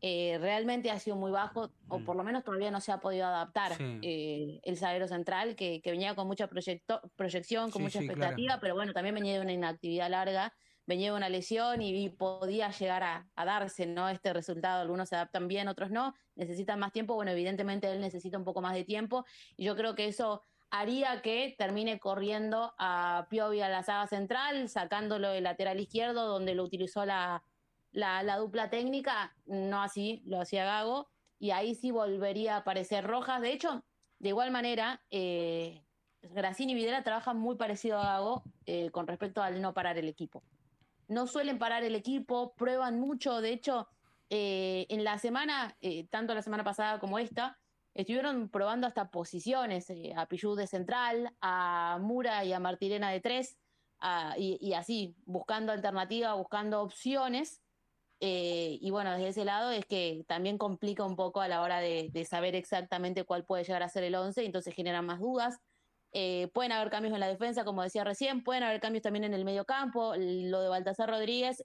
eh, 0.00 0.38
realmente 0.40 0.90
ha 0.90 0.98
sido 0.98 1.16
muy 1.16 1.30
bajo, 1.30 1.70
o 1.88 1.98
Mm. 1.98 2.04
por 2.04 2.16
lo 2.16 2.22
menos 2.24 2.44
todavía 2.44 2.70
no 2.70 2.80
se 2.80 2.92
ha 2.92 2.98
podido 2.98 3.26
adaptar 3.26 3.74
Sí. 3.76 3.98
eh, 4.02 4.60
el 4.62 4.76
zaguero 4.76 5.08
central, 5.08 5.56
que, 5.56 5.80
que 5.82 5.90
venía 5.90 6.14
con 6.14 6.26
mucha 6.26 6.48
proyecto- 6.48 7.00
proyección, 7.16 7.70
con 7.70 7.80
Sí, 7.80 7.82
mucha 7.84 7.98
sí, 8.00 8.06
claro. 8.06 8.20
expectativa, 8.20 8.58
pero 8.60 8.74
bueno, 8.74 8.92
también 8.92 9.14
venía 9.14 9.34
de 9.34 9.40
una 9.40 9.52
inactividad 9.52 10.10
larga, 10.10 10.52
venía 10.86 11.10
de 11.10 11.16
una 11.16 11.28
lesión 11.28 11.82
y, 11.82 12.04
y 12.04 12.08
podía 12.10 12.70
llegar 12.70 13.02
a, 13.02 13.26
a 13.34 13.44
darse 13.44 13.86
¿no? 13.86 14.08
este 14.08 14.32
resultado. 14.32 14.82
Algunos 14.82 15.08
se 15.08 15.16
adaptan 15.16 15.48
bien, 15.48 15.66
otros 15.66 15.90
no, 15.90 16.14
necesitan 16.36 16.78
más 16.78 16.92
tiempo. 16.92 17.14
Bueno, 17.14 17.32
evidentemente 17.32 17.90
él 17.90 18.00
necesita 18.00 18.38
un 18.38 18.44
poco 18.44 18.60
más 18.60 18.74
de 18.74 18.84
tiempo 18.84 19.24
y 19.56 19.64
yo 19.64 19.74
creo 19.74 19.94
que 19.96 20.06
eso 20.06 20.42
haría 20.70 21.22
que 21.22 21.54
termine 21.58 21.98
corriendo 21.98 22.74
a 22.78 23.26
Piovi 23.30 23.60
a 23.62 23.68
la 23.68 23.82
saga 23.82 24.06
central, 24.08 24.68
sacándolo 24.68 25.30
del 25.30 25.44
lateral 25.44 25.80
izquierdo, 25.80 26.26
donde 26.26 26.54
lo 26.54 26.64
utilizó 26.64 27.04
la, 27.06 27.42
la, 27.92 28.22
la 28.22 28.36
dupla 28.36 28.70
técnica, 28.70 29.36
no 29.44 29.82
así, 29.82 30.22
lo 30.26 30.40
hacía 30.40 30.64
Gago, 30.64 31.08
y 31.38 31.50
ahí 31.50 31.74
sí 31.74 31.90
volvería 31.90 32.54
a 32.54 32.58
aparecer 32.58 33.06
Rojas. 33.06 33.40
De 33.40 33.52
hecho, 33.52 33.84
de 34.18 34.28
igual 34.30 34.50
manera, 34.50 35.04
eh, 35.10 35.82
y 36.22 36.74
Videla 36.74 37.02
trabajan 37.02 37.38
muy 37.38 37.56
parecido 37.56 37.98
a 37.98 38.04
Gago 38.04 38.42
eh, 38.64 38.90
con 38.90 39.06
respecto 39.06 39.42
al 39.42 39.60
no 39.60 39.74
parar 39.74 39.98
el 39.98 40.08
equipo. 40.08 40.42
No 41.08 41.26
suelen 41.26 41.58
parar 41.58 41.84
el 41.84 41.94
equipo, 41.94 42.54
prueban 42.56 42.98
mucho, 42.98 43.40
de 43.40 43.52
hecho, 43.52 43.88
eh, 44.28 44.86
en 44.88 45.04
la 45.04 45.18
semana, 45.18 45.76
eh, 45.80 46.08
tanto 46.08 46.34
la 46.34 46.42
semana 46.42 46.64
pasada 46.64 46.98
como 46.98 47.18
esta, 47.18 47.58
estuvieron 47.94 48.50
probando 48.50 48.86
hasta 48.86 49.10
posiciones, 49.10 49.86
a 50.16 50.26
Pichu 50.26 50.54
de 50.56 50.66
central, 50.66 51.36
a 51.40 51.98
Mura 52.00 52.44
y 52.44 52.52
a 52.52 52.60
Martirena 52.60 53.10
de 53.10 53.20
tres, 53.20 53.56
a- 53.98 54.34
y, 54.36 54.58
y 54.60 54.74
así, 54.74 55.16
buscando 55.24 55.72
alternativas, 55.72 56.36
buscando 56.36 56.82
opciones. 56.82 57.62
Eh, 58.20 58.78
y 58.80 58.90
bueno, 58.90 59.12
desde 59.12 59.28
ese 59.28 59.44
lado 59.44 59.70
es 59.70 59.84
que 59.84 60.24
también 60.26 60.58
complica 60.58 61.04
un 61.04 61.16
poco 61.16 61.40
a 61.40 61.48
la 61.48 61.60
hora 61.62 61.80
de, 61.80 62.08
de 62.12 62.24
saber 62.24 62.54
exactamente 62.54 63.24
cuál 63.24 63.44
puede 63.44 63.64
llegar 63.64 63.82
a 63.82 63.88
ser 63.88 64.04
el 64.04 64.14
11, 64.14 64.44
entonces 64.44 64.74
generan 64.74 65.04
más 65.04 65.20
dudas. 65.20 65.60
Eh, 66.12 66.48
pueden 66.54 66.72
haber 66.72 66.90
cambios 66.90 67.12
en 67.12 67.20
la 67.20 67.28
defensa, 67.28 67.64
como 67.64 67.82
decía 67.82 68.02
recién, 68.02 68.42
pueden 68.42 68.62
haber 68.62 68.80
cambios 68.80 69.02
también 69.02 69.24
en 69.24 69.34
el 69.34 69.44
medio 69.44 69.66
campo. 69.66 70.14
Lo 70.16 70.62
de 70.62 70.68
Baltasar 70.68 71.10
Rodríguez 71.10 71.62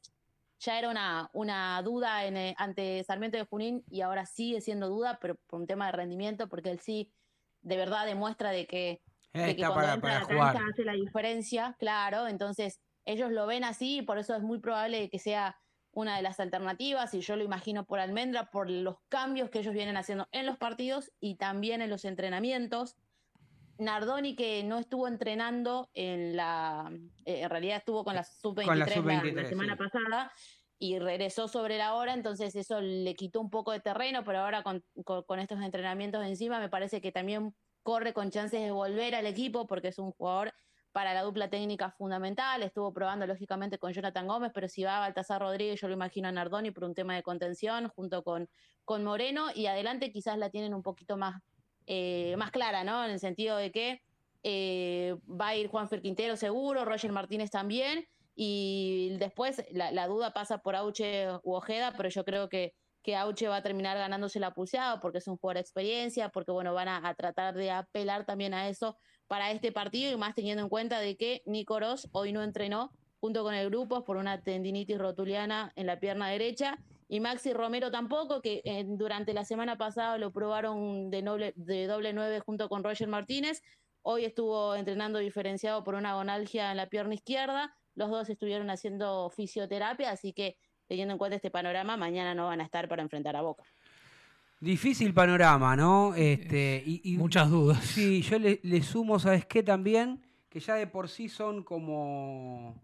ya 0.60 0.78
era 0.78 0.90
una, 0.90 1.30
una 1.32 1.82
duda 1.84 2.26
en, 2.26 2.36
eh, 2.36 2.56
ante 2.58 3.02
Sarmiento 3.06 3.38
de 3.38 3.46
Junín 3.46 3.84
y 3.90 4.02
ahora 4.02 4.26
sigue 4.26 4.60
siendo 4.60 4.90
duda, 4.90 5.20
pero 5.22 5.36
por 5.48 5.62
un 5.62 5.68
tema 5.68 5.86
de 5.86 5.94
rendimiento, 5.94 6.50
porque 6.50 6.70
él 6.70 6.80
sí 6.80 7.14
de 7.62 7.78
verdad 7.78 8.06
demuestra 8.06 8.52
de 8.52 8.68
que, 8.68 9.02
de 9.34 9.56
que 9.56 9.62
cuando 9.62 9.76
para, 9.76 9.94
entra 9.94 10.10
para 10.10 10.20
la 10.20 10.26
jugar. 10.26 10.70
hace 10.70 10.84
la 10.84 10.94
diferencia, 10.94 11.76
claro, 11.80 12.28
entonces 12.28 12.82
ellos 13.06 13.32
lo 13.32 13.48
ven 13.48 13.64
así 13.64 14.00
y 14.00 14.02
por 14.02 14.18
eso 14.18 14.36
es 14.36 14.42
muy 14.42 14.60
probable 14.60 15.10
que 15.10 15.18
sea 15.18 15.61
una 15.94 16.16
de 16.16 16.22
las 16.22 16.40
alternativas 16.40 17.14
y 17.14 17.22
yo 17.22 17.36
lo 17.36 17.44
imagino 17.44 17.86
por 17.86 18.00
Almendra 18.00 18.50
por 18.50 18.70
los 18.70 18.98
cambios 19.10 19.50
que 19.50 19.60
ellos 19.60 19.74
vienen 19.74 19.98
haciendo 19.98 20.28
en 20.32 20.46
los 20.46 20.58
partidos 20.58 21.12
y 21.20 21.36
también 21.36 21.82
en 21.82 21.90
los 21.90 22.06
entrenamientos. 22.06 22.96
Nardoni 23.78 24.36
que 24.36 24.64
no 24.64 24.78
estuvo 24.78 25.08
entrenando 25.08 25.90
en 25.94 26.36
la, 26.36 26.92
eh, 27.26 27.42
en 27.42 27.50
realidad 27.50 27.78
estuvo 27.78 28.04
con 28.04 28.16
la 28.16 28.24
sub-23 28.24 28.66
Con 28.66 28.80
la 28.80 28.86
la, 28.86 28.94
sub-23, 28.94 29.34
la 29.34 29.46
semana 29.50 29.74
sí. 29.74 29.80
pasada 29.84 30.32
y 30.78 31.00
regresó 31.00 31.48
sobre 31.48 31.78
la 31.78 31.94
hora, 31.96 32.14
entonces 32.14 32.56
eso 32.56 32.80
le 32.82 33.14
quitó 33.16 33.40
un 33.42 33.50
poco 33.50 33.72
de 33.72 33.80
terreno, 33.80 34.24
pero 34.24 34.40
ahora 34.40 34.64
con, 34.64 34.84
con- 35.04 35.24
con 35.24 35.40
estos 35.40 35.62
entrenamientos 35.62 36.26
encima 36.26 36.60
me 36.60 36.70
parece 36.70 37.02
que 37.02 37.12
también 37.12 37.56
corre 37.84 38.14
con 38.14 38.30
chances 38.32 38.62
de 38.62 38.72
volver 38.72 39.16
al 39.16 39.26
equipo 39.26 39.66
porque 39.68 39.88
es 39.90 39.98
un 40.00 40.12
jugador 40.12 40.54
para 40.92 41.14
la 41.14 41.24
dupla 41.24 41.50
técnica 41.50 41.92
fundamental, 41.92 42.64
estuvo 42.64 42.94
probando 42.94 43.26
lógicamente 43.26 43.78
con 43.78 43.94
Jonathan 43.94 44.28
Gómez, 44.28 44.52
pero 44.54 44.68
si 44.68 44.84
va 44.84 44.98
a 44.98 45.00
Baltasar 45.00 45.42
Rodríguez 45.42 45.80
yo 45.80 45.88
lo 45.88 45.94
imagino 45.94 46.28
a 46.28 46.32
Nardoni 46.32 46.72
por 46.72 46.84
un 46.84 46.94
tema 46.94 47.16
de 47.16 47.24
contención 47.24 47.88
junto 47.90 48.24
con, 48.24 48.50
con 48.84 49.04
Moreno 49.04 49.48
y 49.54 49.68
adelante 49.68 50.12
quizás 50.12 50.38
la 50.38 50.50
tienen 50.50 50.74
un 50.74 50.84
poquito 50.84 51.18
más, 51.18 51.42
eh, 51.88 52.36
más 52.38 52.52
clara, 52.52 52.84
¿no? 52.84 53.06
En 53.06 53.12
el 53.12 53.20
sentido 53.20 53.58
de 53.58 53.72
que 53.72 54.02
eh, 54.44 55.16
va 55.30 55.50
a 55.50 55.56
ir 55.56 55.68
Juanfer 55.68 56.02
Quintero 56.02 56.36
seguro, 56.36 56.84
Roger 56.84 57.12
Martínez 57.12 57.52
también, 57.52 58.06
y 58.36 59.16
después 59.20 59.64
la, 59.72 59.92
la 59.92 60.08
duda 60.08 60.34
pasa 60.34 60.60
por 60.60 60.76
Auche 60.76 61.28
u 61.44 61.54
Ojeda, 61.54 61.94
pero 61.96 62.10
yo 62.10 62.26
creo 62.26 62.50
que, 62.50 62.74
que 63.04 63.16
Auche 63.16 63.48
va 63.48 63.58
a 63.58 63.64
terminar 63.64 63.98
ganándose 63.98 64.40
la 64.40 64.54
pulseada 64.54 65.00
porque 65.00 65.18
es 65.20 65.28
un 65.28 65.38
jugador 65.38 65.56
de 65.56 65.62
experiencia, 65.62 66.30
porque 66.30 66.52
bueno, 66.52 66.74
van 66.74 66.88
a, 66.88 67.08
a 67.08 67.14
tratar 67.16 67.56
de 67.56 67.72
apelar 67.72 68.26
también 68.26 68.54
a 68.54 68.70
eso 68.70 68.98
para 69.28 69.52
este 69.52 69.72
partido 69.72 70.12
y 70.12 70.18
más 70.18 70.36
teniendo 70.36 70.64
en 70.64 70.70
cuenta 70.70 71.00
de 71.00 71.18
que 71.18 71.42
Nico 71.46 71.80
Ross 71.80 72.10
hoy 72.12 72.32
no 72.32 72.44
entrenó 72.44 72.92
junto 73.20 73.44
con 73.44 73.54
el 73.54 73.70
grupo 73.70 74.04
por 74.04 74.18
una 74.18 74.42
tendinitis 74.42 74.98
rotuliana 74.98 75.72
en 75.76 75.86
la 75.86 76.00
pierna 76.00 76.28
derecha 76.28 76.78
y 77.08 77.20
Maxi 77.20 77.52
Romero 77.52 77.92
tampoco, 77.92 78.42
que 78.42 78.62
eh, 78.64 78.86
durante 78.88 79.34
la 79.34 79.44
semana 79.44 79.78
pasada 79.78 80.18
lo 80.18 80.32
probaron 80.32 81.10
de, 81.10 81.22
noble, 81.22 81.52
de 81.58 81.86
doble 81.86 82.14
nueve 82.14 82.40
junto 82.40 82.70
con 82.70 82.86
Roger 82.86 83.10
Martínez. 83.10 83.62
Hoy 84.02 84.24
estuvo 84.24 84.76
entrenando 84.76 85.20
diferenciado 85.20 85.84
por 85.84 85.96
una 85.96 86.16
gonalgia 86.16 86.72
en 86.72 86.78
la 86.78 86.88
pierna 86.88 87.14
izquierda. 87.14 87.76
Los 87.96 88.10
dos 88.10 88.30
estuvieron 88.30 88.70
haciendo 88.70 89.30
fisioterapia, 89.30 90.10
así 90.10 90.32
que 90.32 90.56
teniendo 90.92 91.14
en 91.14 91.18
cuenta 91.18 91.38
este 91.38 91.50
panorama, 91.50 91.96
mañana 91.96 92.36
no 92.36 92.48
van 92.48 92.60
a 92.60 92.66
estar 92.66 92.90
para 92.90 93.02
enfrentar 93.02 93.34
a 93.38 93.42
Boca. 93.42 93.64
Difícil 94.60 95.14
panorama, 95.14 95.74
¿no? 95.78 96.14
Este, 96.16 96.84
y, 96.86 97.00
y- 97.06 97.18
Muchas 97.18 97.50
dudas. 97.50 97.82
Sí, 97.82 98.22
yo 98.22 98.38
le, 98.38 98.60
le 98.64 98.84
sumo, 98.84 99.18
¿sabes 99.18 99.46
qué? 99.46 99.64
También, 99.64 100.20
que 100.50 100.60
ya 100.60 100.76
de 100.76 100.88
por 100.88 101.08
sí 101.08 101.30
son 101.30 101.64
como 101.64 102.76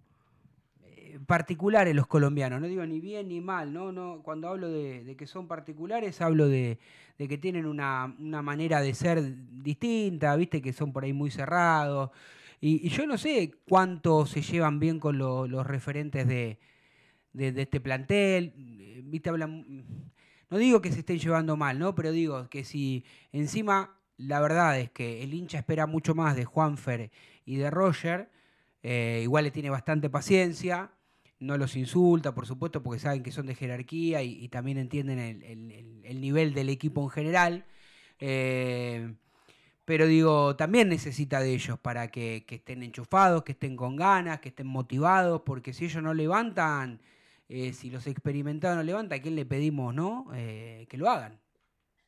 eh, 0.86 1.20
particulares 1.28 1.94
los 1.94 2.08
colombianos, 2.08 2.62
no 2.62 2.68
digo 2.68 2.86
ni 2.86 3.02
bien 3.02 3.28
ni 3.28 3.42
mal, 3.42 3.74
¿no? 3.74 3.92
no 3.92 4.22
cuando 4.24 4.48
hablo 4.48 4.70
de, 4.70 5.04
de 5.04 5.16
que 5.18 5.28
son 5.28 5.50
particulares, 5.50 6.22
hablo 6.22 6.48
de, 6.48 6.80
de 7.18 7.28
que 7.28 7.38
tienen 7.38 7.66
una, 7.66 8.16
una 8.20 8.42
manera 8.42 8.80
de 8.80 8.94
ser 8.94 9.22
distinta, 9.62 10.34
viste, 10.38 10.62
que 10.62 10.72
son 10.72 10.94
por 10.94 11.04
ahí 11.04 11.12
muy 11.12 11.30
cerrados. 11.30 12.10
Y, 12.62 12.88
y 12.88 12.90
yo 12.90 13.06
no 13.06 13.18
sé 13.18 13.52
cuánto 13.68 14.26
se 14.26 14.42
llevan 14.42 14.80
bien 14.80 14.98
con 15.00 15.18
lo- 15.18 15.46
los 15.46 15.68
referentes 15.68 16.26
de, 16.26 16.58
de, 17.38 17.62
este 17.62 17.80
plantel. 17.80 18.54
Eh, 18.80 19.02
Viste, 19.04 19.30
hablan. 19.30 19.86
No 20.50 20.58
digo 20.58 20.82
que 20.82 20.92
se 20.92 21.00
estén 21.00 21.20
llevando 21.20 21.58
mal, 21.58 21.78
¿no? 21.80 21.94
Pero 21.96 22.12
digo 22.12 22.50
que 22.50 22.64
si 22.64 23.04
encima 23.32 23.98
la 24.18 24.40
verdad 24.40 24.80
es 24.80 24.90
que 24.92 25.24
el 25.24 25.34
hincha 25.34 25.60
espera 25.60 25.86
mucho 25.86 26.16
más 26.16 26.36
de 26.36 26.46
Juanfer 26.46 27.12
y 27.46 27.58
de 27.58 27.70
Roger, 27.70 28.30
eh, 28.84 29.22
igual 29.24 29.44
le 29.44 29.52
tiene 29.52 29.70
bastante 29.70 30.10
paciencia, 30.10 30.92
no 31.40 31.58
los 31.58 31.76
insulta, 31.76 32.34
por 32.34 32.48
supuesto, 32.48 32.82
porque 32.82 33.00
saben 33.00 33.22
que 33.24 33.32
son 33.32 33.46
de 33.46 33.56
jerarquía 33.56 34.24
y, 34.24 34.48
también 34.50 34.78
entienden 34.80 35.20
el- 35.20 36.02
el 36.04 36.22
nivel 36.22 36.54
del 36.54 36.70
equipo 36.70 37.04
en 37.04 37.10
general. 37.10 37.66
Eh, 38.20 39.14
pero 39.86 40.08
digo, 40.08 40.56
también 40.58 40.90
necesita 40.90 41.40
de 41.40 41.54
ellos 41.54 41.80
para 41.80 42.10
que, 42.10 42.46
que 42.48 42.56
estén 42.56 42.84
enchufados, 42.84 43.44
que 43.44 43.54
estén 43.54 43.76
con 43.78 43.96
ganas, 43.96 44.40
que 44.42 44.50
estén 44.50 44.68
motivados, 44.68 45.42
porque 45.46 45.74
si 45.74 45.86
ellos 45.86 46.04
no 46.04 46.14
levantan, 46.14 47.00
eh, 47.50 47.74
si 47.74 47.90
los 47.90 48.08
experimentados 48.08 48.78
no 48.78 48.84
levantan, 48.84 49.20
¿a 49.20 49.22
quién 49.22 49.36
le 49.36 49.46
pedimos, 49.46 49.94
no? 49.94 50.28
Eh, 50.36 50.86
que 50.90 50.98
lo 50.98 51.10
hagan. 51.10 51.42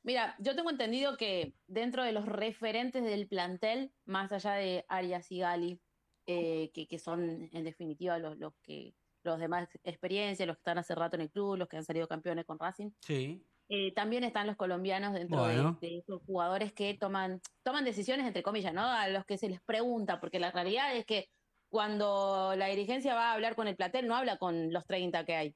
Mira, 0.04 0.36
yo 0.40 0.56
tengo 0.56 0.70
entendido 0.70 1.18
que 1.18 1.54
dentro 1.68 2.04
de 2.04 2.14
los 2.14 2.26
referentes 2.26 3.04
del 3.04 3.28
plantel, 3.28 3.92
más 4.06 4.32
allá 4.32 4.54
de 4.54 4.86
Arias 4.88 5.32
y 5.32 5.40
Gali, 5.40 5.82
eh, 6.26 6.72
que, 6.74 6.88
que 6.88 7.00
son 7.00 7.50
en 7.52 7.64
definitiva 7.64 8.18
los, 8.20 8.38
los 8.38 8.54
que 8.62 8.96
los 9.24 9.38
demás 9.40 9.68
experiencias, 9.84 10.48
los 10.48 10.56
que 10.56 10.62
están 10.62 10.78
hace 10.78 10.96
rato 10.96 11.18
en 11.18 11.24
el 11.24 11.30
club, 11.32 11.58
los 11.58 11.68
que 11.68 11.76
han 11.78 11.84
salido 11.84 12.08
campeones 12.08 12.46
con 12.46 12.58
Racing, 12.58 12.92
Sí. 13.02 13.44
eh, 13.68 13.94
también 13.94 14.24
están 14.24 14.48
los 14.48 14.56
colombianos 14.56 15.14
dentro 15.14 15.46
de- 15.46 15.76
de, 15.82 15.98
esos 15.98 16.22
jugadores 16.26 16.72
que 16.72 16.94
toman, 16.94 17.42
toman 17.64 17.84
decisiones, 17.84 18.26
entre 18.26 18.42
comillas, 18.44 18.74
¿no? 18.74 18.84
A 18.86 19.10
los 19.10 19.26
que 19.26 19.38
se 19.38 19.50
les 19.50 19.62
pregunta, 19.62 20.22
porque 20.22 20.40
la 20.40 20.52
realidad 20.52 20.96
es 20.96 21.06
que 21.06 21.30
cuando 21.70 22.53
la 22.57 22.67
dirigencia 22.67 23.13
va 23.13 23.32
a 23.32 23.34
hablar 23.34 23.55
con 23.55 23.67
el 23.67 23.76
plantel, 23.76 24.07
no 24.07 24.15
habla 24.15 24.38
con 24.38 24.72
los 24.74 24.86
30 24.86 25.26
que 25.26 25.36
hay. 25.36 25.55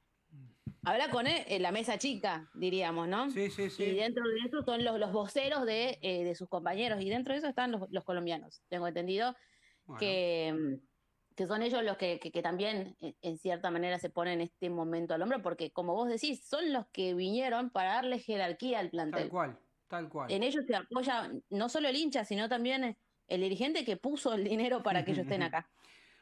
Habla 0.86 1.10
con 1.10 1.28
eh, 1.28 1.60
la 1.60 1.72
mesa 1.72 1.98
chica, 1.98 2.50
diríamos, 2.56 3.08
¿no? 3.08 3.30
Sí, 3.32 3.50
sí, 3.50 3.64
Y 3.64 3.70
sí. 3.70 3.96
dentro 3.96 4.24
de 4.28 4.38
eso 4.48 4.62
son 4.66 4.84
los, 4.84 5.00
los 5.00 5.12
voceros 5.12 5.66
de, 5.66 5.98
eh, 6.02 6.24
de 6.24 6.36
sus 6.36 6.48
compañeros. 6.50 7.02
Y 7.02 7.10
dentro 7.10 7.34
de 7.34 7.40
eso 7.40 7.48
están 7.48 7.72
los, 7.72 7.82
los 7.90 8.04
colombianos. 8.04 8.62
Tengo 8.70 8.88
entendido 8.88 9.36
Bueno, 9.86 10.00
que, 10.00 10.54
mm, 10.54 11.36
que 11.36 11.48
son 11.48 11.64
ellos 11.64 11.84
los 11.84 11.98
que, 11.98 12.20
que- 12.20 12.32
que 12.32 12.42
también, 12.42 12.96
eh, 13.02 13.16
en 13.22 13.38
cierta 13.38 13.72
manera, 13.72 13.98
se 13.98 14.10
ponen 14.10 14.42
este 14.42 14.70
momento 14.70 15.14
al 15.14 15.22
hombro, 15.22 15.42
porque, 15.42 15.72
como 15.72 15.96
vos 15.96 16.10
decís, 16.10 16.46
son 16.48 16.72
los 16.74 16.86
que 16.92 17.14
vinieron 17.14 17.70
para 17.72 17.94
darle 17.94 18.20
jerarquía 18.20 18.80
al 18.80 18.88
tal 18.88 18.92
plantel. 18.92 19.30
cual, 19.30 19.60
tal 19.88 20.10
cual. 20.10 20.32
En 20.32 20.44
ellos 20.44 20.66
se 20.68 20.76
apoya 20.76 21.32
no 21.50 21.70
solo 21.70 21.88
el 21.88 21.96
hincha, 21.96 22.26
sino 22.26 22.50
también 22.50 22.98
el 23.28 23.42
dirigente 23.42 23.86
que 23.86 23.96
puso 23.98 24.34
el 24.34 24.44
dinero 24.44 24.84
para 24.84 25.04
que 25.06 25.12
ellos 25.12 25.24
estén 25.26 25.42
acá. 25.44 25.70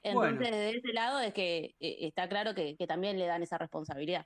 Bueno. 0.04 0.30
Entonces, 0.30 0.52
desde 0.52 0.78
ese 0.80 0.94
lado 0.94 1.20
es 1.20 1.34
que 1.34 1.76
eh, 1.80 1.98
está 2.02 2.28
claro 2.28 2.54
que, 2.56 2.76
que 2.76 2.88
también 2.88 3.18
le 3.20 3.26
dan 3.28 3.44
esa 3.44 3.58
responsabilidad. 3.58 4.26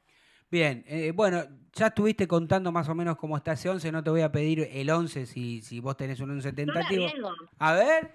Bien, 0.50 0.86
eh, 0.88 1.12
bueno, 1.14 1.44
ya 1.74 1.88
estuviste 1.88 2.28
contando 2.28 2.72
más 2.72 2.88
o 2.88 2.96
menos 2.96 3.18
cómo 3.18 3.36
está 3.36 3.54
ese 3.54 3.68
11, 3.70 3.92
no 3.92 4.04
te 4.04 4.10
voy 4.12 4.22
a 4.22 4.32
pedir 4.32 4.70
el 4.72 4.90
11 4.90 5.26
si, 5.26 5.62
si 5.62 5.80
vos 5.80 5.98
tenés 5.98 6.20
un 6.20 6.30
11 6.32 6.50
Yo 6.50 6.54
me 6.54 6.56
tentativo. 6.56 7.06
arriesgo. 7.08 7.30
A 7.58 7.74
ver, 7.74 8.12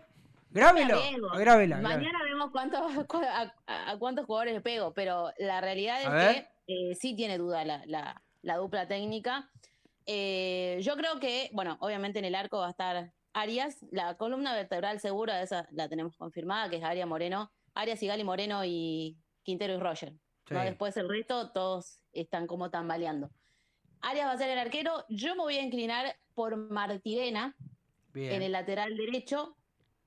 grábelo, 0.51 0.97
arriesgo. 0.97 1.29
grábela. 1.31 1.79
grábela. 1.81 1.97
Mañana 1.99 2.19
vemos 2.25 2.51
cuántos, 2.53 2.81
cu- 3.09 3.21
a, 3.67 3.97
cuántos 3.99 4.27
jugadores 4.27 4.55
le 4.55 4.61
pego, 4.61 4.95
pero 4.95 5.31
la 5.39 5.61
realidad 5.61 6.01
es 6.03 6.07
A 6.07 6.19
que 6.33 6.49
eh, 6.69 6.95
sí 6.95 7.15
tiene 7.17 7.37
duda 7.37 7.65
la, 7.65 7.83
la- 7.87 8.23
la 8.43 8.57
dupla 8.57 8.87
técnica. 8.87 9.51
Yo 10.07 10.97
creo 10.97 11.21
que, 11.21 11.51
bueno, 11.53 11.77
obviamente 11.81 12.19
en 12.21 12.25
el 12.25 12.35
arco 12.35 12.59
va 12.59 12.69
a 12.69 12.71
estar 12.71 13.13
Arias, 13.33 13.77
la 13.91 14.17
columna 14.17 14.55
vertebral 14.55 15.01
segura, 15.01 15.41
esa 15.43 15.67
la 15.71 15.89
tenemos 15.89 16.17
confirmada, 16.17 16.69
que 16.69 16.77
es 16.77 16.85
Arias 16.85 17.07
Moreno, 17.09 17.51
Arias, 17.75 17.99
Sigali 18.01 18.25
Moreno 18.25 18.65
y 18.65 19.17
Quintero 19.43 19.75
y 19.75 19.79
Roger. 19.79 20.13
¿no? 20.51 20.61
Después 20.65 20.97
el 20.97 21.09
resto, 21.09 21.53
todos 21.53 22.03
están 22.13 22.47
como 22.49 22.71
tambaleando. 22.71 23.31
Arias 24.01 24.27
va 24.27 24.33
a 24.33 24.39
ser 24.39 24.51
el 24.51 24.59
arquero, 24.59 25.05
yo 25.09 25.35
me 25.37 25.43
voy 25.43 25.57
a 25.57 25.63
inclinar 25.63 26.17
por 26.35 26.57
Martirena 26.57 27.55
Bien, 28.13 28.33
en 28.35 28.43
el 28.43 28.53
lateral 28.53 28.97
derecho, 28.97 29.57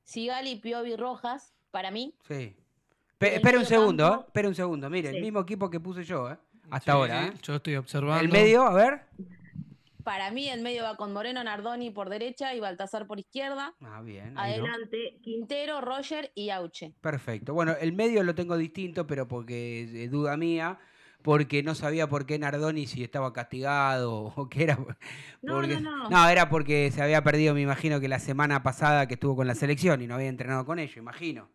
Sigali, 0.03 0.57
Piovi, 0.57 0.95
Rojas, 0.97 1.53
para 1.71 1.91
mí, 1.91 2.13
sí. 2.28 2.55
Pe- 3.17 3.36
espera 3.36 3.57
un 3.57 3.65
segundo, 3.65 4.03
campo- 4.03 4.21
¿eh? 4.21 4.26
espera 4.28 4.47
un 4.49 4.55
segundo. 4.55 4.89
Mire, 4.89 5.09
el 5.11 5.21
mismo 5.21 5.39
equipo 5.39 5.69
que 5.69 5.80
puse 5.80 6.03
yo, 6.03 6.30
¿eh? 6.30 6.38
Hasta 6.69 6.91
Sí, 6.91 6.97
ahora, 6.97 7.28
¿eh? 7.28 7.34
Yo 7.41 7.55
estoy 7.55 7.76
observando. 7.78 8.21
El 8.21 8.30
medio, 8.30 8.63
a 8.63 8.74
ver. 8.74 9.05
Para 10.04 10.32
mí 10.32 10.49
el 10.49 10.62
medio 10.62 10.84
va 10.84 10.95
con 10.97 11.14
Moreno, 11.14 11.43
Nardoni 11.43 11.89
por 11.91 12.10
derecha 12.10 12.54
y 12.54 12.60
Baltasar 12.60 13.08
por 13.08 13.20
izquierda. 13.20 13.74
Ah, 13.82 14.01
bien. 14.01 14.34
no. 14.34 14.41
Adelante, 14.41 15.18
Quintero, 15.22 15.82
Roger 15.82 16.32
y 16.36 16.49
Auche. 16.49 16.93
Perfecto. 17.01 17.54
Bueno, 17.54 17.74
el 17.80 17.93
medio 17.93 18.24
lo 18.24 18.36
tengo 18.36 18.58
distinto, 18.58 19.08
pero 19.08 19.28
porque 19.28 20.04
es 20.06 20.12
duda 20.12 20.36
mía, 20.38 20.80
porque 21.22 21.64
no 21.64 21.74
sabía 21.74 22.08
por 22.10 22.26
qué 22.26 22.38
Nardoni 22.38 22.86
si 22.86 23.01
estaba 23.04 23.32
castigado 23.32 24.26
o 24.36 24.49
qué 24.49 24.64
era. 24.64 24.78
No, 25.41 25.56
porque- 25.56 25.80
no, 25.80 26.10
no. 26.10 26.30
era 26.30 26.49
porque 26.49 26.91
se 26.91 27.01
había 27.01 27.24
perdido, 27.24 27.54
me 27.54 27.62
imagino 27.62 27.99
que 27.99 28.08
la 28.10 28.20
semana 28.20 28.62
pasada 28.64 29.08
que 29.08 29.14
estuvo 29.14 29.36
con 29.38 29.47
la 29.47 29.56
selección 29.56 30.01
y 30.01 30.08
no 30.08 30.16
había 30.16 30.28
entrenado 30.30 30.66
con 30.66 30.80
ellos, 30.80 30.97
imagino. 30.97 31.49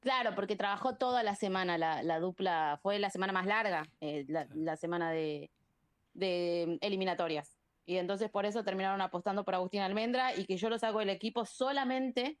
Claro, 0.00 0.34
porque 0.34 0.54
trabajó 0.56 0.96
toda 0.96 1.22
la 1.22 1.34
semana 1.34 1.78
la, 1.78 2.02
la 2.02 2.18
dupla, 2.20 2.78
fue 2.82 2.98
la 2.98 3.08
semana 3.08 3.32
más 3.32 3.46
larga, 3.46 3.84
eh, 4.02 4.26
la, 4.28 4.46
la 4.54 4.76
semana 4.76 5.10
de, 5.10 5.50
de 6.12 6.78
eliminatorias. 6.82 7.56
Y 7.86 7.96
entonces 7.96 8.30
por 8.30 8.46
eso 8.46 8.64
terminaron 8.64 9.00
apostando 9.00 9.44
por 9.44 9.54
Agustín 9.54 9.80
Almendra 9.80 10.34
y 10.34 10.46
que 10.46 10.56
yo 10.56 10.68
lo 10.70 10.78
saco 10.78 11.00
del 11.00 11.10
equipo 11.10 11.44
solamente 11.44 12.38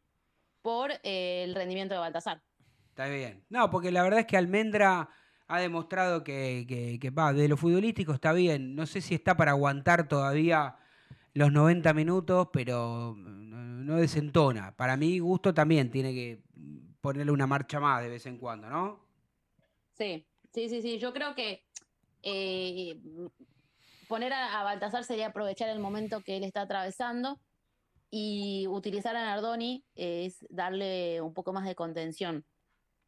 por 0.62 0.92
eh, 1.02 1.44
el 1.44 1.54
rendimiento 1.54 1.94
de 1.94 2.00
Baltasar. 2.00 2.42
Está 2.88 3.06
bien. 3.08 3.44
No, 3.48 3.70
porque 3.70 3.90
la 3.90 4.02
verdad 4.02 4.20
es 4.20 4.26
que 4.26 4.36
Almendra 4.36 5.10
ha 5.46 5.60
demostrado 5.60 6.24
que, 6.24 6.64
que, 6.66 6.98
que, 6.98 7.10
va, 7.10 7.32
de 7.32 7.48
lo 7.48 7.56
futbolístico 7.56 8.12
está 8.12 8.32
bien. 8.32 8.74
No 8.74 8.86
sé 8.86 9.00
si 9.00 9.14
está 9.14 9.36
para 9.36 9.50
aguantar 9.50 10.08
todavía 10.08 10.76
los 11.34 11.52
90 11.52 11.92
minutos, 11.92 12.48
pero 12.52 13.14
no, 13.16 13.96
desentona. 13.96 14.74
Para 14.76 14.96
mi 14.96 15.18
gusto 15.18 15.52
también 15.52 15.90
tiene 15.90 16.14
que 16.14 16.42
ponerle 17.00 17.32
una 17.32 17.46
marcha 17.46 17.80
más 17.80 18.02
de 18.02 18.08
vez 18.08 18.24
en 18.26 18.38
cuando, 18.38 18.70
¿no? 18.70 19.04
Sí, 19.92 20.26
sí, 20.52 20.68
sí, 20.68 20.80
sí. 20.80 20.98
Yo 20.98 21.12
creo 21.12 21.34
que 21.34 21.64
eh, 22.22 22.96
poner 24.08 24.32
a, 24.32 24.60
a 24.60 24.64
Baltasar 24.64 25.04
sería 25.04 25.28
aprovechar 25.28 25.68
el 25.68 25.80
momento 25.80 26.20
que 26.22 26.36
él 26.36 26.44
está 26.44 26.62
atravesando 26.62 27.38
y 28.16 28.68
utilizar 28.68 29.16
a 29.16 29.24
Nardoni 29.24 29.84
es 29.96 30.46
darle 30.48 31.20
un 31.20 31.34
poco 31.34 31.52
más 31.52 31.66
de 31.66 31.74
contención. 31.74 32.44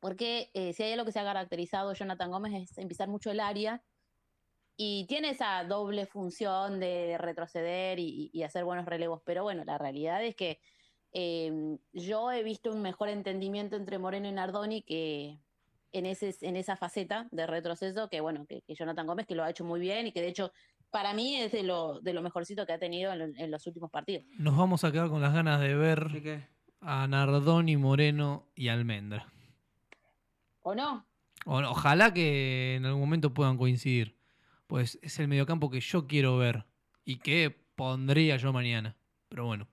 Porque 0.01 0.51
eh, 0.53 0.73
si 0.73 0.83
hay 0.83 0.95
algo 0.95 1.05
que 1.05 1.13
se 1.13 1.21
ha 1.21 1.25
caracterizado 1.25 1.95
Jonathan 1.95 2.29
Gómez 2.29 2.55
es 2.55 2.77
empezar 2.77 3.09
mucho 3.09 3.31
el 3.31 3.39
área 3.39 3.85
y 4.77 5.07
tiene 5.07 5.31
esa 5.31 5.63
doble 5.63 6.07
función 6.07 6.81
de 6.81 7.19
retroceder 7.19 8.01
y, 8.01 8.43
hacer 8.43 8.65
buenos 8.65 8.85
relevos. 8.85 9.23
Pero 9.25 9.45
bueno, 9.45 9.65
la 9.65 9.79
realidad 9.79 10.25
es 10.25 10.35
que 10.35 10.59
eh, 11.13 11.79
yo 11.93 12.33
he 12.33 12.43
visto 12.43 12.73
un 12.73 12.83
mejor 12.83 13.09
entendimiento 13.09 13.77
entre 13.77 13.99
Moreno 13.99 14.29
y 14.29 14.33
Nardoni 14.33 14.83
que 14.83 15.39
en, 15.93 16.05
ese, 16.05 16.35
en 16.41 16.57
esa 16.57 16.77
faceta 16.77 17.29
de 17.31 17.47
retroceso 17.47 18.09
que, 18.09 18.21
bueno, 18.21 18.45
que 18.45 18.65
Jonathan 18.69 19.07
Gómez 19.07 19.29
que 19.29 19.37
lo 19.37 19.45
ha 19.45 19.51
hecho 19.51 19.65
muy 19.65 19.79
bien 19.79 20.09
y 20.09 20.13
que 20.13 20.21
de 20.21 20.29
hecho 20.29 20.53
para 20.91 21.13
mí 21.15 21.37
es 21.37 21.53
de 21.53 21.63
lo, 21.63 22.01
de 22.01 22.13
lo 22.15 22.23
mejorcito 22.23 22.65
que 22.67 22.73
ha 22.73 22.79
tenido 22.79 23.13
en, 23.13 23.19
lo- 23.19 23.25
en 23.27 23.51
los 23.51 23.67
últimos 23.67 23.91
partidos. 23.91 24.25
Nos 24.39 24.57
vamos 24.57 24.85
a 24.85 24.93
quedar 24.93 25.09
con 25.09 25.21
las 25.21 25.33
ganas 25.35 25.61
de 25.61 25.75
ver 25.75 26.49
a 26.81 27.07
Nardoni, 27.07 27.77
Moreno 27.77 28.47
y 28.55 28.69
Almendra. 28.69 29.27
¿O 30.63 30.75
no? 30.75 31.07
O- 31.45 31.59
ojalá 31.63 32.13
que 32.13 32.77
en 32.77 32.87
algún 32.87 33.01
momento 33.03 33.33
puedan 33.35 33.57
coincidir. 33.57 34.17
Pues 34.67 34.99
es 35.03 35.19
el 35.21 35.29
mediocampo 35.29 35.71
que 35.71 35.81
yo 35.81 36.07
quiero 36.07 36.39
ver 36.39 36.65
y 37.05 37.19
que 37.19 37.55
pondría 37.77 38.37
yo 38.37 38.53
mañana. 38.53 38.97
Pero 39.29 39.47
bueno. 39.47 39.69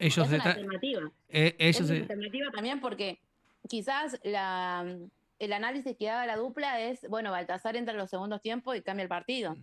Ellos 0.00 0.26
es 0.26 0.32
una 0.40 0.44
alternativa. 0.52 1.10
eh, 1.28 1.56
Es 1.58 1.80
una 1.80 1.94
alternativa 1.94 2.50
también 2.52 2.80
porque 2.80 3.20
quizás 3.68 4.18
la, 4.24 4.96
el 5.38 5.52
análisis 5.52 5.96
que 5.96 6.08
haga 6.10 6.26
la 6.26 6.36
dupla 6.36 6.80
es, 6.80 7.06
bueno, 7.08 7.30
Baltasar 7.30 7.76
entra 7.76 7.92
en 7.92 7.98
los 7.98 8.10
segundos 8.10 8.40
tiempos 8.42 8.76
y 8.76 8.82
cambia 8.82 9.02
el 9.04 9.08
partido. 9.08 9.56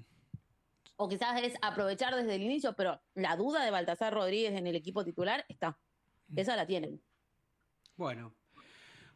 O 0.98 1.10
quizás 1.10 1.41
es 1.43 1.56
aprovechar 1.62 2.16
desde 2.16 2.36
el 2.36 2.43
inicio, 2.43 2.74
pero 2.74 3.02
la 3.14 3.36
duda 3.36 3.64
de 3.64 3.72
Baltasar 3.72 4.14
Rodríguez 4.14 4.54
en 4.54 4.68
el 4.68 4.76
equipo 4.76 5.04
titular 5.04 5.46
está. 5.50 5.78
Esa 6.36 6.56
la 6.56 6.66
tienen. 6.66 7.02
bueno. 7.96 8.34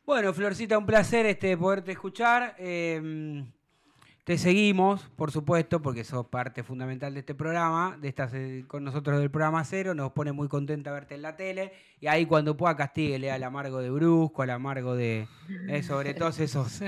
Bueno, 0.06 0.34
Florcita, 0.34 0.76
un 0.78 0.88
placer 0.88 1.28
este 1.28 1.56
poderte 1.56 1.92
escuchar. 1.92 2.56
Eh, 2.58 3.46
Te 4.26 4.38
seguimos, 4.38 5.02
por 5.16 5.32
supuesto, 5.32 5.82
porque 5.82 6.04
sos 6.04 6.28
parte 6.28 6.62
fundamental 6.62 7.16
de 7.16 7.22
este 7.22 7.34
programa, 7.34 7.98
de 8.00 8.10
estas, 8.10 8.32
eh, 8.36 8.64
con 8.68 8.84
nosotros 8.84 9.20
del 9.20 9.32
programa 9.32 9.64
Cero. 9.64 9.96
Nos 9.96 10.12
pone 10.12 10.32
muy 10.34 10.48
contenta 10.48 10.92
verte 10.92 11.16
en 11.16 11.24
la 11.24 11.36
tele. 11.36 11.74
Y 12.00 12.06
ahí 12.06 12.28
cuando 12.28 12.56
pueda 12.56 12.76
castíguele 12.76 13.32
al 13.32 13.44
amargo 13.44 13.80
de 13.80 13.90
Brusco, 13.90 14.44
al 14.44 14.52
amargo 14.52 14.96
de... 14.96 15.28
eh, 15.68 15.82
sobre 15.82 16.14
todos 16.14 16.40
esos... 16.42 16.80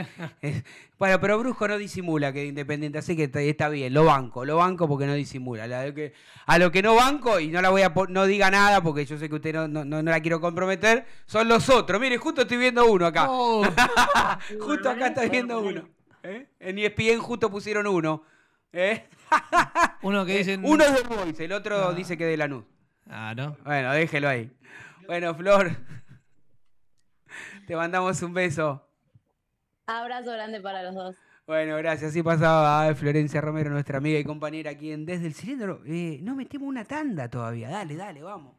es- 0.42 0.64
bueno, 1.00 1.20
pero 1.20 1.40
Brusco 1.40 1.68
no 1.68 1.80
disimula 1.80 2.32
que 2.32 2.44
es 2.44 2.50
independiente, 2.50 3.00
así 3.00 3.16
que 3.16 3.24
está, 3.24 3.42
está 3.42 3.70
bien. 3.70 3.92
Lo 3.96 4.06
banco, 4.06 4.46
lo 4.46 4.58
banco 4.58 4.88
porque 4.88 5.08
no 5.08 5.16
disimula. 5.16 5.66
La 5.66 5.82
de 5.82 5.96
que, 5.96 6.14
a 6.46 6.60
lo 6.60 6.72
que 6.72 6.84
no 6.84 6.94
banco, 6.94 7.40
y 7.40 7.48
no 7.48 7.60
la 7.64 7.70
voy 7.72 7.82
a 7.82 7.92
no 8.10 8.26
diga 8.28 8.52
nada 8.52 8.84
porque 8.84 9.04
yo 9.06 9.18
sé 9.18 9.28
que 9.30 9.36
usted 9.36 9.54
no, 9.56 9.68
no, 9.68 9.84
no- 9.84 10.02
la 10.04 10.20
quiero 10.22 10.40
comprometer, 10.40 11.08
son 11.26 11.48
los 11.48 11.70
otros. 11.70 12.00
Mire, 12.00 12.18
justo 12.20 12.42
estoy 12.44 12.58
viendo 12.58 12.86
uno 12.86 13.08
acá. 13.08 13.26
Oh, 13.32 13.64
justo 14.60 14.92
acá 14.92 15.08
estoy 15.08 15.30
viendo 15.30 15.60
uno. 15.60 15.90
¿Eh? 16.24 16.48
En 16.60 16.78
ESPN 16.80 17.20
justo 17.20 17.50
pusieron 17.50 17.88
uno. 17.88 18.24
¿eh? 18.74 19.08
uno 20.02 20.26
que 20.26 20.38
dicen. 20.38 20.64
Uno 20.66 20.84
es 20.84 20.94
de 20.96 21.02
Boys, 21.16 21.40
el 21.40 21.52
otro 21.54 21.90
Ah. 21.90 21.94
dice 21.94 22.18
que 22.18 22.26
de 22.26 22.38
Lanús. 22.38 22.66
Ah, 23.10 23.34
¿no? 23.36 23.58
Bueno, 23.66 23.92
déjelo 23.94 24.30
ahí. 24.30 24.52
Bueno, 25.08 25.36
Flor, 25.36 25.72
te 27.68 27.76
mandamos 27.76 28.22
un 28.22 28.34
beso. 28.34 28.88
Abrazo 29.88 30.32
grande 30.32 30.62
para 30.62 30.84
los 30.84 30.96
dos. 30.96 31.16
Bueno, 31.48 31.76
gracias. 31.78 32.12
Así 32.12 32.24
pasaba 32.24 32.88
eh, 32.88 32.96
Florencia 32.96 33.42
Romero, 33.42 33.72
nuestra 33.72 33.98
amiga 33.98 34.18
y 34.20 34.24
compañera 34.24 34.72
aquí 34.72 34.92
en 34.92 35.06
Desde 35.06 35.28
el 35.28 35.34
Cilindro. 35.34 35.82
Eh, 35.86 36.20
no 36.22 36.36
metimos 36.36 36.70
una 36.70 36.86
tanda 36.86 37.30
todavía. 37.30 37.70
Dale, 37.70 37.96
dale, 37.96 38.22
vamos. 38.22 38.56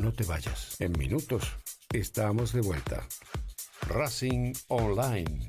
No 0.00 0.12
te 0.12 0.24
vayas. 0.24 0.80
En 0.80 0.92
minutos 0.92 1.56
estamos 1.92 2.52
de 2.52 2.60
vuelta. 2.60 3.02
Racing 3.88 4.52
Online. 4.68 5.48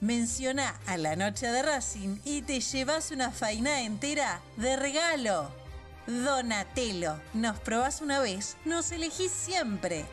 menciona 0.00 0.78
a 0.86 0.96
la 0.96 1.16
noche 1.16 1.46
de 1.46 1.62
Racing 1.62 2.18
y 2.24 2.42
te 2.42 2.60
llevas 2.60 3.10
una 3.10 3.30
faina 3.30 3.82
entera 3.82 4.40
de 4.56 4.76
regalo. 4.76 5.50
Donatello, 6.06 7.20
nos 7.34 7.58
probás 7.60 8.00
una 8.00 8.20
vez, 8.20 8.56
nos 8.64 8.92
elegís 8.92 9.32
siempre. 9.32 10.04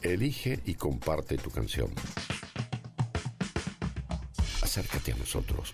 Elige 0.00 0.60
y 0.64 0.74
comparte 0.74 1.36
tu 1.36 1.50
canción. 1.50 1.92
Acércate 4.62 5.12
a 5.12 5.16
nosotros. 5.16 5.72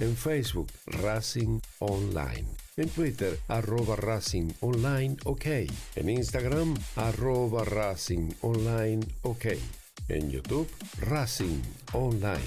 En 0.00 0.16
Facebook, 0.16 0.72
Racing 0.86 1.60
Online. 1.78 2.63
En 2.76 2.88
Twitter, 2.88 3.38
arroba 3.46 3.94
Racing 3.94 4.52
Online 4.60 5.16
OK. 5.26 5.46
En 5.94 6.08
Instagram, 6.08 6.76
arroba 6.96 7.64
Racing 7.64 8.32
Online 8.40 9.00
OK. 9.22 9.44
En 10.08 10.28
YouTube, 10.28 10.68
Racing 10.98 11.62
Online. 11.92 12.40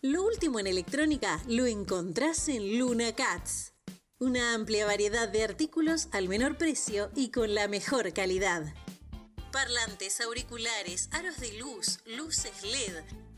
Lo 0.00 0.24
último 0.24 0.60
en 0.60 0.66
electrónica 0.66 1.42
lo 1.46 1.66
encontrás 1.66 2.48
en 2.48 2.78
Luna 2.78 3.14
Cats. 3.14 3.74
Una 4.18 4.54
amplia 4.54 4.86
variedad 4.86 5.28
de 5.28 5.44
artículos 5.44 6.08
al 6.12 6.26
menor 6.26 6.56
precio 6.56 7.10
y 7.14 7.30
con 7.30 7.54
la 7.54 7.68
mejor 7.68 8.14
calidad. 8.14 8.72
Parlantes, 9.52 10.22
auriculares, 10.22 11.10
aros 11.12 11.38
de 11.38 11.52
luz, 11.58 12.00
luces 12.06 12.62
LED, 12.62 13.02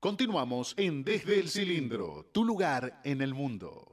Continuamos 0.00 0.72
en 0.78 1.04
Desde 1.04 1.38
el 1.38 1.50
Cilindro, 1.50 2.24
tu 2.32 2.42
lugar 2.42 3.02
en 3.04 3.20
el 3.20 3.34
mundo. 3.34 3.89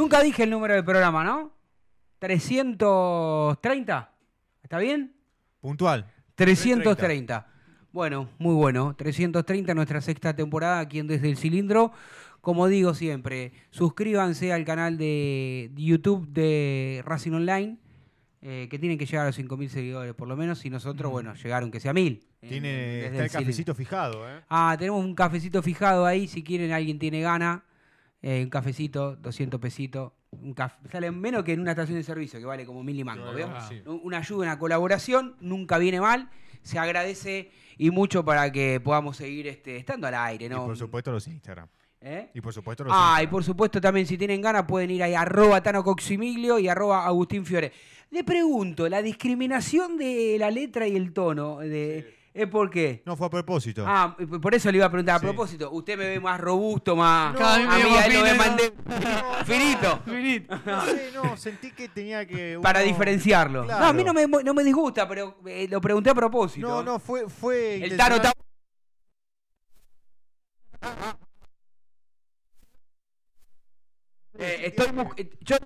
Nunca 0.00 0.22
dije 0.22 0.44
el 0.44 0.50
número 0.50 0.72
del 0.72 0.82
programa, 0.82 1.22
¿no? 1.22 1.52
330. 2.20 4.10
¿Está 4.62 4.78
bien? 4.78 5.12
Puntual. 5.60 6.06
330. 6.36 7.46
Bueno, 7.92 8.30
muy 8.38 8.54
bueno. 8.54 8.96
330, 8.96 9.74
nuestra 9.74 10.00
sexta 10.00 10.34
temporada 10.34 10.78
aquí 10.80 11.00
en 11.00 11.06
Desde 11.06 11.28
el 11.28 11.36
Cilindro. 11.36 11.92
Como 12.40 12.66
digo 12.68 12.94
siempre, 12.94 13.52
suscríbanse 13.68 14.54
al 14.54 14.64
canal 14.64 14.96
de 14.96 15.70
YouTube 15.76 16.26
de 16.28 17.02
Racing 17.04 17.32
Online, 17.32 17.76
eh, 18.40 18.68
que 18.70 18.78
tienen 18.78 18.96
que 18.96 19.04
llegar 19.04 19.24
a 19.24 19.26
los 19.26 19.36
5.000 19.38 19.68
seguidores 19.68 20.14
por 20.14 20.28
lo 20.28 20.34
menos, 20.34 20.64
y 20.64 20.70
nosotros, 20.70 21.12
bueno, 21.12 21.34
llegar 21.34 21.62
aunque 21.62 21.78
sea 21.78 21.92
1.000. 21.92 22.24
en- 22.40 22.48
Tiene, 22.48 23.04
está 23.04 23.06
el 23.08 23.12
Cilindro. 23.28 23.38
cafecito 23.40 23.74
fijado, 23.74 24.26
¿eh? 24.30 24.40
Ah, 24.48 24.74
tenemos 24.78 25.04
un 25.04 25.14
cafecito 25.14 25.60
fijado 25.62 26.06
ahí, 26.06 26.26
si 26.26 26.42
quieren, 26.42 26.72
alguien 26.72 26.98
tiene 26.98 27.20
gana. 27.20 27.64
Eh, 28.22 28.42
un 28.44 28.50
cafecito, 28.50 29.16
200 29.16 29.60
pesitos. 29.60 30.12
Un 30.32 30.54
caf- 30.54 30.76
sale 30.92 31.10
menos 31.10 31.42
que 31.42 31.52
en 31.52 31.60
una 31.60 31.72
estación 31.72 31.98
de 31.98 32.04
servicio, 32.04 32.38
que 32.38 32.44
vale 32.46 32.64
como 32.64 32.84
mil 32.84 32.98
y 32.98 33.02
mango, 33.04 33.32
¿veo? 33.32 33.48
Ah, 33.52 33.66
sí. 33.68 33.82
Una 33.86 34.18
ayuda, 34.18 34.42
una 34.46 34.58
colaboración, 34.58 35.36
nunca 35.40 35.78
viene 35.78 36.00
mal. 36.00 36.30
Se 36.62 36.78
agradece 36.78 37.50
y 37.78 37.90
mucho 37.90 38.24
para 38.24 38.52
que 38.52 38.78
podamos 38.80 39.16
seguir 39.16 39.46
este, 39.48 39.76
estando 39.76 40.06
al 40.06 40.14
aire, 40.14 40.46
Y 40.46 40.48
¿no? 40.50 40.66
por 40.66 40.76
supuesto 40.76 41.10
los 41.10 41.26
Instagram. 41.26 41.68
¿Eh? 42.02 42.30
Y 42.34 42.40
por 42.40 42.52
supuesto 42.54 42.84
los 42.84 42.92
Ah, 42.96 43.20
y 43.22 43.26
por 43.26 43.42
supuesto 43.44 43.80
también 43.80 44.06
si 44.06 44.16
tienen 44.16 44.40
ganas 44.40 44.64
pueden 44.66 44.90
ir 44.90 45.02
ahí 45.02 45.14
arroba 45.14 45.62
Tano 45.62 45.82
Coximiglio 45.84 46.58
y 46.58 46.68
arroba 46.68 47.04
Agustín 47.06 47.44
Fiore. 47.44 47.72
Le 48.10 48.24
pregunto, 48.24 48.88
la 48.88 49.02
discriminación 49.02 49.96
de 49.98 50.36
la 50.38 50.50
letra 50.50 50.86
y 50.86 50.96
el 50.96 51.12
tono, 51.12 51.58
de, 51.58 52.16
¿es 52.32 52.46
por 52.48 52.70
qué? 52.70 53.02
No, 53.06 53.16
fue 53.16 53.26
a 53.26 53.30
propósito. 53.30 53.84
Ah, 53.86 54.16
por 54.40 54.54
eso 54.54 54.70
le 54.70 54.78
iba 54.78 54.86
a 54.86 54.90
preguntar. 54.90 55.16
A 55.16 55.18
Sí. 55.18 55.24
propósito, 55.26 55.70
usted 55.72 55.98
me 55.98 56.08
ve 56.08 56.20
más 56.20 56.40
robusto, 56.40 56.94
más. 56.96 57.36
Cada 57.36 57.58
vez 57.58 57.66
a 57.66 57.70
me 57.78 57.84
mí 57.84 58.14
lo 58.14 58.22
me 58.22 58.30
¿no? 58.32 58.36
mandé. 58.36 58.72
Finito. 59.44 60.00
No 60.66 60.84
sé, 60.84 61.10
no, 61.12 61.36
sentí 61.36 61.72
que 61.72 61.88
tenía 61.88 62.26
que. 62.26 62.58
Para 62.62 62.80
diferenciarlo. 62.80 63.64
Claro. 63.64 63.80
No, 63.80 63.86
a 63.88 63.92
mí 63.92 64.04
no 64.04 64.12
me, 64.14 64.26
no 64.26 64.54
me 64.54 64.62
disgusta, 64.64 65.06
pero 65.08 65.38
eh, 65.46 65.66
lo 65.68 65.80
pregunté 65.80 66.10
a 66.10 66.14
propósito. 66.14 66.66
No, 66.68 66.82
no, 66.82 66.98
fue. 66.98 67.28
fue 67.28 67.76
El 67.76 67.92
intencional. 67.92 68.16
está. 68.16 68.32
Eh, 74.38 74.62
estoy 74.66 74.86
eh, 75.16 75.30
yo 75.40 75.56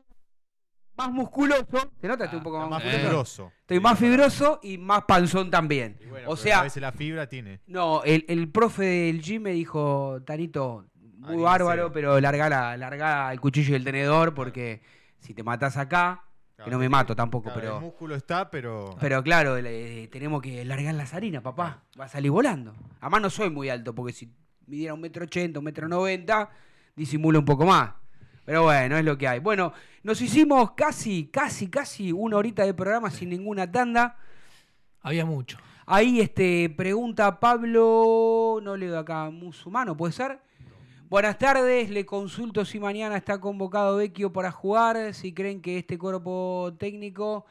más 0.96 1.10
musculoso. 1.10 1.66
¿Se 2.00 2.08
nota? 2.08 2.24
Estoy 2.24 2.38
un 2.38 2.44
poco 2.44 2.56
Está 2.58 2.68
más, 2.70 2.84
más 2.84 2.92
musculoso. 2.92 3.08
fibroso. 3.08 3.52
Estoy 3.60 3.80
más 3.80 3.98
fibroso 3.98 4.60
y 4.62 4.78
más 4.78 5.04
panzón 5.04 5.50
también. 5.50 5.96
Y 6.00 6.06
bueno, 6.06 6.28
o 6.28 6.32
pero 6.32 6.36
sea, 6.36 6.60
A 6.60 6.62
veces 6.64 6.80
la 6.80 6.92
fibra 6.92 7.28
tiene. 7.28 7.60
no, 7.66 8.02
el, 8.04 8.24
el 8.28 8.48
profe 8.50 8.84
del 8.84 9.20
gym 9.22 9.42
me 9.42 9.50
dijo, 9.52 10.20
Tanito, 10.24 10.86
muy 11.18 11.32
Harina 11.34 11.44
bárbaro, 11.44 11.92
pero 11.92 12.20
larga, 12.20 12.48
la, 12.48 12.76
larga 12.76 13.32
el 13.32 13.40
cuchillo 13.40 13.72
y 13.72 13.76
el 13.76 13.84
tenedor 13.84 14.34
porque 14.34 14.82
si 15.18 15.32
te 15.34 15.42
matas 15.42 15.76
acá, 15.76 16.22
que 16.62 16.70
no 16.70 16.78
me 16.78 16.88
mato 16.88 17.16
tampoco, 17.16 17.44
Claro, 17.52 17.58
El 17.60 17.66
pero... 17.66 17.80
músculo 17.80 18.14
está, 18.14 18.50
pero. 18.50 18.96
Pero 19.00 19.22
claro, 19.22 19.60
le- 19.60 20.06
tenemos 20.08 20.40
que 20.40 20.64
largar 20.64 20.94
las 20.94 21.12
harinas, 21.12 21.42
papá. 21.42 21.82
Va 21.98 22.04
a 22.04 22.08
salir 22.08 22.30
volando. 22.30 22.74
Además 23.00 23.22
no 23.22 23.30
soy 23.30 23.50
muy 23.50 23.68
alto, 23.68 23.94
porque 23.94 24.12
si 24.12 24.30
midiera 24.66 24.94
un 24.94 25.00
metro 25.00 25.24
ochenta, 25.24 25.58
un 25.58 25.64
metro 25.64 25.88
noventa, 25.88 26.50
disimulo 26.94 27.38
un 27.40 27.44
poco 27.44 27.66
más. 27.66 27.90
Pero 28.44 28.64
bueno, 28.64 28.96
es 28.96 29.04
lo 29.04 29.16
que 29.16 29.28
hay. 29.28 29.38
Bueno, 29.38 29.72
nos 30.02 30.20
hicimos 30.20 30.72
casi, 30.72 31.26
casi, 31.26 31.68
casi 31.68 32.12
una 32.12 32.36
horita 32.36 32.64
de 32.64 32.74
programa 32.74 33.10
sin 33.10 33.30
ninguna 33.30 33.70
tanda. 33.70 34.16
Había 35.00 35.24
mucho. 35.24 35.58
Ahí 35.86 36.20
este, 36.20 36.70
pregunta 36.70 37.40
Pablo, 37.40 38.58
no 38.62 38.76
leo 38.76 38.98
acá, 38.98 39.28
musulmano, 39.30 39.96
¿puede 39.96 40.12
ser? 40.12 40.38
Buenas 41.10 41.36
tardes, 41.38 41.90
le 41.90 42.06
consulto 42.06 42.64
si 42.64 42.80
mañana 42.80 43.18
está 43.18 43.38
convocado 43.38 43.98
Vecchio 43.98 44.32
para 44.32 44.50
jugar, 44.50 45.12
si 45.12 45.34
creen 45.34 45.60
que 45.60 45.76
este 45.78 45.98
cuerpo 45.98 46.74
técnico 46.78 47.44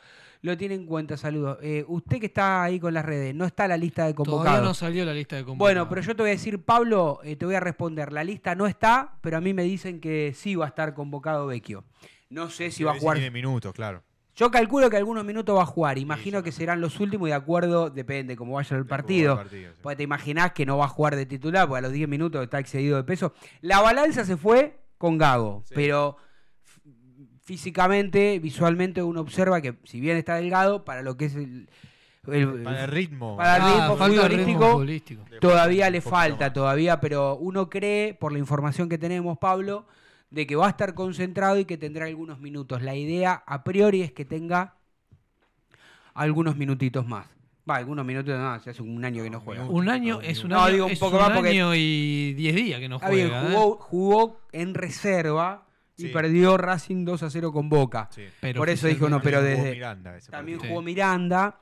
lo 0.43 0.57
tiene 0.57 0.75
en 0.75 0.85
cuenta. 0.85 1.17
Saludos. 1.17 1.57
Eh, 1.61 1.85
usted 1.87 2.19
que 2.19 2.27
está 2.27 2.63
ahí 2.63 2.79
con 2.79 2.93
las 2.93 3.05
redes, 3.05 3.33
no 3.33 3.45
está 3.45 3.67
la 3.67 3.77
lista 3.77 4.05
de 4.05 4.13
convocados. 4.13 4.45
Todavía 4.45 4.67
no 4.67 4.73
salió 4.73 5.05
la 5.05 5.13
lista 5.13 5.37
de 5.37 5.45
convocados. 5.45 5.57
Bueno, 5.57 5.89
pero 5.89 6.01
yo 6.01 6.15
te 6.15 6.21
voy 6.21 6.29
a 6.29 6.33
decir, 6.33 6.61
Pablo, 6.63 7.21
eh, 7.23 7.37
te 7.37 7.45
voy 7.45 7.55
a 7.55 7.61
responder. 7.61 8.11
La 8.11 8.23
lista 8.23 8.53
no 8.53 8.67
está, 8.67 9.15
pero 9.21 9.37
a 9.37 9.41
mí 9.41 9.53
me 9.53 9.63
dicen 9.63 10.01
que 10.01 10.33
sí 10.35 10.55
va 10.55 10.65
a 10.65 10.67
estar 10.67 10.93
convocado 10.93 11.47
Vecchio. 11.47 11.85
No 12.29 12.49
sé 12.49 12.71
si 12.71 12.83
va 12.83 12.91
a 12.91 12.99
jugar. 12.99 13.17
Tiene 13.17 13.31
minutos, 13.31 13.73
claro. 13.73 14.03
Yo 14.35 14.51
calculo 14.51 14.89
que 14.89 14.97
algunos 14.97 15.23
minutos 15.23 15.55
va 15.55 15.61
a 15.61 15.65
jugar. 15.65 15.97
Imagino 15.97 16.43
que 16.43 16.51
serán 16.51 16.81
los 16.81 16.99
últimos 16.99 17.29
y 17.29 17.31
de 17.31 17.35
acuerdo, 17.35 17.89
depende 17.89 18.35
cómo 18.35 18.55
vaya 18.55 18.75
el 18.75 18.85
partido. 18.85 19.37
partido, 19.37 19.71
sí. 19.71 19.77
Porque 19.81 19.95
te 19.95 20.03
imaginás 20.03 20.51
que 20.51 20.65
no 20.65 20.77
va 20.77 20.85
a 20.85 20.89
jugar 20.89 21.15
de 21.15 21.25
titular, 21.25 21.67
porque 21.67 21.79
a 21.79 21.81
los 21.83 21.91
10 21.93 22.09
minutos 22.09 22.43
está 22.43 22.59
excedido 22.59 22.97
de 22.97 23.03
peso. 23.03 23.33
La 23.61 23.79
balanza 23.79 24.25
se 24.25 24.35
fue 24.35 24.79
con 24.97 25.17
Gago, 25.17 25.63
pero 25.73 26.17
físicamente, 27.43 28.39
visualmente, 28.39 29.03
uno 29.03 29.21
observa 29.21 29.61
que 29.61 29.75
si 29.83 29.99
bien 29.99 30.17
está 30.17 30.35
delgado, 30.35 30.83
para 30.85 31.01
lo 31.01 31.17
que 31.17 31.25
es 31.25 31.35
el, 31.35 31.69
el- 32.27 32.63
Para 32.63 32.85
el 32.85 32.91
ritmo. 32.91 33.35
para 33.37 33.55
el 33.57 33.61
Ah, 33.61 33.67
ritmo 33.89 33.97
futbolístico, 33.97 34.71
futbolístico. 34.71 35.23
todavía 35.41 35.89
le 35.89 36.01
falta, 36.01 36.45
más. 36.45 36.53
todavía, 36.53 36.99
pero 36.99 37.35
uno 37.37 37.69
cree, 37.69 38.13
por 38.13 38.31
la 38.31 38.39
información 38.39 38.87
que 38.89 38.97
tenemos, 38.97 39.37
Pablo, 39.37 39.85
de 40.29 40.47
que 40.47 40.55
va 40.55 40.67
a 40.67 40.69
estar 40.69 40.93
concentrado 40.95 41.59
y 41.59 41.65
que 41.65 41.77
tendrá 41.77 42.05
algunos 42.05 42.39
minutos. 42.39 42.81
La 42.81 42.95
idea 42.95 43.43
a 43.45 43.63
priori 43.63 44.01
es 44.01 44.11
que 44.13 44.25
tenga 44.25 44.75
algunos 46.13 46.55
minutitos 46.55 47.05
más. 47.07 47.27
Va, 47.69 47.75
algunos 47.77 48.05
minutos 48.05 48.37
más, 48.37 48.67
hace 48.67 48.81
un 48.81 49.03
año 49.05 49.23
que 49.23 49.29
no 49.29 49.39
juega. 49.39 49.63
Un 49.65 49.87
año 49.89 50.19
es 50.21 50.43
un 50.43 50.49
No, 50.49 50.61
año, 50.63 50.73
digo 50.73 50.85
un 50.87 50.91
es 50.91 51.01
un 51.01 51.13
más 51.13 51.31
porque- 51.31 51.49
año 51.49 51.73
y 51.75 52.33
10 52.33 52.55
días 52.55 52.79
que 52.79 52.89
no 52.89 52.99
juega. 52.99 53.13
bien, 53.13 53.27
¿eh? 53.33 53.55
jugó, 53.55 53.77
jugó 53.77 54.39
en 54.51 54.73
reserva 54.73 55.65
y 55.97 56.03
Sí. 56.03 56.07
perdió 56.09 56.57
Racing 56.57 57.05
2 57.05 57.23
a 57.23 57.29
0 57.29 57.51
con 57.51 57.69
Boca. 57.69 58.09
Sí. 58.11 58.23
Pero 58.41 58.59
Por 58.59 58.69
eso 58.69 58.87
dije 58.87 59.03
uno, 59.05 59.17
oficialmente- 59.17 59.23
pero 59.23 59.37
También 59.39 59.57
jugó 59.57 59.63
desde... 59.63 59.75
Miranda 59.75 60.17
ese 60.17 60.31
También 60.31 60.59
jugó 60.59 60.81
Miranda, 60.81 61.59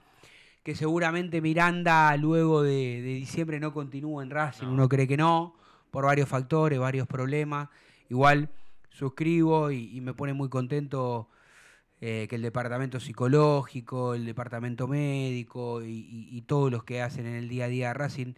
que 0.63 0.75
seguramente 0.75 1.41
Miranda 1.41 2.15
luego 2.17 2.61
de, 2.63 3.01
de 3.01 3.13
diciembre 3.15 3.59
no 3.59 3.73
continúa 3.73 4.23
en 4.23 4.29
Racing, 4.29 4.67
uno 4.67 4.88
cree 4.88 5.07
que 5.07 5.17
no, 5.17 5.55
por 5.89 6.05
varios 6.05 6.29
factores, 6.29 6.79
varios 6.79 7.07
problemas. 7.07 7.67
Igual 8.09 8.49
suscribo 8.89 9.71
y, 9.71 9.95
y 9.97 10.01
me 10.01 10.13
pone 10.13 10.34
muy 10.34 10.49
contento 10.49 11.29
eh, 11.99 12.27
que 12.29 12.36
el 12.36 12.41
departamento 12.41 12.99
psicológico, 12.99 14.13
el 14.15 14.25
departamento 14.25 14.88
médico 14.88 15.84
y, 15.84 15.88
y- 15.91 16.29
y 16.38 16.41
todos 16.43 16.71
los 16.71 16.84
que 16.84 17.01
hacen 17.01 17.25
en 17.25 17.36
el 17.36 17.47
día 17.49 17.65
a 17.65 17.67
día 17.67 17.88
de 17.89 17.93
Racing 17.93 18.34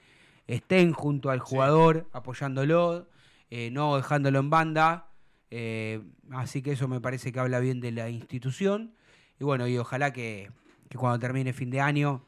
estén 0.47 0.91
junto 0.93 1.29
al 1.29 1.39
jugador, 1.39 2.07
apoyándolo, 2.11 3.07
eh, 3.49 3.69
no 3.71 3.95
dejándolo 3.97 4.39
en 4.39 4.49
banda. 4.49 5.07
Eh, 5.55 6.01
así 6.31 6.63
que 6.63 6.71
eso 6.71 6.87
me 6.87 6.99
parece 6.99 7.31
que 7.31 7.39
habla 7.39 7.59
bien 7.59 7.79
de 7.79 7.91
la 7.91 8.09
institución. 8.09 8.95
Y 9.39 9.43
bueno, 9.43 9.67
y 9.67 9.77
ojalá 9.77 10.11
que, 10.11 10.49
cuando 10.97 11.19
termine 11.19 11.53
fin 11.53 11.69
de 11.69 11.79
año 11.79 12.25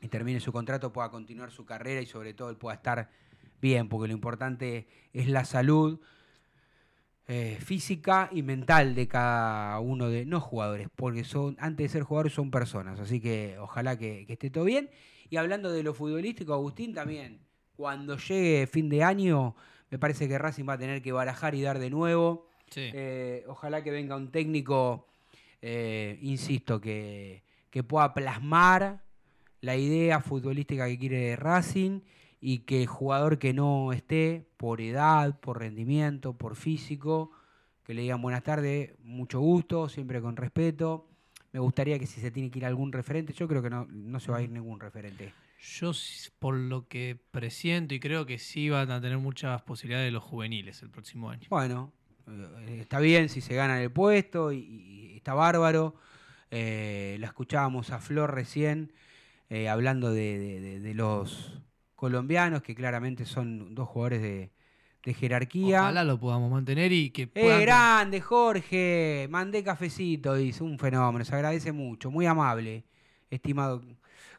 y 0.00 0.08
termine 0.08 0.40
su 0.40 0.50
contrato 0.50 0.92
pueda 0.92 1.10
continuar 1.10 1.52
su 1.52 1.64
carrera 1.64 2.00
y 2.00 2.06
sobre 2.06 2.34
todo 2.34 2.50
él 2.50 2.56
pueda 2.56 2.74
estar 2.74 3.08
bien, 3.60 3.88
porque 3.88 4.08
lo 4.08 4.14
importante 4.14 4.88
es 5.12 5.28
la 5.28 5.44
salud 5.44 6.00
eh, 7.28 7.58
física 7.60 8.28
y 8.32 8.42
mental 8.42 8.96
de 8.96 9.06
cada 9.06 9.78
uno 9.78 10.08
de, 10.08 10.26
no 10.26 10.40
jugadores, 10.40 10.88
porque 10.96 11.22
son, 11.22 11.56
antes 11.60 11.84
de 11.84 11.88
ser 11.88 12.02
jugadores 12.02 12.32
son 12.32 12.50
personas, 12.50 12.98
así 12.98 13.20
que 13.20 13.58
ojalá 13.60 13.96
que, 13.96 14.26
que 14.26 14.32
esté 14.32 14.50
todo 14.50 14.64
bien. 14.64 14.90
Y 15.28 15.36
hablando 15.36 15.70
de 15.70 15.84
lo 15.84 15.94
futbolístico, 15.94 16.52
Agustín 16.52 16.94
también, 16.94 17.46
cuando 17.76 18.16
llegue 18.16 18.66
fin 18.66 18.88
de 18.88 19.04
año, 19.04 19.54
me 19.90 19.98
parece 19.98 20.28
que 20.28 20.38
Racing 20.38 20.64
va 20.68 20.74
a 20.74 20.78
tener 20.78 21.02
que 21.02 21.12
barajar 21.12 21.54
y 21.54 21.62
dar 21.62 21.78
de 21.78 21.90
nuevo. 21.90 22.46
Sí. 22.70 22.90
Eh, 22.92 23.44
ojalá 23.48 23.82
que 23.82 23.90
venga 23.90 24.16
un 24.16 24.30
técnico, 24.30 25.06
eh, 25.60 26.18
insisto, 26.22 26.80
que, 26.80 27.42
que 27.70 27.82
pueda 27.82 28.14
plasmar 28.14 29.00
la 29.60 29.76
idea 29.76 30.20
futbolística 30.20 30.86
que 30.86 30.98
quiere 30.98 31.36
Racing 31.36 32.00
y 32.40 32.60
que 32.60 32.82
el 32.82 32.86
jugador 32.86 33.38
que 33.38 33.52
no 33.52 33.92
esté 33.92 34.46
por 34.56 34.80
edad, 34.80 35.38
por 35.40 35.58
rendimiento, 35.58 36.32
por 36.32 36.56
físico, 36.56 37.32
que 37.84 37.92
le 37.92 38.02
digan 38.02 38.22
buenas 38.22 38.44
tardes, 38.44 38.92
mucho 39.02 39.40
gusto, 39.40 39.88
siempre 39.88 40.20
con 40.22 40.36
respeto. 40.36 41.08
Me 41.52 41.58
gustaría 41.58 41.98
que 41.98 42.06
si 42.06 42.20
se 42.20 42.30
tiene 42.30 42.50
que 42.50 42.60
ir 42.60 42.64
algún 42.64 42.92
referente, 42.92 43.32
yo 43.32 43.48
creo 43.48 43.60
que 43.60 43.70
no, 43.70 43.86
no 43.90 44.20
se 44.20 44.30
va 44.30 44.38
a 44.38 44.42
ir 44.42 44.50
ningún 44.50 44.78
referente. 44.78 45.34
Yo, 45.62 45.92
por 46.38 46.54
lo 46.56 46.88
que 46.88 47.18
presiento 47.30 47.94
y 47.94 48.00
creo 48.00 48.24
que 48.26 48.38
sí 48.38 48.70
van 48.70 48.90
a 48.90 49.00
tener 49.00 49.18
muchas 49.18 49.60
posibilidades 49.62 50.12
los 50.12 50.22
juveniles 50.24 50.82
el 50.82 50.90
próximo 50.90 51.28
año. 51.30 51.46
Bueno, 51.50 51.92
eh, 52.28 52.78
está 52.80 52.98
bien 52.98 53.28
si 53.28 53.40
se 53.42 53.54
gana 53.54 53.82
el 53.82 53.90
puesto 53.90 54.52
y, 54.52 54.58
y 54.58 55.16
está 55.16 55.34
bárbaro. 55.34 55.94
Eh, 56.50 57.16
la 57.20 57.26
escuchábamos 57.26 57.90
a 57.90 57.98
Flor 58.00 58.34
recién 58.34 58.92
eh, 59.50 59.68
hablando 59.68 60.10
de, 60.12 60.38
de- 60.38 60.60
de- 60.60 60.80
de 60.80 60.94
los 60.94 61.60
colombianos, 61.94 62.62
que 62.62 62.74
claramente 62.74 63.26
son 63.26 63.74
dos 63.74 63.88
jugadores 63.88 64.22
de, 64.22 64.50
de 65.04 65.14
jerarquía. 65.14 65.80
Ojalá 65.82 66.04
lo 66.04 66.18
podamos 66.18 66.50
mantener 66.50 66.90
y 66.92 67.10
que 67.10 67.28
Eh, 67.34 67.60
grande, 67.60 68.20
Jorge. 68.20 69.26
Mandé 69.30 69.62
cafecito, 69.62 70.34
dice. 70.34 70.62
Un 70.64 70.78
fenómeno. 70.78 71.24
Se 71.24 71.34
agradece 71.34 71.72
mucho. 71.72 72.10
Muy 72.10 72.24
amable. 72.26 72.84
estimado. 73.28 73.82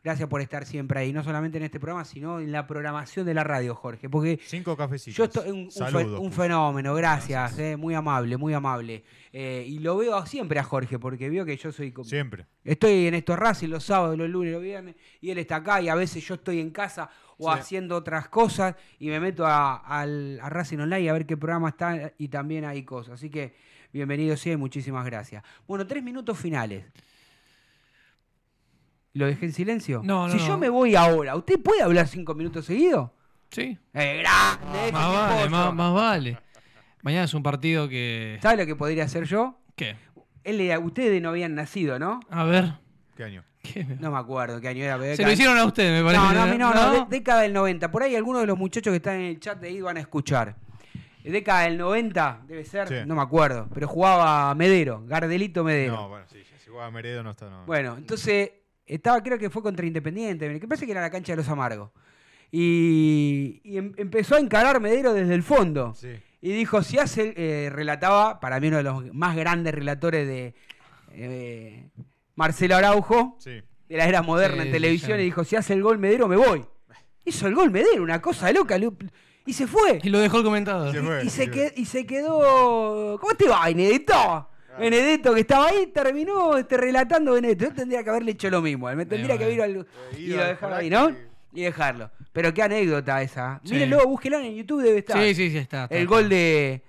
Gracias 0.04 0.28
por 0.28 0.42
estar 0.42 0.66
siempre 0.66 1.00
ahí, 1.00 1.14
no 1.14 1.24
solamente 1.24 1.60
en 1.60 1.64
este 1.64 1.80
programa, 1.80 2.04
sino 2.06 2.40
en 2.40 2.52
la 2.52 2.66
programación 2.66 3.24
de 3.24 3.36
la 3.36 3.44
radio, 3.44 3.76
Jorge. 3.76 4.10
Porque 4.10 4.40
Cinco 4.48 4.76
cafecitos. 4.76 5.16
yo 5.16 5.26
estoy 5.26 5.52
un, 5.52 5.70
Saludos, 5.70 6.34
fenómeno, 6.34 6.96
gracias, 6.96 7.60
eh, 7.60 7.78
muy 7.78 7.94
amable, 7.94 8.36
muy 8.36 8.52
amable. 8.56 9.04
Eh, 9.32 9.64
y 9.68 9.78
lo 9.78 9.98
veo 9.98 10.26
siempre 10.26 10.58
a 10.60 10.64
Jorge, 10.64 10.98
porque 10.98 11.30
vio 11.30 11.46
que 11.46 11.56
yo 11.56 11.72
soy... 11.72 11.94
Siempre. 12.04 12.48
Estoy 12.64 13.06
en 13.06 13.14
estos 13.14 13.38
Racing 13.38 13.68
los 13.70 13.84
sábados, 13.84 14.18
los 14.18 14.28
lunes, 14.28 14.52
los 14.54 14.62
viernes, 14.64 14.96
y 15.22 15.30
él 15.30 15.38
está 15.38 15.58
acá, 15.58 15.80
y 15.82 15.88
a 15.90 15.94
veces 15.94 16.26
yo 16.26 16.34
estoy 16.34 16.60
en 16.62 16.72
casa 16.72 17.10
o 17.38 17.54
Sí. 17.54 17.60
haciendo 17.60 17.96
otras 17.96 18.28
cosas, 18.28 18.76
y 18.98 19.10
me 19.10 19.20
meto 19.20 19.46
a, 19.46 19.76
al- 19.76 20.40
a 20.42 20.50
Racing 20.50 20.80
Online 20.80 21.10
a 21.12 21.14
ver 21.14 21.28
qué 21.28 21.38
programa 21.38 21.70
está, 21.70 22.12
y 22.18 22.28
también 22.28 22.66
hay 22.66 22.84
cosas. 22.84 23.14
Así 23.16 23.30
que 23.30 23.54
bienvenido 23.94 24.36
y 24.44 24.56
muchísimas 24.58 25.06
gracias. 25.06 25.44
Bueno, 25.68 25.86
tres 25.86 26.02
minutos 26.04 26.40
finales. 26.40 26.86
¿Lo 29.14 29.26
dejé 29.26 29.46
en 29.46 29.54
silencio? 29.54 30.02
No, 30.04 30.28
no, 30.28 30.34
Si 30.34 30.40
yo 30.40 30.50
no. 30.54 30.58
me 30.58 30.70
voy 30.70 30.96
ahora, 30.96 31.36
¿usted 31.36 31.60
puede 31.62 31.82
hablar 31.84 32.08
cinco 32.08 32.34
minutos 32.34 32.66
seguidos? 32.66 33.10
Sí. 33.50 33.78
¡Eh, 33.94 34.22
grande! 34.24 34.84
ese 34.86 34.92
Más 34.94 35.12
vale, 35.14 35.50
más, 35.50 35.74
más 35.74 35.94
vale. 35.94 36.38
Mañana 37.04 37.26
es 37.26 37.34
un 37.34 37.44
partido 37.44 37.90
que. 37.90 38.40
¿Sabe 38.42 38.58
lo 38.58 38.66
que 38.66 38.76
podría 38.76 39.04
hacer 39.04 39.26
yo? 39.26 39.60
¿Qué? 39.76 39.96
Él 40.44 40.72
ustedes 40.84 41.22
no 41.22 41.30
habían 41.30 41.56
nacido, 41.56 42.00
¿no? 42.00 42.20
A 42.30 42.44
ver. 42.46 42.74
¿Qué 43.16 43.24
año? 43.26 43.44
¿Qué? 43.62 43.86
No 44.00 44.10
me 44.12 44.18
acuerdo 44.18 44.60
qué 44.62 44.70
año 44.70 44.84
era. 44.84 44.98
pero 44.98 45.16
Se 45.16 45.24
lo 45.24 45.32
hicieron 45.32 45.58
a 45.58 45.66
usted, 45.66 45.92
me 45.92 46.04
parece. 46.04 46.24
No, 46.24 46.34
no, 46.34 46.42
a 46.42 46.46
mí 46.48 46.58
no, 46.58 46.74
no, 46.74 46.92
de- 46.94 47.06
década 47.18 47.42
del 47.42 47.54
90. 47.54 47.92
Por 47.92 48.04
ahí 48.04 48.16
algunos 48.16 48.42
de 48.42 48.48
los 48.48 48.58
muchachos 48.58 48.92
que 48.92 48.98
están 48.98 49.16
en 49.18 49.22
el 49.28 49.40
chat 49.40 49.60
de 49.60 49.68
ahí 49.68 49.82
van 49.82 49.98
a 49.98 50.00
escuchar. 50.00 50.56
Década 51.24 51.62
del 51.64 51.78
90, 51.78 52.42
debe 52.48 52.66
ser, 52.66 52.88
Sí. 52.88 52.96
no 53.06 53.14
me 53.16 53.22
acuerdo, 53.22 53.68
pero 53.72 53.88
jugaba 53.88 54.56
Medero, 54.56 55.04
Gardelito 55.06 55.64
Medero. 55.64 55.94
No, 55.94 56.10
bueno, 56.10 56.26
sí, 56.28 56.40
si 56.64 56.70
jugaba 56.70 56.90
Meredo 56.90 57.22
no 57.22 57.30
está. 57.32 57.48
No. 57.48 57.66
Bueno, 57.68 57.96
entonces 57.98 58.50
estaba, 58.86 59.22
creo 59.24 59.38
que 59.38 59.50
fue 59.50 59.62
contra 59.62 59.86
Independiente, 59.86 60.60
que 60.60 60.68
parece 60.68 60.86
que 60.86 60.92
era 60.92 61.02
la 61.02 61.10
cancha 61.10 61.34
de 61.34 61.38
los 61.38 61.50
amargos. 61.50 61.92
Y, 62.52 63.62
y 63.64 63.78
em- 63.78 63.94
empezó 63.98 64.36
a 64.36 64.40
encarar 64.40 64.80
Medero 64.82 65.14
desde 65.14 65.34
el 65.34 65.44
fondo. 65.44 65.94
Sí. 65.96 66.10
Y 66.42 66.52
dijo, 66.52 66.84
si 66.84 66.98
hace, 66.98 67.34
eh, 67.38 67.70
relataba, 67.70 68.40
para 68.40 68.60
mí 68.60 68.68
uno 68.68 68.78
de 68.78 68.84
los 68.84 69.14
más 69.14 69.36
grandes 69.36 69.74
relatores 69.74 70.28
de 70.28 70.54
eh, 71.14 71.90
Marcelo 72.36 72.76
Araujo, 72.76 73.38
Sí. 73.40 73.62
de 73.88 73.98
la 73.98 74.06
era 74.08 74.22
moderna 74.22 74.64
Sí, 74.64 74.68
en 74.70 74.74
televisión, 74.74 75.20
y 75.20 75.24
dijo, 75.24 75.44
si 75.44 75.56
hace 75.56 75.74
el 75.74 75.84
gol 75.84 75.98
Medero 75.98 76.28
me 76.28 76.36
voy. 76.36 76.66
Hizo 77.24 77.48
el 77.48 77.56
gol 77.56 77.70
Medero, 77.72 78.02
una 78.04 78.22
cosa 78.22 78.52
loca. 78.52 78.78
lo- 78.78 78.96
Y 79.46 79.54
se 79.54 79.68
fue. 79.68 80.00
Y 80.04 80.10
lo 80.10 80.20
dejó 80.20 80.38
el 80.40 80.44
comentador. 80.44 80.92
Se 80.92 81.02
fue. 81.02 81.24
Y 81.24 81.30
se, 81.30 81.46
sí. 81.46 81.52
qued- 81.52 81.74
y 81.76 81.86
se 81.86 82.06
quedó. 82.06 83.18
¿Cómo 83.20 83.34
te 83.36 83.48
va, 83.48 83.66
Benedetto? 83.66 84.50
Benedetto 84.80 85.34
que 85.34 85.42
estaba 85.42 85.68
ahí 85.68 85.88
terminó 85.88 86.58
este, 86.58 86.78
relatando 86.78 87.34
Benedetto. 87.34 87.66
Yo 87.66 87.74
tendría 87.74 88.04
que 88.04 88.10
haberle 88.10 88.32
hecho 88.32 88.50
lo 88.50 88.62
mismo. 88.62 88.90
él 88.90 88.96
Me 88.98 89.06
tendría 89.06 89.38
que 89.38 89.44
haber 89.44 89.56
ido 89.56 89.64
al- 89.64 89.88
Eh, 90.14 90.20
y 90.20 90.28
lo 90.28 90.44
dejar 90.46 90.74
ahí, 90.74 90.90
¿no? 90.90 91.16
Y 91.54 91.62
dejarlo. 91.64 92.10
Pero 92.32 92.54
qué 92.54 92.64
anécdota 92.64 93.22
esa. 93.22 93.60
Sí. 93.64 93.74
Mírenlo, 93.74 94.06
búsquenlo 94.08 94.40
en 94.40 94.56
YouTube, 94.56 94.82
debe 94.84 95.00
estar. 95.00 95.18
Sí, 95.22 95.36
sí, 95.36 95.50
sí, 95.52 95.58
está. 95.58 95.84
está, 95.84 95.96
El 95.96 96.08
gol 96.08 96.30
de. 96.30 96.82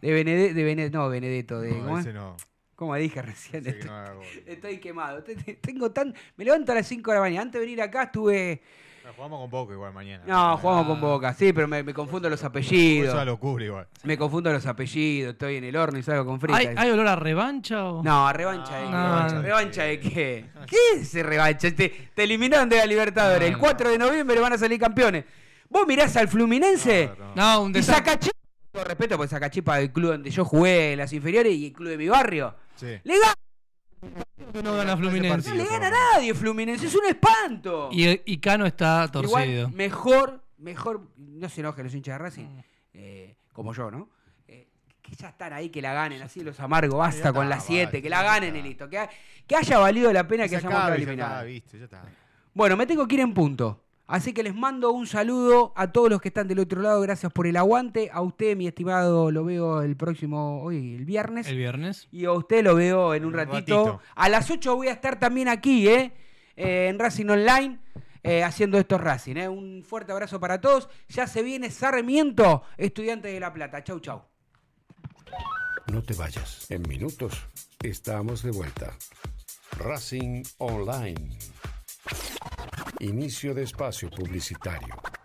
De 0.00 0.12
Benedetto. 0.12 0.54
De 0.54 0.64
no, 0.90 1.08
Benedetto. 1.08 1.60
De, 1.60 1.70
No. 2.12 2.36
¿Cómo 2.74 2.94
dije 2.96 3.22
recién? 3.22 3.66
Estoy, 3.66 4.74
no 4.74 4.80
quemado. 4.80 5.22
Te- 5.22 5.34
te- 5.34 5.54
Tengo 5.54 5.90
tan. 5.92 6.14
Me 6.36 6.44
levanto 6.44 6.72
a 6.72 6.74
las 6.76 6.86
5 6.86 7.10
de 7.10 7.14
la 7.16 7.20
mañana. 7.22 7.42
Antes 7.42 7.60
de 7.60 7.66
venir 7.66 7.80
acá 7.82 8.04
estuve. 8.04 8.60
No, 9.06 9.12
jugamos 9.12 9.40
con 9.40 9.50
Boca 9.50 9.72
igual 9.72 9.92
mañana. 9.92 10.24
No, 10.26 10.56
jugamos 10.58 10.86
con 10.88 11.00
Boca. 11.00 11.32
Sí, 11.32 11.52
pero 11.52 11.68
me, 11.68 11.82
me 11.84 11.94
confundo 11.94 12.28
los 12.28 12.40
Eso 12.40 12.48
apellidos. 12.48 13.08
es 13.08 13.14
una 13.14 13.24
locura 13.24 13.64
igual. 13.64 13.86
Me 14.02 14.18
confundo 14.18 14.52
los 14.52 14.66
apellidos, 14.66 15.34
estoy 15.34 15.56
en 15.56 15.64
el 15.64 15.76
horno 15.76 15.96
y 15.98 16.02
salgo 16.02 16.26
con 16.26 16.40
fritas. 16.40 16.58
¿Hay, 16.58 16.74
¿Hay 16.76 16.90
olor 16.90 17.06
a 17.06 17.14
revancha 17.14 17.84
o.? 17.84 18.02
No, 18.02 18.32
revancha 18.32 18.76
de 18.78 18.84
qué. 18.86 18.90
No, 18.90 19.06
revancha, 19.06 19.34
no. 19.36 19.42
¿Revancha 19.42 19.82
de 19.84 20.00
qué? 20.00 20.44
¿Qué 20.66 20.76
es 20.94 21.02
ese 21.02 21.22
revancha? 21.22 21.70
Te, 21.70 22.10
te 22.14 22.22
eliminaron 22.24 22.68
de 22.68 22.78
la 22.78 22.86
Libertadores. 22.86 23.48
No, 23.48 23.56
el 23.56 23.60
4 23.60 23.90
de 23.90 23.98
noviembre 23.98 24.40
van 24.40 24.52
a 24.54 24.58
salir 24.58 24.80
campeones. 24.80 25.24
Vos 25.68 25.86
mirás 25.86 26.16
al 26.16 26.26
Fluminense 26.28 27.10
No, 27.16 27.26
no. 27.26 27.34
No, 27.36 27.62
un 27.62 27.70
y 27.70 27.74
desastre. 27.74 28.30
Todo 28.72 28.84
respeto, 28.84 29.16
porque 29.16 29.30
Sacachipa 29.30 29.76
del 29.78 29.92
club 29.92 30.10
donde 30.12 30.30
yo 30.30 30.44
jugué 30.44 30.92
en 30.92 30.98
las 30.98 31.12
inferiores 31.12 31.52
y 31.54 31.66
el 31.68 31.72
club 31.72 31.90
de 31.90 31.96
mi 31.96 32.08
barrio. 32.08 32.54
Sí. 32.74 32.98
Le 33.04 33.18
gana, 33.20 33.34
que 34.52 34.62
no 34.62 34.74
gana 34.74 34.92
no 34.92 34.98
Fluminense. 34.98 35.54
le 35.54 35.64
gana 35.64 35.88
a 35.88 35.90
nadie 35.90 36.34
Fluminense, 36.34 36.86
es 36.86 36.94
un 36.94 37.06
espanto. 37.06 37.88
Y, 37.92 38.20
y 38.24 38.38
Cano 38.38 38.66
está 38.66 39.08
torcido. 39.10 39.42
Igual, 39.42 39.72
mejor, 39.74 40.44
mejor, 40.58 41.08
no 41.16 41.48
se 41.48 41.60
enojen 41.60 41.84
los 41.84 41.94
hinchas 41.94 42.14
de 42.14 42.18
Racing, 42.18 42.46
eh, 42.94 43.36
como 43.52 43.72
yo, 43.72 43.90
¿no? 43.90 44.08
Eh, 44.48 44.68
que 45.02 45.14
ya 45.14 45.28
están 45.28 45.52
ahí, 45.52 45.68
que 45.68 45.82
la 45.82 45.92
ganen, 45.92 46.22
así 46.22 46.42
los 46.42 46.58
amargos, 46.60 46.98
basta 46.98 47.32
con 47.32 47.48
las 47.48 47.64
7, 47.64 47.86
vale, 47.86 48.02
que 48.02 48.08
la 48.08 48.22
ganen 48.22 48.56
y 48.56 48.62
listo. 48.62 48.88
Que, 48.88 49.08
que 49.46 49.56
haya 49.56 49.78
valido 49.78 50.12
la 50.12 50.26
pena 50.26 50.44
que 50.44 50.50
Se 50.50 50.56
hayamos 50.56 50.78
quedado 50.78 50.94
eliminados. 50.94 51.46
Bueno, 52.54 52.76
me 52.76 52.86
tengo 52.86 53.06
que 53.06 53.14
ir 53.16 53.20
en 53.20 53.34
punto. 53.34 53.85
Así 54.08 54.32
que 54.32 54.42
les 54.44 54.54
mando 54.54 54.92
un 54.92 55.06
saludo 55.06 55.72
a 55.74 55.90
todos 55.90 56.08
los 56.10 56.20
que 56.20 56.28
están 56.28 56.46
del 56.46 56.60
otro 56.60 56.80
lado. 56.80 57.00
Gracias 57.00 57.32
por 57.32 57.46
el 57.46 57.56
aguante. 57.56 58.08
A 58.12 58.20
usted, 58.22 58.56
mi 58.56 58.68
estimado, 58.68 59.32
lo 59.32 59.44
veo 59.44 59.82
el 59.82 59.96
próximo, 59.96 60.62
hoy, 60.62 60.94
el 60.94 61.04
viernes. 61.04 61.48
El 61.48 61.56
viernes. 61.56 62.06
Y 62.12 62.24
a 62.24 62.32
usted 62.32 62.62
lo 62.62 62.76
veo 62.76 63.14
en 63.14 63.24
un 63.24 63.28
Un 63.28 63.34
ratito. 63.34 63.56
ratito. 63.84 64.00
A 64.14 64.28
las 64.28 64.48
8 64.50 64.76
voy 64.76 64.88
a 64.88 64.92
estar 64.92 65.18
también 65.18 65.48
aquí, 65.48 65.88
¿eh? 65.88 66.12
Eh, 66.56 66.86
en 66.88 66.98
Racing 67.00 67.26
Online, 67.28 67.78
eh, 68.22 68.44
haciendo 68.44 68.78
estos 68.78 69.00
Racing. 69.00 69.36
¿eh? 69.36 69.48
Un 69.48 69.82
fuerte 69.84 70.12
abrazo 70.12 70.38
para 70.38 70.60
todos. 70.60 70.88
Ya 71.08 71.26
se 71.26 71.42
viene 71.42 71.68
Sarmiento, 71.70 72.62
estudiante 72.76 73.26
de 73.28 73.40
La 73.40 73.52
Plata. 73.52 73.82
Chau, 73.82 73.98
chau. 73.98 74.22
No 75.92 76.02
te 76.02 76.14
vayas. 76.14 76.70
En 76.70 76.82
minutos 76.82 77.44
estamos 77.82 78.42
de 78.44 78.52
vuelta. 78.52 78.92
Racing 79.78 80.42
Online. 80.58 81.36
Inicio 83.00 83.52
de 83.52 83.62
espacio 83.62 84.08
publicitario. 84.08 85.15